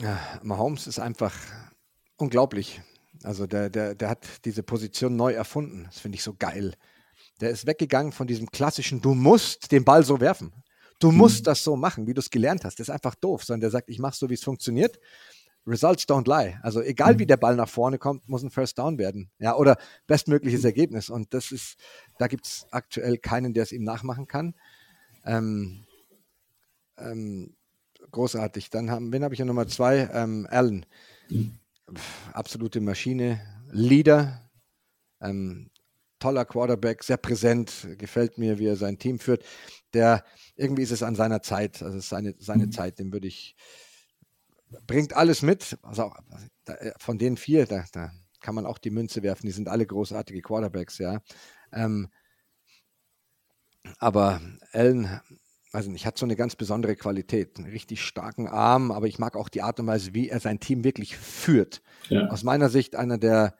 Ja, 0.00 0.18
Mahomes 0.42 0.86
ist 0.86 0.98
einfach 0.98 1.34
unglaublich. 2.16 2.80
Also 3.24 3.46
der, 3.46 3.70
der, 3.70 3.94
der 3.94 4.08
hat 4.08 4.26
diese 4.44 4.62
Position 4.62 5.16
neu 5.16 5.32
erfunden. 5.32 5.84
Das 5.84 6.00
finde 6.00 6.16
ich 6.16 6.22
so 6.22 6.34
geil. 6.34 6.74
Der 7.40 7.50
ist 7.50 7.66
weggegangen 7.66 8.12
von 8.12 8.26
diesem 8.26 8.50
klassischen, 8.50 9.00
du 9.00 9.14
musst 9.14 9.72
den 9.72 9.84
Ball 9.84 10.04
so 10.04 10.20
werfen. 10.20 10.52
Du 10.98 11.10
mhm. 11.10 11.18
musst 11.18 11.46
das 11.46 11.64
so 11.64 11.76
machen, 11.76 12.06
wie 12.06 12.14
du 12.14 12.20
es 12.20 12.30
gelernt 12.30 12.64
hast. 12.64 12.78
Das 12.78 12.88
ist 12.88 12.94
einfach 12.94 13.14
doof, 13.14 13.44
sondern 13.44 13.62
der 13.62 13.70
sagt, 13.70 13.88
ich 13.88 13.98
mache 13.98 14.16
so, 14.16 14.30
wie 14.30 14.34
es 14.34 14.44
funktioniert. 14.44 15.00
Results 15.66 16.04
don't 16.04 16.28
lie. 16.28 16.58
Also 16.62 16.80
egal 16.80 17.18
wie 17.18 17.24
mhm. 17.24 17.28
der 17.28 17.36
Ball 17.36 17.56
nach 17.56 17.68
vorne 17.68 17.98
kommt, 17.98 18.28
muss 18.28 18.42
ein 18.42 18.50
First 18.50 18.78
Down 18.78 18.98
werden. 18.98 19.30
Ja, 19.38 19.56
oder 19.56 19.76
bestmögliches 20.06 20.64
Ergebnis. 20.64 21.10
Und 21.10 21.34
das 21.34 21.52
ist, 21.52 21.76
da 22.18 22.26
gibt 22.26 22.46
es 22.46 22.66
aktuell 22.70 23.18
keinen, 23.18 23.54
der 23.54 23.64
es 23.64 23.72
ihm 23.72 23.84
nachmachen 23.84 24.26
kann. 24.26 24.54
Ähm, 25.24 25.84
ähm, 26.98 27.54
großartig. 28.10 28.70
Dann 28.70 28.90
haben, 28.90 29.12
wen 29.12 29.24
habe 29.24 29.34
ich 29.34 29.38
ja 29.38 29.44
Nummer 29.44 29.68
zwei? 29.68 30.08
Ähm, 30.12 30.46
Allen. 30.50 30.86
Mhm 31.28 31.58
absolute 32.32 32.80
Maschine, 32.80 33.40
Leader, 33.70 34.50
ähm, 35.20 35.70
toller 36.18 36.44
Quarterback, 36.44 37.02
sehr 37.02 37.16
präsent, 37.16 37.88
gefällt 37.98 38.38
mir, 38.38 38.58
wie 38.58 38.66
er 38.66 38.76
sein 38.76 38.98
Team 38.98 39.18
führt. 39.18 39.44
Der 39.92 40.24
irgendwie 40.56 40.82
ist 40.82 40.92
es 40.92 41.02
an 41.02 41.16
seiner 41.16 41.42
Zeit, 41.42 41.82
also 41.82 41.98
seine, 42.00 42.34
seine 42.38 42.66
mhm. 42.66 42.72
Zeit, 42.72 42.98
dem 42.98 43.12
würde 43.12 43.26
ich, 43.26 43.56
bringt 44.86 45.14
alles 45.14 45.42
mit, 45.42 45.78
also 45.82 46.04
auch, 46.04 46.16
äh, 46.66 46.92
von 46.98 47.18
den 47.18 47.36
vier, 47.36 47.66
da, 47.66 47.84
da 47.92 48.12
kann 48.40 48.54
man 48.54 48.66
auch 48.66 48.78
die 48.78 48.90
Münze 48.90 49.22
werfen, 49.22 49.46
die 49.46 49.52
sind 49.52 49.68
alle 49.68 49.86
großartige 49.86 50.42
Quarterbacks, 50.42 50.98
ja. 50.98 51.20
Ähm, 51.72 52.08
aber 53.98 54.40
Allen 54.72 55.20
weiß 55.72 55.86
nicht, 55.88 56.06
hat 56.06 56.18
so 56.18 56.26
eine 56.26 56.36
ganz 56.36 56.54
besondere 56.54 56.96
Qualität, 56.96 57.58
einen 57.58 57.70
richtig 57.70 58.02
starken 58.02 58.46
Arm, 58.46 58.92
aber 58.92 59.06
ich 59.06 59.18
mag 59.18 59.36
auch 59.36 59.48
die 59.48 59.62
Art 59.62 59.80
und 59.80 59.86
Weise, 59.86 60.14
wie 60.14 60.28
er 60.28 60.38
sein 60.38 60.60
Team 60.60 60.84
wirklich 60.84 61.16
führt. 61.16 61.82
Ja. 62.08 62.28
Aus 62.28 62.42
meiner 62.42 62.68
Sicht 62.68 62.94
einer 62.94 63.16
der, 63.16 63.54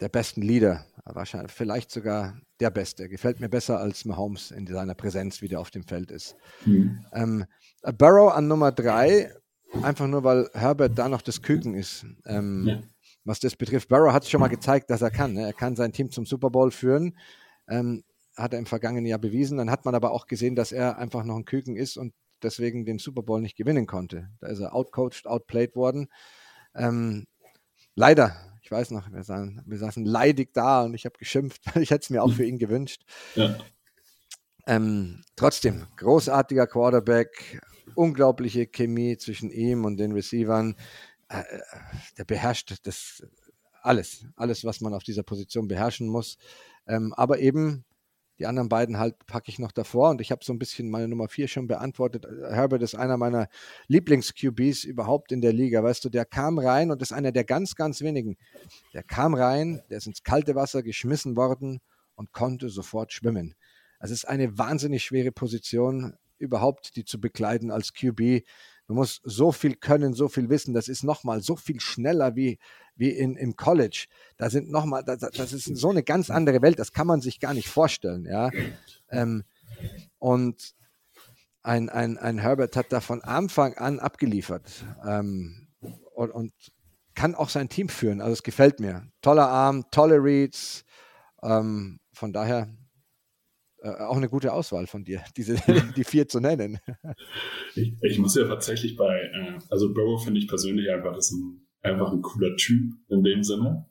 der 0.00 0.08
besten 0.08 0.42
Leader, 0.42 0.86
wahrscheinlich 1.04 1.52
vielleicht 1.52 1.90
sogar 1.90 2.40
der 2.60 2.70
Beste. 2.70 3.08
Gefällt 3.08 3.40
mir 3.40 3.48
besser 3.48 3.80
als 3.80 4.04
Mahomes 4.04 4.52
in 4.52 4.66
seiner 4.66 4.94
Präsenz, 4.94 5.42
wie 5.42 5.48
der 5.48 5.60
auf 5.60 5.70
dem 5.70 5.84
Feld 5.84 6.10
ist. 6.10 6.36
Mhm. 6.64 7.04
Ähm, 7.12 7.44
Burrow 7.96 8.32
an 8.32 8.46
Nummer 8.46 8.70
drei, 8.70 9.32
einfach 9.82 10.06
nur, 10.06 10.22
weil 10.22 10.48
Herbert 10.54 10.96
da 10.96 11.08
noch 11.08 11.22
das 11.22 11.42
Küken 11.42 11.74
ist. 11.74 12.06
Ähm, 12.26 12.66
ja. 12.66 12.82
Was 13.24 13.40
das 13.40 13.56
betrifft, 13.56 13.88
Burrow 13.88 14.12
hat 14.12 14.26
schon 14.26 14.40
mal 14.40 14.48
gezeigt, 14.48 14.88
dass 14.90 15.02
er 15.02 15.10
kann. 15.10 15.34
Ne? 15.34 15.42
Er 15.42 15.52
kann 15.52 15.76
sein 15.76 15.92
Team 15.92 16.10
zum 16.10 16.26
Super 16.26 16.50
Bowl 16.50 16.70
führen. 16.70 17.16
Ähm, 17.68 18.04
hat 18.38 18.52
er 18.52 18.58
im 18.58 18.66
vergangenen 18.66 19.06
Jahr 19.06 19.18
bewiesen. 19.18 19.58
Dann 19.58 19.70
hat 19.70 19.84
man 19.84 19.94
aber 19.94 20.12
auch 20.12 20.26
gesehen, 20.26 20.54
dass 20.54 20.72
er 20.72 20.98
einfach 20.98 21.24
noch 21.24 21.36
ein 21.36 21.44
Küken 21.44 21.76
ist 21.76 21.96
und 21.96 22.14
deswegen 22.42 22.84
den 22.84 22.98
Super 22.98 23.22
Bowl 23.22 23.40
nicht 23.40 23.56
gewinnen 23.56 23.86
konnte. 23.86 24.30
Da 24.40 24.46
ist 24.48 24.60
er 24.60 24.74
outcoached, 24.74 25.26
outplayed 25.26 25.74
worden. 25.74 26.08
Ähm, 26.74 27.26
leider, 27.94 28.36
ich 28.62 28.70
weiß 28.70 28.92
noch, 28.92 29.10
wir 29.12 29.24
saßen, 29.24 29.62
wir 29.66 29.78
saßen 29.78 30.04
leidig 30.04 30.54
da 30.54 30.84
und 30.84 30.94
ich 30.94 31.04
habe 31.04 31.18
geschimpft. 31.18 31.62
ich 31.76 31.90
hätte 31.90 32.04
es 32.04 32.10
mir 32.10 32.22
auch 32.22 32.32
für 32.32 32.44
ihn 32.44 32.58
gewünscht. 32.58 33.02
Ja. 33.34 33.58
Ähm, 34.66 35.24
trotzdem, 35.34 35.86
großartiger 35.96 36.66
Quarterback, 36.66 37.60
unglaubliche 37.94 38.66
Chemie 38.66 39.16
zwischen 39.16 39.50
ihm 39.50 39.84
und 39.84 39.96
den 39.96 40.12
Receivern. 40.12 40.76
Äh, 41.28 41.40
äh 41.40 41.60
der 42.18 42.24
beherrscht 42.24 42.74
das 42.84 43.22
alles, 43.82 44.26
alles, 44.36 44.64
was 44.64 44.80
man 44.80 44.92
auf 44.92 45.02
dieser 45.02 45.22
Position 45.22 45.68
beherrschen 45.68 46.08
muss. 46.08 46.36
Ähm, 46.86 47.14
aber 47.14 47.38
eben 47.38 47.84
die 48.38 48.46
anderen 48.46 48.68
beiden 48.68 48.98
halt 48.98 49.26
packe 49.26 49.50
ich 49.50 49.58
noch 49.58 49.72
davor 49.72 50.10
und 50.10 50.20
ich 50.20 50.30
habe 50.30 50.44
so 50.44 50.52
ein 50.52 50.58
bisschen 50.58 50.90
meine 50.90 51.08
Nummer 51.08 51.28
vier 51.28 51.48
schon 51.48 51.66
beantwortet. 51.66 52.26
Herbert 52.50 52.82
ist 52.82 52.94
einer 52.94 53.16
meiner 53.16 53.48
Lieblings-QBs 53.88 54.84
überhaupt 54.84 55.32
in 55.32 55.40
der 55.40 55.52
Liga. 55.52 55.82
Weißt 55.82 56.04
du, 56.04 56.08
der 56.08 56.24
kam 56.24 56.58
rein 56.58 56.90
und 56.90 57.02
ist 57.02 57.12
einer 57.12 57.32
der 57.32 57.44
ganz, 57.44 57.74
ganz 57.74 58.00
wenigen. 58.00 58.36
Der 58.94 59.02
kam 59.02 59.34
rein, 59.34 59.82
der 59.90 59.98
ist 59.98 60.06
ins 60.06 60.22
kalte 60.22 60.54
Wasser 60.54 60.82
geschmissen 60.82 61.36
worden 61.36 61.80
und 62.14 62.32
konnte 62.32 62.68
sofort 62.68 63.12
schwimmen. 63.12 63.54
Also 63.98 64.12
es 64.14 64.22
ist 64.22 64.28
eine 64.28 64.56
wahnsinnig 64.56 65.04
schwere 65.04 65.32
Position 65.32 66.14
überhaupt, 66.38 66.94
die 66.96 67.04
zu 67.04 67.20
bekleiden 67.20 67.70
als 67.70 67.92
QB. 67.92 68.44
Du 68.88 68.94
musst 68.94 69.20
so 69.22 69.52
viel 69.52 69.76
können, 69.76 70.14
so 70.14 70.28
viel 70.28 70.48
wissen. 70.48 70.72
Das 70.72 70.88
ist 70.88 71.04
nochmal 71.04 71.42
so 71.42 71.56
viel 71.56 71.78
schneller 71.78 72.34
wie, 72.36 72.58
wie 72.96 73.10
in, 73.10 73.36
im 73.36 73.54
College. 73.54 74.06
Da 74.38 74.48
sind 74.48 74.70
nochmal, 74.70 75.04
das, 75.04 75.18
das 75.18 75.52
ist 75.52 75.76
so 75.76 75.90
eine 75.90 76.02
ganz 76.02 76.30
andere 76.30 76.62
Welt. 76.62 76.78
Das 76.78 76.94
kann 76.94 77.06
man 77.06 77.20
sich 77.20 77.38
gar 77.38 77.52
nicht 77.52 77.68
vorstellen. 77.68 78.24
Ja? 78.24 78.50
Ähm, 79.10 79.44
und 80.18 80.74
ein, 81.62 81.90
ein, 81.90 82.16
ein 82.16 82.38
Herbert 82.38 82.76
hat 82.76 82.90
da 82.90 83.00
von 83.00 83.22
Anfang 83.22 83.74
an 83.74 83.98
abgeliefert 83.98 84.84
ähm, 85.06 85.68
und, 86.14 86.30
und, 86.30 86.52
kann 87.14 87.34
auch 87.34 87.48
sein 87.48 87.68
Team 87.68 87.88
führen. 87.88 88.20
Also 88.20 88.34
es 88.34 88.42
gefällt 88.44 88.78
mir. 88.78 89.10
Toller 89.22 89.48
Arm, 89.48 89.84
tolle 89.90 90.22
Reads. 90.22 90.84
Ähm, 91.42 91.98
von 92.12 92.32
daher 92.32 92.68
äh, 93.80 93.90
auch 93.90 94.16
eine 94.16 94.28
gute 94.28 94.52
Auswahl 94.52 94.86
von 94.86 95.04
dir, 95.04 95.22
diese, 95.36 95.56
die 95.96 96.04
vier 96.04 96.28
zu 96.28 96.40
nennen. 96.40 96.78
Ich, 97.74 97.92
ich 98.02 98.18
muss 98.18 98.34
ja 98.34 98.46
tatsächlich 98.46 98.96
bei, 98.96 99.20
äh, 99.20 99.58
also 99.70 99.92
Burrow 99.92 100.22
finde 100.22 100.40
ich 100.40 100.48
persönlich 100.48 100.90
einfach, 100.90 101.16
ist 101.16 101.32
ein, 101.32 101.66
einfach 101.82 102.12
ein 102.12 102.22
cooler 102.22 102.56
Typ 102.56 102.94
in 103.08 103.22
dem 103.22 103.42
Sinne. 103.42 103.86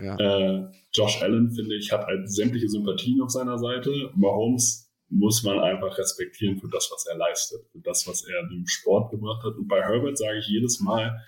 Ja. 0.00 0.16
Äh, 0.16 0.70
Josh 0.92 1.22
Allen, 1.22 1.50
finde 1.52 1.76
ich, 1.76 1.92
hat 1.92 2.06
halt 2.06 2.30
sämtliche 2.30 2.68
Sympathien 2.68 3.20
auf 3.20 3.30
seiner 3.30 3.58
Seite. 3.58 4.10
Mahomes 4.14 4.90
muss 5.08 5.42
man 5.42 5.58
einfach 5.58 5.96
respektieren 5.98 6.58
für 6.58 6.68
das, 6.68 6.90
was 6.92 7.06
er 7.06 7.16
leistet, 7.16 7.66
für 7.70 7.80
das, 7.80 8.06
was 8.06 8.24
er 8.24 8.48
dem 8.48 8.66
Sport 8.66 9.10
gebracht 9.10 9.44
hat. 9.44 9.56
Und 9.56 9.68
bei 9.68 9.82
Herbert 9.82 10.16
sage 10.16 10.38
ich 10.38 10.48
jedes 10.48 10.80
Mal, 10.80 11.22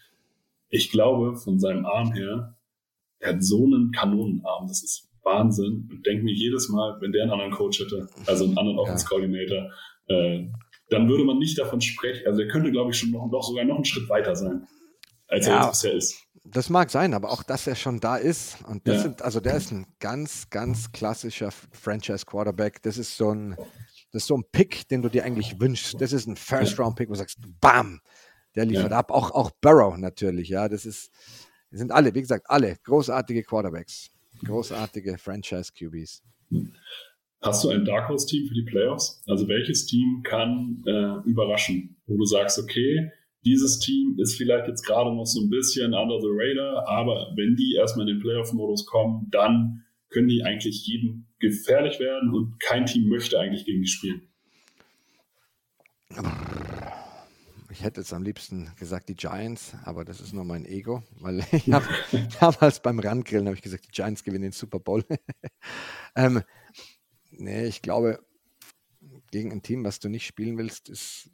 ich 0.68 0.90
glaube, 0.90 1.36
von 1.36 1.61
seinem 1.61 1.84
Arm 1.84 2.12
her, 2.12 2.59
er 3.18 3.34
hat 3.34 3.44
so 3.44 3.64
einen 3.64 3.92
Kanonenarm, 3.92 4.66
das 4.66 4.82
ist 4.82 5.11
Wahnsinn 5.25 5.89
und 5.91 6.07
denke 6.07 6.25
mir 6.25 6.35
jedes 6.35 6.68
Mal, 6.68 6.97
wenn 7.01 7.12
der 7.12 7.22
einen 7.22 7.33
anderen 7.33 7.53
Coach 7.53 7.81
hätte, 7.81 8.09
also 8.27 8.45
einen 8.45 8.59
anderen 8.59 8.79
Offense 8.79 9.07
Coordinator, 9.07 9.70
äh, 10.09 10.47
dann 10.91 11.09
würde 11.09 11.25
man 11.25 11.39
nicht 11.39 11.59
davon 11.59 11.81
sprechen. 11.81 12.27
Also 12.27 12.43
er 12.43 12.49
könnte, 12.49 12.70
glaube 12.70 12.91
ich, 12.91 12.99
schon 12.99 13.11
noch, 13.11 13.27
noch 13.31 13.43
sogar 13.43 13.64
noch 13.64 13.77
einen 13.77 13.85
Schritt 13.85 14.09
weiter 14.09 14.37
sein, 14.37 14.66
als 15.29 15.47
ja, 15.47 15.55
er 15.55 15.62
jetzt 15.62 15.70
bisher 15.70 15.95
ist. 15.95 16.25
Das 16.47 16.68
mag 16.68 16.91
sein, 16.91 17.14
aber 17.14 17.31
auch, 17.31 17.43
dass 17.43 17.66
er 17.66 17.75
schon 17.75 18.01
da 18.01 18.16
ist. 18.16 18.59
Und 18.68 18.87
das 18.87 18.97
ja. 18.97 19.03
sind, 19.03 19.22
also 19.22 19.41
der 19.41 19.57
ist 19.57 19.72
ein 19.72 19.87
ganz, 19.99 20.51
ganz 20.51 20.93
klassischer 20.93 21.51
Franchise-Quarterback. 21.51 22.83
Das 22.83 22.99
ist 22.99 23.16
so 23.16 23.31
ein, 23.31 23.57
das 24.12 24.22
ist 24.22 24.27
so 24.27 24.37
ein 24.37 24.45
Pick, 24.53 24.87
den 24.89 25.01
du 25.01 25.09
dir 25.09 25.25
eigentlich 25.25 25.59
wünschst. 25.59 25.99
Das 26.01 26.12
ist 26.12 26.27
ein 26.27 26.37
First-Round-Pick, 26.37 27.09
wo 27.09 27.14
du 27.14 27.18
sagst, 27.18 27.39
bam, 27.61 28.01
der 28.55 28.66
liefert 28.66 28.91
ja. 28.91 28.99
ab. 28.99 29.11
Auch, 29.11 29.31
auch 29.31 29.51
Burrow 29.62 29.97
natürlich, 29.97 30.51
ja. 30.51 30.68
Das 30.68 30.85
ist, 30.85 31.11
das 31.70 31.81
sind 31.81 31.93
alle, 31.93 32.14
wie 32.14 32.20
gesagt, 32.20 32.45
alle 32.51 32.77
großartige 32.85 33.43
Quarterbacks. 33.43 34.11
Großartige 34.45 35.18
Franchise-QBs. 35.18 36.22
Hast 37.40 37.64
du 37.64 37.68
ein 37.68 37.84
Dark 37.84 38.09
Horse-Team 38.09 38.47
für 38.49 38.55
die 38.55 38.62
Playoffs? 38.62 39.22
Also 39.26 39.49
welches 39.49 39.86
Team 39.86 40.22
kann 40.22 40.82
äh, 40.86 41.28
überraschen, 41.28 41.97
wo 42.07 42.16
du 42.16 42.24
sagst, 42.24 42.59
okay, 42.59 43.11
dieses 43.45 43.78
Team 43.78 44.16
ist 44.18 44.36
vielleicht 44.36 44.66
jetzt 44.66 44.86
gerade 44.86 45.14
noch 45.14 45.26
so 45.26 45.42
ein 45.42 45.51
bisschen 45.51 45.92
under 45.92 46.20
the 46.20 46.28
radar, 46.30 46.88
aber 46.88 47.32
wenn 47.36 47.55
die 47.57 47.74
erstmal 47.76 48.09
in 48.09 48.14
den 48.14 48.22
Playoff-Modus 48.22 48.86
kommen, 48.86 49.28
dann 49.30 49.84
können 50.09 50.28
die 50.28 50.42
eigentlich 50.42 50.86
jedem 50.86 51.26
gefährlich 51.38 52.01
werden 52.01 52.32
und 52.32 52.59
kein 52.61 52.86
Team 52.86 53.09
möchte 53.09 53.38
eigentlich 53.38 53.66
gegen 53.66 53.82
die 53.82 53.88
spielen. 53.88 54.22
Ich 57.75 57.83
hätte 57.83 58.03
jetzt 58.03 58.12
am 58.12 58.22
liebsten 58.22 58.70
gesagt 58.77 59.09
die 59.09 59.16
Giants, 59.16 59.75
aber 59.83 60.05
das 60.05 60.20
ist 60.20 60.33
nur 60.33 60.45
mein 60.45 60.64
Ego, 60.64 61.03
weil 61.18 61.41
ich 61.53 61.72
habe 61.72 61.85
damals 62.39 62.81
beim 62.81 63.01
Randgrillen 63.01 63.47
habe 63.47 63.57
ich 63.57 63.62
gesagt, 63.62 63.87
die 63.87 63.91
Giants 63.91 64.22
gewinnen 64.22 64.43
den 64.43 64.53
Super 64.53 64.79
Bowl. 64.79 65.05
ähm, 66.14 66.45
nee, 67.33 67.66
ich 67.66 67.83
glaube, 67.83 68.25
gegen 69.33 69.51
ein 69.51 69.62
Team, 69.62 69.83
was 69.83 69.99
du 69.99 70.09
nicht 70.09 70.25
spielen 70.25 70.57
willst, 70.57 70.89
ist 70.89 71.31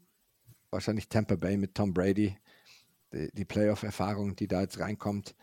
wahrscheinlich 0.71 1.11
Tampa 1.11 1.37
Bay 1.37 1.59
mit 1.59 1.75
Tom 1.75 1.93
Brady, 1.93 2.39
die, 3.13 3.29
die 3.35 3.45
Playoff-Erfahrung, 3.45 4.35
die 4.35 4.49
da 4.49 4.63
jetzt 4.63 4.81
reinkommt. 4.81 5.37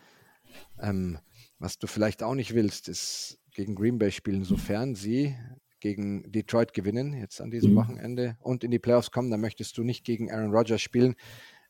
Ähm, 0.80 1.20
was 1.60 1.78
du 1.78 1.86
vielleicht 1.86 2.24
auch 2.24 2.34
nicht 2.34 2.54
willst, 2.54 2.88
ist 2.88 3.38
gegen 3.52 3.76
Green 3.76 4.00
Bay 4.00 4.10
spielen, 4.10 4.42
sofern 4.42 4.96
sie 4.96 5.36
gegen 5.80 6.30
Detroit 6.30 6.72
gewinnen, 6.72 7.14
jetzt 7.14 7.40
an 7.40 7.50
diesem 7.50 7.72
mhm. 7.72 7.76
Wochenende, 7.76 8.36
und 8.40 8.64
in 8.64 8.70
die 8.70 8.78
Playoffs 8.78 9.10
kommen, 9.10 9.30
dann 9.30 9.40
möchtest 9.40 9.76
du 9.78 9.84
nicht 9.84 10.04
gegen 10.04 10.30
Aaron 10.30 10.52
Rodgers 10.52 10.82
spielen. 10.82 11.14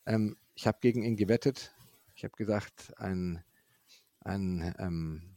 Ähm, 0.06 0.36
ich 0.54 0.66
habe 0.66 0.78
gegen 0.80 1.02
ihn 1.02 1.16
gewettet. 1.16 1.74
Ich 2.14 2.24
habe 2.24 2.36
gesagt, 2.36 2.92
ein, 2.96 3.42
ein, 4.20 4.74
ähm, 4.78 5.36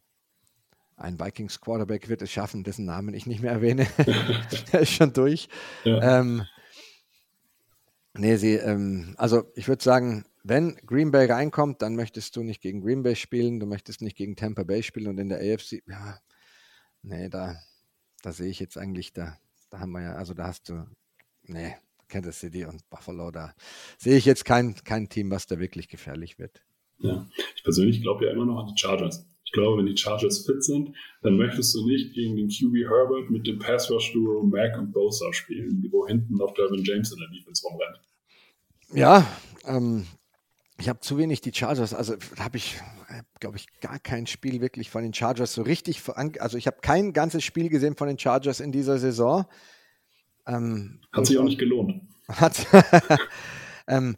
ein 0.96 1.20
Vikings 1.20 1.62
Quarterback 1.62 2.10
wird 2.10 2.22
es 2.22 2.32
schaffen, 2.32 2.64
dessen 2.64 2.86
Namen 2.86 3.14
ich 3.14 3.26
nicht 3.26 3.42
mehr 3.42 3.52
erwähne. 3.52 3.88
Der 4.74 4.82
ist 4.82 4.92
schon 4.92 5.14
durch. 5.14 5.50
Ja. 5.84 6.20
Ähm, 6.20 6.44
Nee, 8.14 8.36
sie, 8.36 8.56
ähm, 8.56 9.14
also 9.18 9.50
ich 9.56 9.68
würde 9.68 9.84
sagen, 9.84 10.26
wenn 10.44 10.76
Green 10.86 11.12
Bay 11.12 11.28
reinkommt, 11.28 11.82
dann 11.82 11.96
möchtest 11.96 12.36
du 12.36 12.44
nicht 12.44 12.62
gegen 12.62 12.82
Green 12.82 13.04
Bay 13.04 13.16
spielen, 13.16 13.60
du 13.60 13.66
möchtest 13.66 14.02
nicht 14.02 14.18
gegen 14.18 14.36
Tampa 14.36 14.64
Bay 14.64 14.84
spielen 14.84 15.08
und 15.08 15.18
in 15.18 15.30
der 15.30 15.40
AFC, 15.40 15.82
ja, 15.88 16.20
nee, 17.04 17.30
da, 17.30 17.56
da 18.22 18.32
sehe 18.32 18.50
ich 18.50 18.60
jetzt 18.60 18.78
eigentlich, 18.78 19.14
da, 19.14 19.38
da 19.70 19.80
haben 19.80 19.92
wir 19.92 20.02
ja, 20.02 20.16
also 20.16 20.34
da 20.34 20.48
hast 20.48 20.70
du, 20.70 20.86
nee, 21.44 21.76
Kansas 22.08 22.40
City 22.40 22.66
und 22.66 22.88
Buffalo, 22.90 23.32
da 23.32 23.54
sehe 23.98 24.18
ich 24.18 24.26
jetzt 24.26 24.46
kein, 24.46 24.76
kein 24.84 25.10
Team, 25.10 25.32
was 25.32 25.48
da 25.48 25.60
wirklich 25.60 25.88
gefährlich 25.88 26.40
wird. 26.40 26.62
Ja, 27.00 27.28
ich 27.56 27.64
persönlich 27.64 28.02
glaube 28.02 28.26
ja 28.26 28.32
immer 28.32 28.46
noch 28.46 28.60
an 28.60 28.68
die 28.68 28.80
Chargers. 28.80 29.26
Ich 29.44 29.52
glaube, 29.54 29.80
wenn 29.80 29.86
die 29.86 29.98
Chargers 29.98 30.46
fit 30.46 30.64
sind, 30.64 30.96
dann 31.24 31.36
möchtest 31.36 31.74
du 31.76 31.86
nicht 31.86 32.14
gegen 32.14 32.36
den 32.38 32.48
QB 32.48 32.88
Herbert 32.90 33.30
mit 33.30 33.48
dem 33.48 33.60
Pass 33.60 33.90
Rush 33.90 34.14
Duo 34.14 34.44
Mac 34.44 34.78
und 34.78 34.94
Bosa 34.94 35.34
spielen, 35.34 35.86
wo 35.92 36.08
hinten 36.08 36.36
noch 36.36 36.54
Dervin 36.54 36.84
James 36.84 37.12
in 37.12 37.20
der 37.20 37.28
Defense 37.30 37.66
rumrennt. 37.68 38.00
Ja, 38.94 39.28
ähm, 39.66 40.06
ich 40.82 40.90
habe 40.90 41.00
zu 41.00 41.18
wenig 41.18 41.42
die 41.42 41.54
Chargers, 41.54 41.94
also 41.94 42.16
habe 42.40 42.58
ich, 42.58 42.80
glaube 43.40 43.58
ich, 43.58 43.68
gar 43.82 44.00
kein 44.00 44.26
Spiel 44.26 44.62
wirklich 44.62 44.90
von 44.90 45.04
den 45.04 45.14
Chargers 45.14 45.54
so 45.54 45.62
richtig, 45.62 46.02
also 46.40 46.58
ich 46.58 46.66
habe 46.66 46.78
kein 46.82 47.14
ganzes 47.14 47.44
Spiel 47.44 47.70
gesehen 47.70 47.96
von 47.96 48.08
den 48.08 48.18
Chargers 48.18 48.60
in 48.60 48.72
dieser 48.72 48.98
Saison. 48.98 49.46
Ähm, 50.48 51.00
hat 51.14 51.28
sich 51.28 51.38
auch 51.38 51.44
nicht 51.44 51.60
gelohnt. 51.60 52.02
Hat, 52.28 52.66
ähm, 53.88 54.18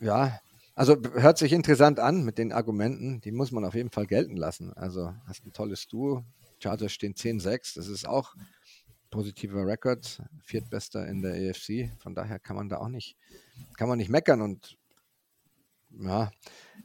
ja, 0.00 0.38
also 0.74 0.96
hört 1.14 1.38
sich 1.38 1.54
interessant 1.54 1.98
an 1.98 2.24
mit 2.24 2.36
den 2.36 2.52
Argumenten, 2.52 3.22
die 3.22 3.32
muss 3.32 3.50
man 3.50 3.64
auf 3.64 3.74
jeden 3.74 3.90
Fall 3.90 4.06
gelten 4.06 4.36
lassen. 4.36 4.70
Also 4.74 5.14
hast 5.26 5.46
ein 5.46 5.52
tolles 5.54 5.88
Duo. 5.88 6.24
Chargers 6.62 6.92
stehen 6.92 7.14
10-6, 7.14 7.76
das 7.76 7.88
ist 7.88 8.06
auch 8.06 8.34
positiver 9.10 9.66
Rekord, 9.66 10.20
viertbester 10.42 11.06
in 11.06 11.22
der 11.22 11.32
AFC. 11.32 11.90
Von 12.00 12.14
daher 12.14 12.38
kann 12.38 12.56
man 12.56 12.68
da 12.68 12.78
auch 12.78 12.88
nicht, 12.88 13.16
kann 13.78 13.88
man 13.88 13.96
nicht 13.96 14.10
meckern 14.10 14.42
und 14.42 14.76
ja, 16.00 16.30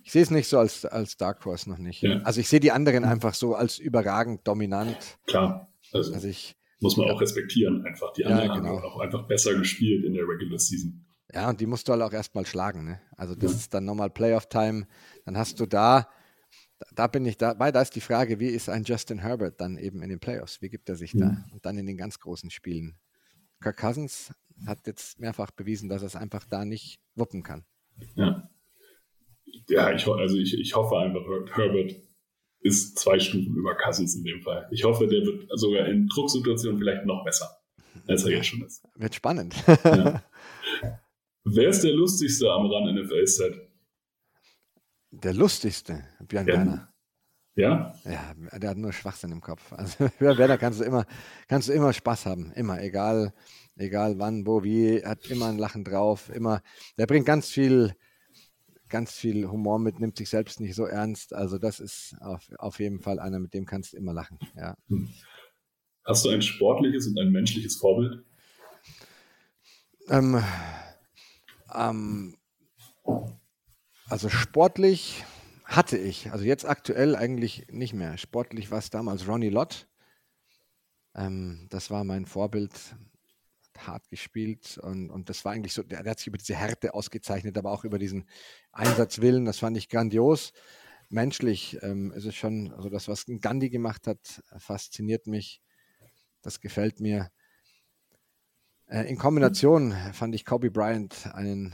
ich 0.03 0.11
sehe 0.11 0.21
es 0.21 0.31
nicht 0.31 0.47
so 0.47 0.59
als, 0.59 0.85
als 0.85 1.17
Dark 1.17 1.43
Horse 1.45 1.69
noch 1.69 1.77
nicht. 1.77 2.01
Ja. 2.01 2.21
Also 2.23 2.39
ich 2.39 2.49
sehe 2.49 2.59
die 2.59 2.71
anderen 2.71 3.03
einfach 3.03 3.33
so 3.33 3.55
als 3.55 3.79
überragend 3.79 4.47
dominant. 4.47 4.97
Klar, 5.25 5.71
also, 5.91 6.13
also 6.13 6.27
ich, 6.27 6.55
muss 6.79 6.97
man 6.97 7.09
auch 7.09 7.19
respektieren 7.19 7.85
einfach. 7.85 8.13
Die 8.13 8.25
anderen 8.25 8.47
ja, 8.47 8.55
genau. 8.55 8.69
haben 8.77 8.83
auch 8.83 8.99
einfach 8.99 9.27
besser 9.27 9.55
gespielt 9.55 10.05
in 10.05 10.13
der 10.13 10.23
Regular 10.23 10.59
Season. 10.59 11.05
Ja, 11.33 11.49
und 11.49 11.59
die 11.61 11.67
musst 11.67 11.87
du 11.87 11.91
halt 11.91 12.01
auch 12.01 12.13
erstmal 12.13 12.45
schlagen. 12.45 12.85
Ne? 12.85 13.01
Also 13.15 13.35
das 13.35 13.51
ja. 13.51 13.57
ist 13.57 13.73
dann 13.73 13.85
nochmal 13.85 14.09
Playoff-Time. 14.09 14.87
Dann 15.25 15.37
hast 15.37 15.59
du 15.59 15.65
da, 15.65 16.07
da 16.95 17.07
bin 17.07 17.25
ich 17.25 17.37
dabei, 17.37 17.71
da 17.71 17.81
ist 17.81 17.95
die 17.95 18.01
Frage, 18.01 18.39
wie 18.39 18.47
ist 18.47 18.69
ein 18.69 18.83
Justin 18.83 19.19
Herbert 19.19 19.61
dann 19.61 19.77
eben 19.77 20.01
in 20.01 20.09
den 20.09 20.19
Playoffs? 20.19 20.61
Wie 20.61 20.69
gibt 20.69 20.89
er 20.89 20.95
sich 20.95 21.13
mhm. 21.13 21.19
da? 21.19 21.45
Und 21.51 21.65
dann 21.65 21.77
in 21.77 21.85
den 21.85 21.97
ganz 21.97 22.19
großen 22.19 22.49
Spielen. 22.49 22.97
Kirk 23.61 23.77
Cousins 23.77 24.33
hat 24.65 24.87
jetzt 24.87 25.19
mehrfach 25.19 25.51
bewiesen, 25.51 25.89
dass 25.89 26.01
er 26.01 26.07
es 26.07 26.15
einfach 26.15 26.45
da 26.45 26.65
nicht 26.65 26.99
wuppen 27.15 27.43
kann. 27.43 27.65
Ja. 28.15 28.49
Ja, 29.67 29.91
ich, 29.93 30.07
also 30.07 30.37
ich, 30.37 30.57
ich 30.59 30.75
hoffe 30.75 30.97
einfach, 30.97 31.21
Herbert 31.55 31.95
ist 32.61 32.97
zwei 32.97 33.19
Stufen 33.19 33.55
über 33.55 33.75
Cousins 33.75 34.15
in 34.15 34.23
dem 34.23 34.41
Fall. 34.41 34.67
Ich 34.71 34.83
hoffe, 34.83 35.07
der 35.07 35.25
wird 35.25 35.47
sogar 35.55 35.87
in 35.87 36.07
Drucksituationen 36.07 36.79
vielleicht 36.79 37.05
noch 37.05 37.23
besser, 37.23 37.49
als 38.07 38.23
er 38.23 38.31
ja, 38.31 38.37
jetzt 38.37 38.47
schon 38.47 38.63
ist. 38.63 38.83
Wird 38.95 39.15
spannend. 39.15 39.55
Ja. 39.83 40.23
Wer 41.43 41.69
ist 41.69 41.83
der 41.83 41.93
lustigste 41.93 42.51
am 42.51 42.65
RAN 42.65 42.95
NFL-Set? 42.95 43.69
Der 45.11 45.33
lustigste? 45.33 46.03
Björn 46.27 46.47
ja. 46.47 46.53
Werner. 46.53 46.93
Ja? 47.55 47.95
Ja, 48.05 48.33
der 48.57 48.69
hat 48.71 48.77
nur 48.77 48.93
Schwachsinn 48.93 49.31
im 49.31 49.41
Kopf. 49.41 49.73
Also 49.73 50.09
Björn 50.19 50.37
Werner 50.37 50.57
kannst 50.57 50.79
du 50.79 50.83
immer, 50.83 51.05
kannst 51.47 51.69
du 51.69 51.73
immer 51.73 51.93
Spaß 51.93 52.25
haben. 52.25 52.51
Immer, 52.53 52.81
egal, 52.81 53.33
egal 53.77 54.19
wann, 54.19 54.45
wo, 54.45 54.63
wie, 54.63 55.03
hat 55.03 55.25
immer 55.27 55.47
ein 55.47 55.57
Lachen 55.57 55.83
drauf. 55.83 56.29
Immer, 56.29 56.61
der 56.97 57.07
bringt 57.07 57.25
ganz 57.25 57.49
viel, 57.49 57.95
ganz 58.89 59.13
viel 59.13 59.47
Humor 59.49 59.79
mit, 59.79 59.99
nimmt 59.99 60.17
sich 60.17 60.29
selbst 60.29 60.59
nicht 60.59 60.75
so 60.75 60.85
ernst. 60.85 61.33
Also 61.33 61.57
das 61.57 61.79
ist 61.79 62.15
auf, 62.21 62.49
auf 62.57 62.79
jeden 62.79 62.99
Fall 62.99 63.19
einer, 63.19 63.39
mit 63.39 63.53
dem 63.53 63.65
kannst 63.65 63.93
du 63.93 63.97
immer 63.97 64.13
lachen. 64.13 64.39
Ja. 64.55 64.75
Hast 66.05 66.25
du 66.25 66.29
ein 66.29 66.41
sportliches 66.41 67.07
und 67.07 67.19
ein 67.19 67.31
menschliches 67.31 67.75
Vorbild? 67.75 68.23
Ähm, 70.09 70.43
ähm, 71.73 72.35
also 74.07 74.29
sportlich 74.29 75.23
hatte 75.65 75.97
ich, 75.97 76.31
also 76.31 76.43
jetzt 76.43 76.65
aktuell 76.67 77.15
eigentlich 77.15 77.67
nicht 77.71 77.93
mehr. 77.93 78.17
Sportlich 78.17 78.71
war 78.71 78.79
es 78.79 78.89
damals 78.89 79.27
Ronnie 79.27 79.49
Lott. 79.49 79.87
Ähm, 81.13 81.67
das 81.69 81.91
war 81.91 82.03
mein 82.03 82.25
Vorbild, 82.25 82.95
hart 83.87 84.09
gespielt 84.09 84.77
und, 84.77 85.09
und 85.09 85.29
das 85.29 85.45
war 85.45 85.53
eigentlich 85.53 85.73
so, 85.73 85.83
der, 85.83 86.03
der, 86.03 86.11
hat 86.11 86.19
sich 86.19 86.27
über 86.27 86.37
diese 86.37 86.55
Härte 86.55 86.93
ausgezeichnet, 86.93 87.57
aber 87.57 87.71
auch 87.71 87.83
über 87.83 87.99
diesen 87.99 88.25
Einsatzwillen, 88.71 89.45
das 89.45 89.59
fand 89.59 89.77
ich 89.77 89.89
grandios. 89.89 90.53
Menschlich 91.09 91.77
ähm, 91.81 92.11
ist 92.11 92.25
es 92.25 92.35
schon, 92.35 92.71
also 92.73 92.89
das, 92.89 93.07
was 93.07 93.25
Gandhi 93.41 93.69
gemacht 93.69 94.05
hat, 94.05 94.43
fasziniert 94.57 95.25
mich. 95.25 95.61
Das 96.41 96.59
gefällt 96.59 96.99
mir. 96.99 97.31
Äh, 98.87 99.09
in 99.09 99.17
Kombination 99.17 99.95
fand 100.13 100.35
ich 100.35 100.45
Kobe 100.45 100.69
Bryant 100.71 101.33
einen 101.33 101.73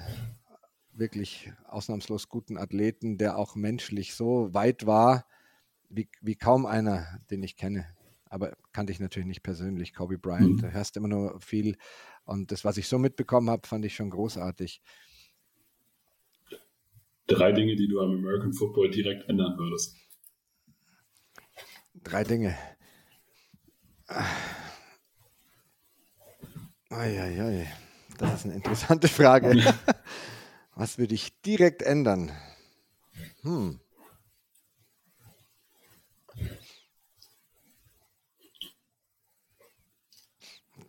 wirklich 0.94 1.52
ausnahmslos 1.68 2.30
guten 2.30 2.58
Athleten, 2.58 3.18
der 3.18 3.38
auch 3.38 3.56
menschlich 3.56 4.16
so 4.16 4.54
weit 4.54 4.86
war, 4.86 5.26
wie, 5.90 6.10
wie 6.22 6.36
kaum 6.36 6.66
einer, 6.66 7.20
den 7.30 7.44
ich 7.44 7.58
kenne. 7.58 7.86
Aber 8.30 8.58
kannte 8.74 8.92
ich 8.92 9.00
natürlich 9.00 9.28
nicht 9.28 9.44
persönlich, 9.44 9.94
Kobe 9.94 10.18
Bryant. 10.18 10.58
Mhm. 10.58 10.62
Da 10.62 10.70
hörst 10.70 10.98
immer 10.98 11.08
nur 11.08 11.40
viel. 11.42 11.78
Und 12.26 12.52
das, 12.52 12.66
was 12.66 12.78
ich 12.78 12.88
so 12.88 12.98
mitbekommen 12.98 13.50
habe, 13.50 13.68
fand 13.68 13.86
ich 13.86 13.96
schon 13.96 14.10
großartig. 14.10 14.82
Drei 17.28 17.52
Dinge, 17.52 17.76
die 17.76 17.88
du 17.88 18.00
am 18.02 18.12
American 18.12 18.54
Football 18.54 18.92
direkt 18.92 19.28
ändern 19.30 19.58
würdest. 19.58 19.96
Drei 22.04 22.24
Dinge. 22.24 22.56
Eieiei, 26.90 27.72
das 28.18 28.36
ist 28.36 28.46
eine 28.46 28.56
interessante 28.56 29.08
Frage. 29.08 29.56
Was 30.76 30.98
würde 30.98 31.16
ich 31.16 31.42
direkt 31.42 31.82
ändern? 31.82 32.32
Hm. 33.42 33.80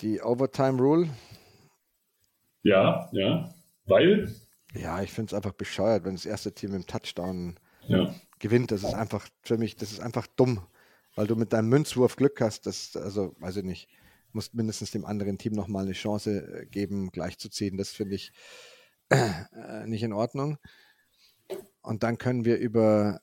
Die 0.01 0.21
Overtime 0.21 0.79
Rule. 0.79 1.09
Ja, 2.63 3.09
ja. 3.13 3.55
Weil? 3.87 4.35
Ja, 4.75 5.03
ich 5.03 5.13
finde 5.13 5.31
es 5.31 5.35
einfach 5.35 5.53
bescheuert, 5.53 6.05
wenn 6.05 6.15
das 6.15 6.27
erste 6.27 6.53
Team 6.53 6.75
im 6.75 6.87
Touchdown 6.87 7.59
ja. 7.87 8.15
gewinnt. 8.39 8.73
Das 8.73 8.83
ist 8.83 8.95
einfach 8.95 9.29
für 9.43 9.59
mich, 9.59 9.77
das 9.77 9.93
ist 9.93 10.01
einfach 10.01 10.27
dumm, 10.27 10.61
weil 11.15 11.27
du 11.27 11.37
mit 11.37 11.53
deinem 11.53 11.69
Münzwurf 11.69 12.17
Glück 12.17 12.41
hast. 12.41 12.67
Das, 12.67 12.97
also, 12.97 13.35
weiß 13.39 13.57
ich 13.57 13.65
nicht, 13.65 13.89
musst 14.33 14.55
mindestens 14.55 14.91
dem 14.91 15.05
anderen 15.05 15.39
Team 15.39 15.53
nochmal 15.53 15.85
eine 15.85 15.93
Chance 15.93 16.63
äh, 16.63 16.67
geben, 16.67 17.11
gleichzuziehen. 17.11 17.77
Das 17.77 17.91
finde 17.91 18.17
ich 18.17 18.33
äh, 19.09 19.87
nicht 19.87 20.03
in 20.03 20.13
Ordnung. 20.13 20.59
Und 21.81 22.03
dann 22.03 22.19
können 22.19 22.45
wir 22.45 22.59
über, 22.59 23.21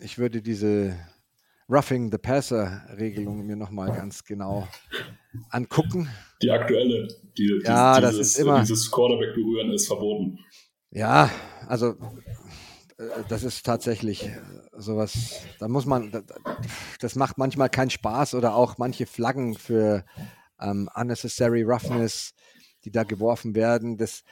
ich 0.00 0.18
würde 0.18 0.42
diese 0.42 0.96
Roughing 1.68 2.10
the 2.12 2.18
Passer-Regelung 2.18 3.46
mir 3.46 3.56
nochmal 3.56 3.96
ganz 3.96 4.24
genau 4.24 4.68
angucken. 5.50 6.08
Die 6.42 6.50
aktuelle, 6.50 7.08
die, 7.36 7.60
ja, 7.64 8.00
dieses, 8.00 8.16
das 8.18 8.26
ist 8.26 8.38
immer, 8.38 8.60
dieses 8.60 8.90
Quarterback 8.90 9.34
berühren 9.34 9.72
ist 9.72 9.86
verboten. 9.86 10.38
Ja, 10.90 11.30
also 11.66 11.96
äh, 12.98 13.24
das 13.28 13.42
ist 13.42 13.64
tatsächlich 13.64 14.30
sowas, 14.76 15.42
da 15.58 15.68
muss 15.68 15.86
man, 15.86 16.24
das 17.00 17.14
macht 17.14 17.38
manchmal 17.38 17.68
keinen 17.68 17.90
Spaß 17.90 18.34
oder 18.34 18.54
auch 18.54 18.78
manche 18.78 19.06
Flaggen 19.06 19.54
für 19.54 20.04
ähm, 20.60 20.88
unnecessary 20.94 21.62
roughness, 21.62 22.34
die 22.84 22.90
da 22.90 23.04
geworfen 23.04 23.54
werden. 23.54 23.96
Das, 23.96 24.22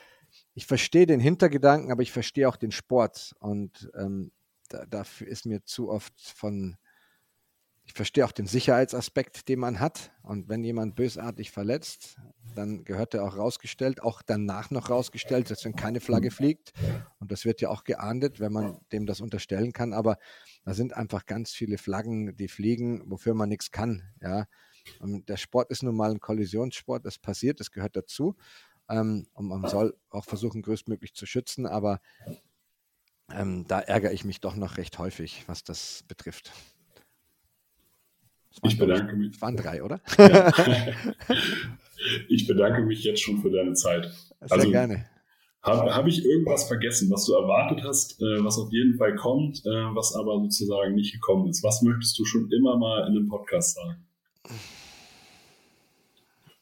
ich 0.54 0.66
verstehe 0.66 1.06
den 1.06 1.20
Hintergedanken, 1.20 1.92
aber 1.92 2.02
ich 2.02 2.12
verstehe 2.12 2.48
auch 2.48 2.56
den 2.56 2.72
Sport 2.72 3.34
und 3.38 3.90
ähm, 3.94 4.32
da, 4.68 4.86
dafür 4.86 5.26
ist 5.26 5.46
mir 5.46 5.64
zu 5.64 5.90
oft 5.90 6.14
von 6.18 6.76
ich 7.90 7.94
verstehe 7.94 8.24
auch 8.24 8.30
den 8.30 8.46
Sicherheitsaspekt, 8.46 9.48
den 9.48 9.58
man 9.58 9.80
hat. 9.80 10.12
Und 10.22 10.48
wenn 10.48 10.62
jemand 10.62 10.94
bösartig 10.94 11.50
verletzt, 11.50 12.18
dann 12.54 12.84
gehört 12.84 13.14
er 13.14 13.24
auch 13.24 13.36
rausgestellt, 13.36 14.00
auch 14.00 14.22
danach 14.22 14.70
noch 14.70 14.90
rausgestellt, 14.90 15.50
dass 15.50 15.64
wenn 15.64 15.74
keine 15.74 15.98
Flagge 15.98 16.30
fliegt. 16.30 16.72
Und 17.18 17.32
das 17.32 17.44
wird 17.44 17.60
ja 17.60 17.68
auch 17.68 17.82
geahndet, 17.82 18.38
wenn 18.38 18.52
man 18.52 18.78
dem 18.92 19.06
das 19.06 19.20
unterstellen 19.20 19.72
kann. 19.72 19.92
Aber 19.92 20.18
da 20.64 20.72
sind 20.72 20.96
einfach 20.96 21.26
ganz 21.26 21.50
viele 21.50 21.78
Flaggen, 21.78 22.36
die 22.36 22.46
fliegen, 22.46 23.02
wofür 23.10 23.34
man 23.34 23.48
nichts 23.48 23.72
kann. 23.72 24.04
Ja. 24.22 24.46
Und 25.00 25.28
der 25.28 25.36
Sport 25.36 25.72
ist 25.72 25.82
nun 25.82 25.96
mal 25.96 26.12
ein 26.12 26.20
Kollisionssport, 26.20 27.04
das 27.04 27.18
passiert, 27.18 27.58
das 27.58 27.72
gehört 27.72 27.96
dazu. 27.96 28.36
Ähm, 28.88 29.26
und 29.32 29.48
man 29.48 29.68
soll 29.68 29.96
auch 30.10 30.24
versuchen, 30.26 30.62
größtmöglich 30.62 31.14
zu 31.14 31.26
schützen. 31.26 31.66
Aber 31.66 32.00
ähm, 33.32 33.66
da 33.66 33.80
ärgere 33.80 34.12
ich 34.12 34.24
mich 34.24 34.40
doch 34.40 34.54
noch 34.54 34.76
recht 34.76 34.96
häufig, 35.00 35.42
was 35.48 35.64
das 35.64 36.04
betrifft. 36.06 36.52
Ich 38.62 38.78
bedanke 38.78 39.16
mich. 39.16 39.34
Es 39.34 39.42
waren 39.42 39.56
drei, 39.56 39.82
oder? 39.82 40.00
Ja. 40.18 40.52
ich 42.28 42.46
bedanke 42.46 42.82
mich 42.82 43.04
jetzt 43.04 43.22
schon 43.22 43.40
für 43.40 43.50
deine 43.50 43.74
Zeit. 43.74 44.04
Sehr 44.04 44.52
also, 44.52 44.70
gerne. 44.70 45.06
Habe 45.62 45.94
hab 45.94 46.06
ich 46.06 46.24
irgendwas 46.24 46.64
vergessen, 46.64 47.10
was 47.10 47.26
du 47.26 47.34
erwartet 47.34 47.84
hast, 47.84 48.20
äh, 48.20 48.42
was 48.42 48.58
auf 48.58 48.72
jeden 48.72 48.96
Fall 48.96 49.14
kommt, 49.14 49.60
äh, 49.66 49.94
was 49.94 50.14
aber 50.14 50.40
sozusagen 50.40 50.94
nicht 50.94 51.12
gekommen 51.12 51.48
ist? 51.48 51.62
Was 51.62 51.82
möchtest 51.82 52.18
du 52.18 52.24
schon 52.24 52.50
immer 52.50 52.78
mal 52.78 53.06
in 53.06 53.16
einem 53.16 53.28
Podcast 53.28 53.74
sagen? 53.74 54.06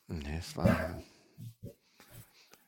Nee, 0.08 0.38
es 0.38 0.56
war. 0.56 1.00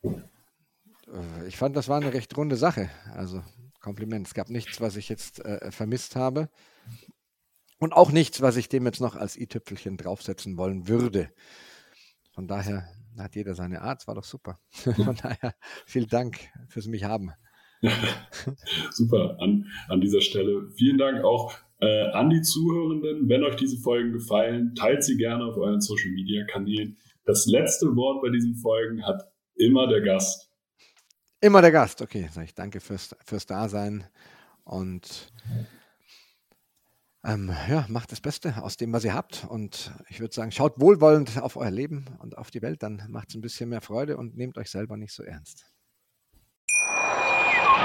Äh, 0.04 1.48
ich 1.48 1.56
fand, 1.56 1.76
das 1.76 1.88
war 1.88 1.96
eine 1.96 2.12
recht 2.12 2.36
runde 2.36 2.56
Sache. 2.56 2.90
Also 3.14 3.42
Kompliment. 3.80 4.26
Es 4.26 4.34
gab 4.34 4.50
nichts, 4.50 4.80
was 4.80 4.96
ich 4.96 5.08
jetzt 5.08 5.44
äh, 5.44 5.70
vermisst 5.70 6.14
habe. 6.14 6.48
Und 7.80 7.94
auch 7.94 8.12
nichts, 8.12 8.42
was 8.42 8.56
ich 8.56 8.68
dem 8.68 8.84
jetzt 8.84 9.00
noch 9.00 9.16
als 9.16 9.38
i-Tüpfelchen 9.38 9.96
draufsetzen 9.96 10.58
wollen 10.58 10.86
würde. 10.86 11.30
Von 12.32 12.46
daher 12.46 12.86
hat 13.18 13.34
jeder 13.34 13.54
seine 13.54 13.80
Art, 13.80 14.02
es 14.02 14.06
war 14.06 14.14
doch 14.14 14.24
super. 14.24 14.60
Von 14.70 15.16
daher 15.16 15.54
vielen 15.86 16.08
Dank 16.08 16.38
fürs 16.68 16.86
mich 16.86 17.04
haben. 17.04 17.32
super, 18.90 19.38
an, 19.40 19.66
an 19.88 20.02
dieser 20.02 20.20
Stelle. 20.20 20.70
Vielen 20.76 20.98
Dank 20.98 21.24
auch 21.24 21.54
äh, 21.80 22.10
an 22.10 22.28
die 22.28 22.42
Zuhörenden. 22.42 23.30
Wenn 23.30 23.42
euch 23.44 23.56
diese 23.56 23.78
Folgen 23.78 24.12
gefallen, 24.12 24.74
teilt 24.74 25.02
sie 25.02 25.16
gerne 25.16 25.46
auf 25.46 25.56
euren 25.56 25.80
Social 25.80 26.10
Media 26.10 26.44
Kanälen. 26.44 26.98
Das 27.24 27.46
letzte 27.46 27.96
Wort 27.96 28.20
bei 28.20 28.28
diesen 28.28 28.56
Folgen 28.56 29.06
hat 29.06 29.22
immer 29.54 29.88
der 29.88 30.02
Gast. 30.02 30.50
Immer 31.40 31.62
der 31.62 31.72
Gast, 31.72 32.02
okay. 32.02 32.28
Sag 32.30 32.44
ich 32.44 32.54
danke 32.54 32.80
fürs, 32.80 33.16
fürs 33.24 33.46
Dasein 33.46 34.04
und 34.64 35.32
ähm, 37.24 37.52
ja, 37.68 37.84
macht 37.88 38.12
das 38.12 38.20
Beste 38.20 38.62
aus 38.62 38.76
dem, 38.76 38.92
was 38.92 39.04
ihr 39.04 39.14
habt. 39.14 39.46
Und 39.48 39.92
ich 40.08 40.20
würde 40.20 40.34
sagen, 40.34 40.52
schaut 40.52 40.80
wohlwollend 40.80 41.40
auf 41.42 41.56
euer 41.56 41.70
Leben 41.70 42.06
und 42.18 42.38
auf 42.38 42.50
die 42.50 42.62
Welt, 42.62 42.82
dann 42.82 43.02
macht 43.08 43.30
es 43.30 43.34
ein 43.34 43.40
bisschen 43.40 43.68
mehr 43.68 43.80
Freude 43.80 44.16
und 44.16 44.36
nehmt 44.36 44.56
euch 44.58 44.70
selber 44.70 44.96
nicht 44.96 45.12
so 45.12 45.22
ernst. 45.22 45.69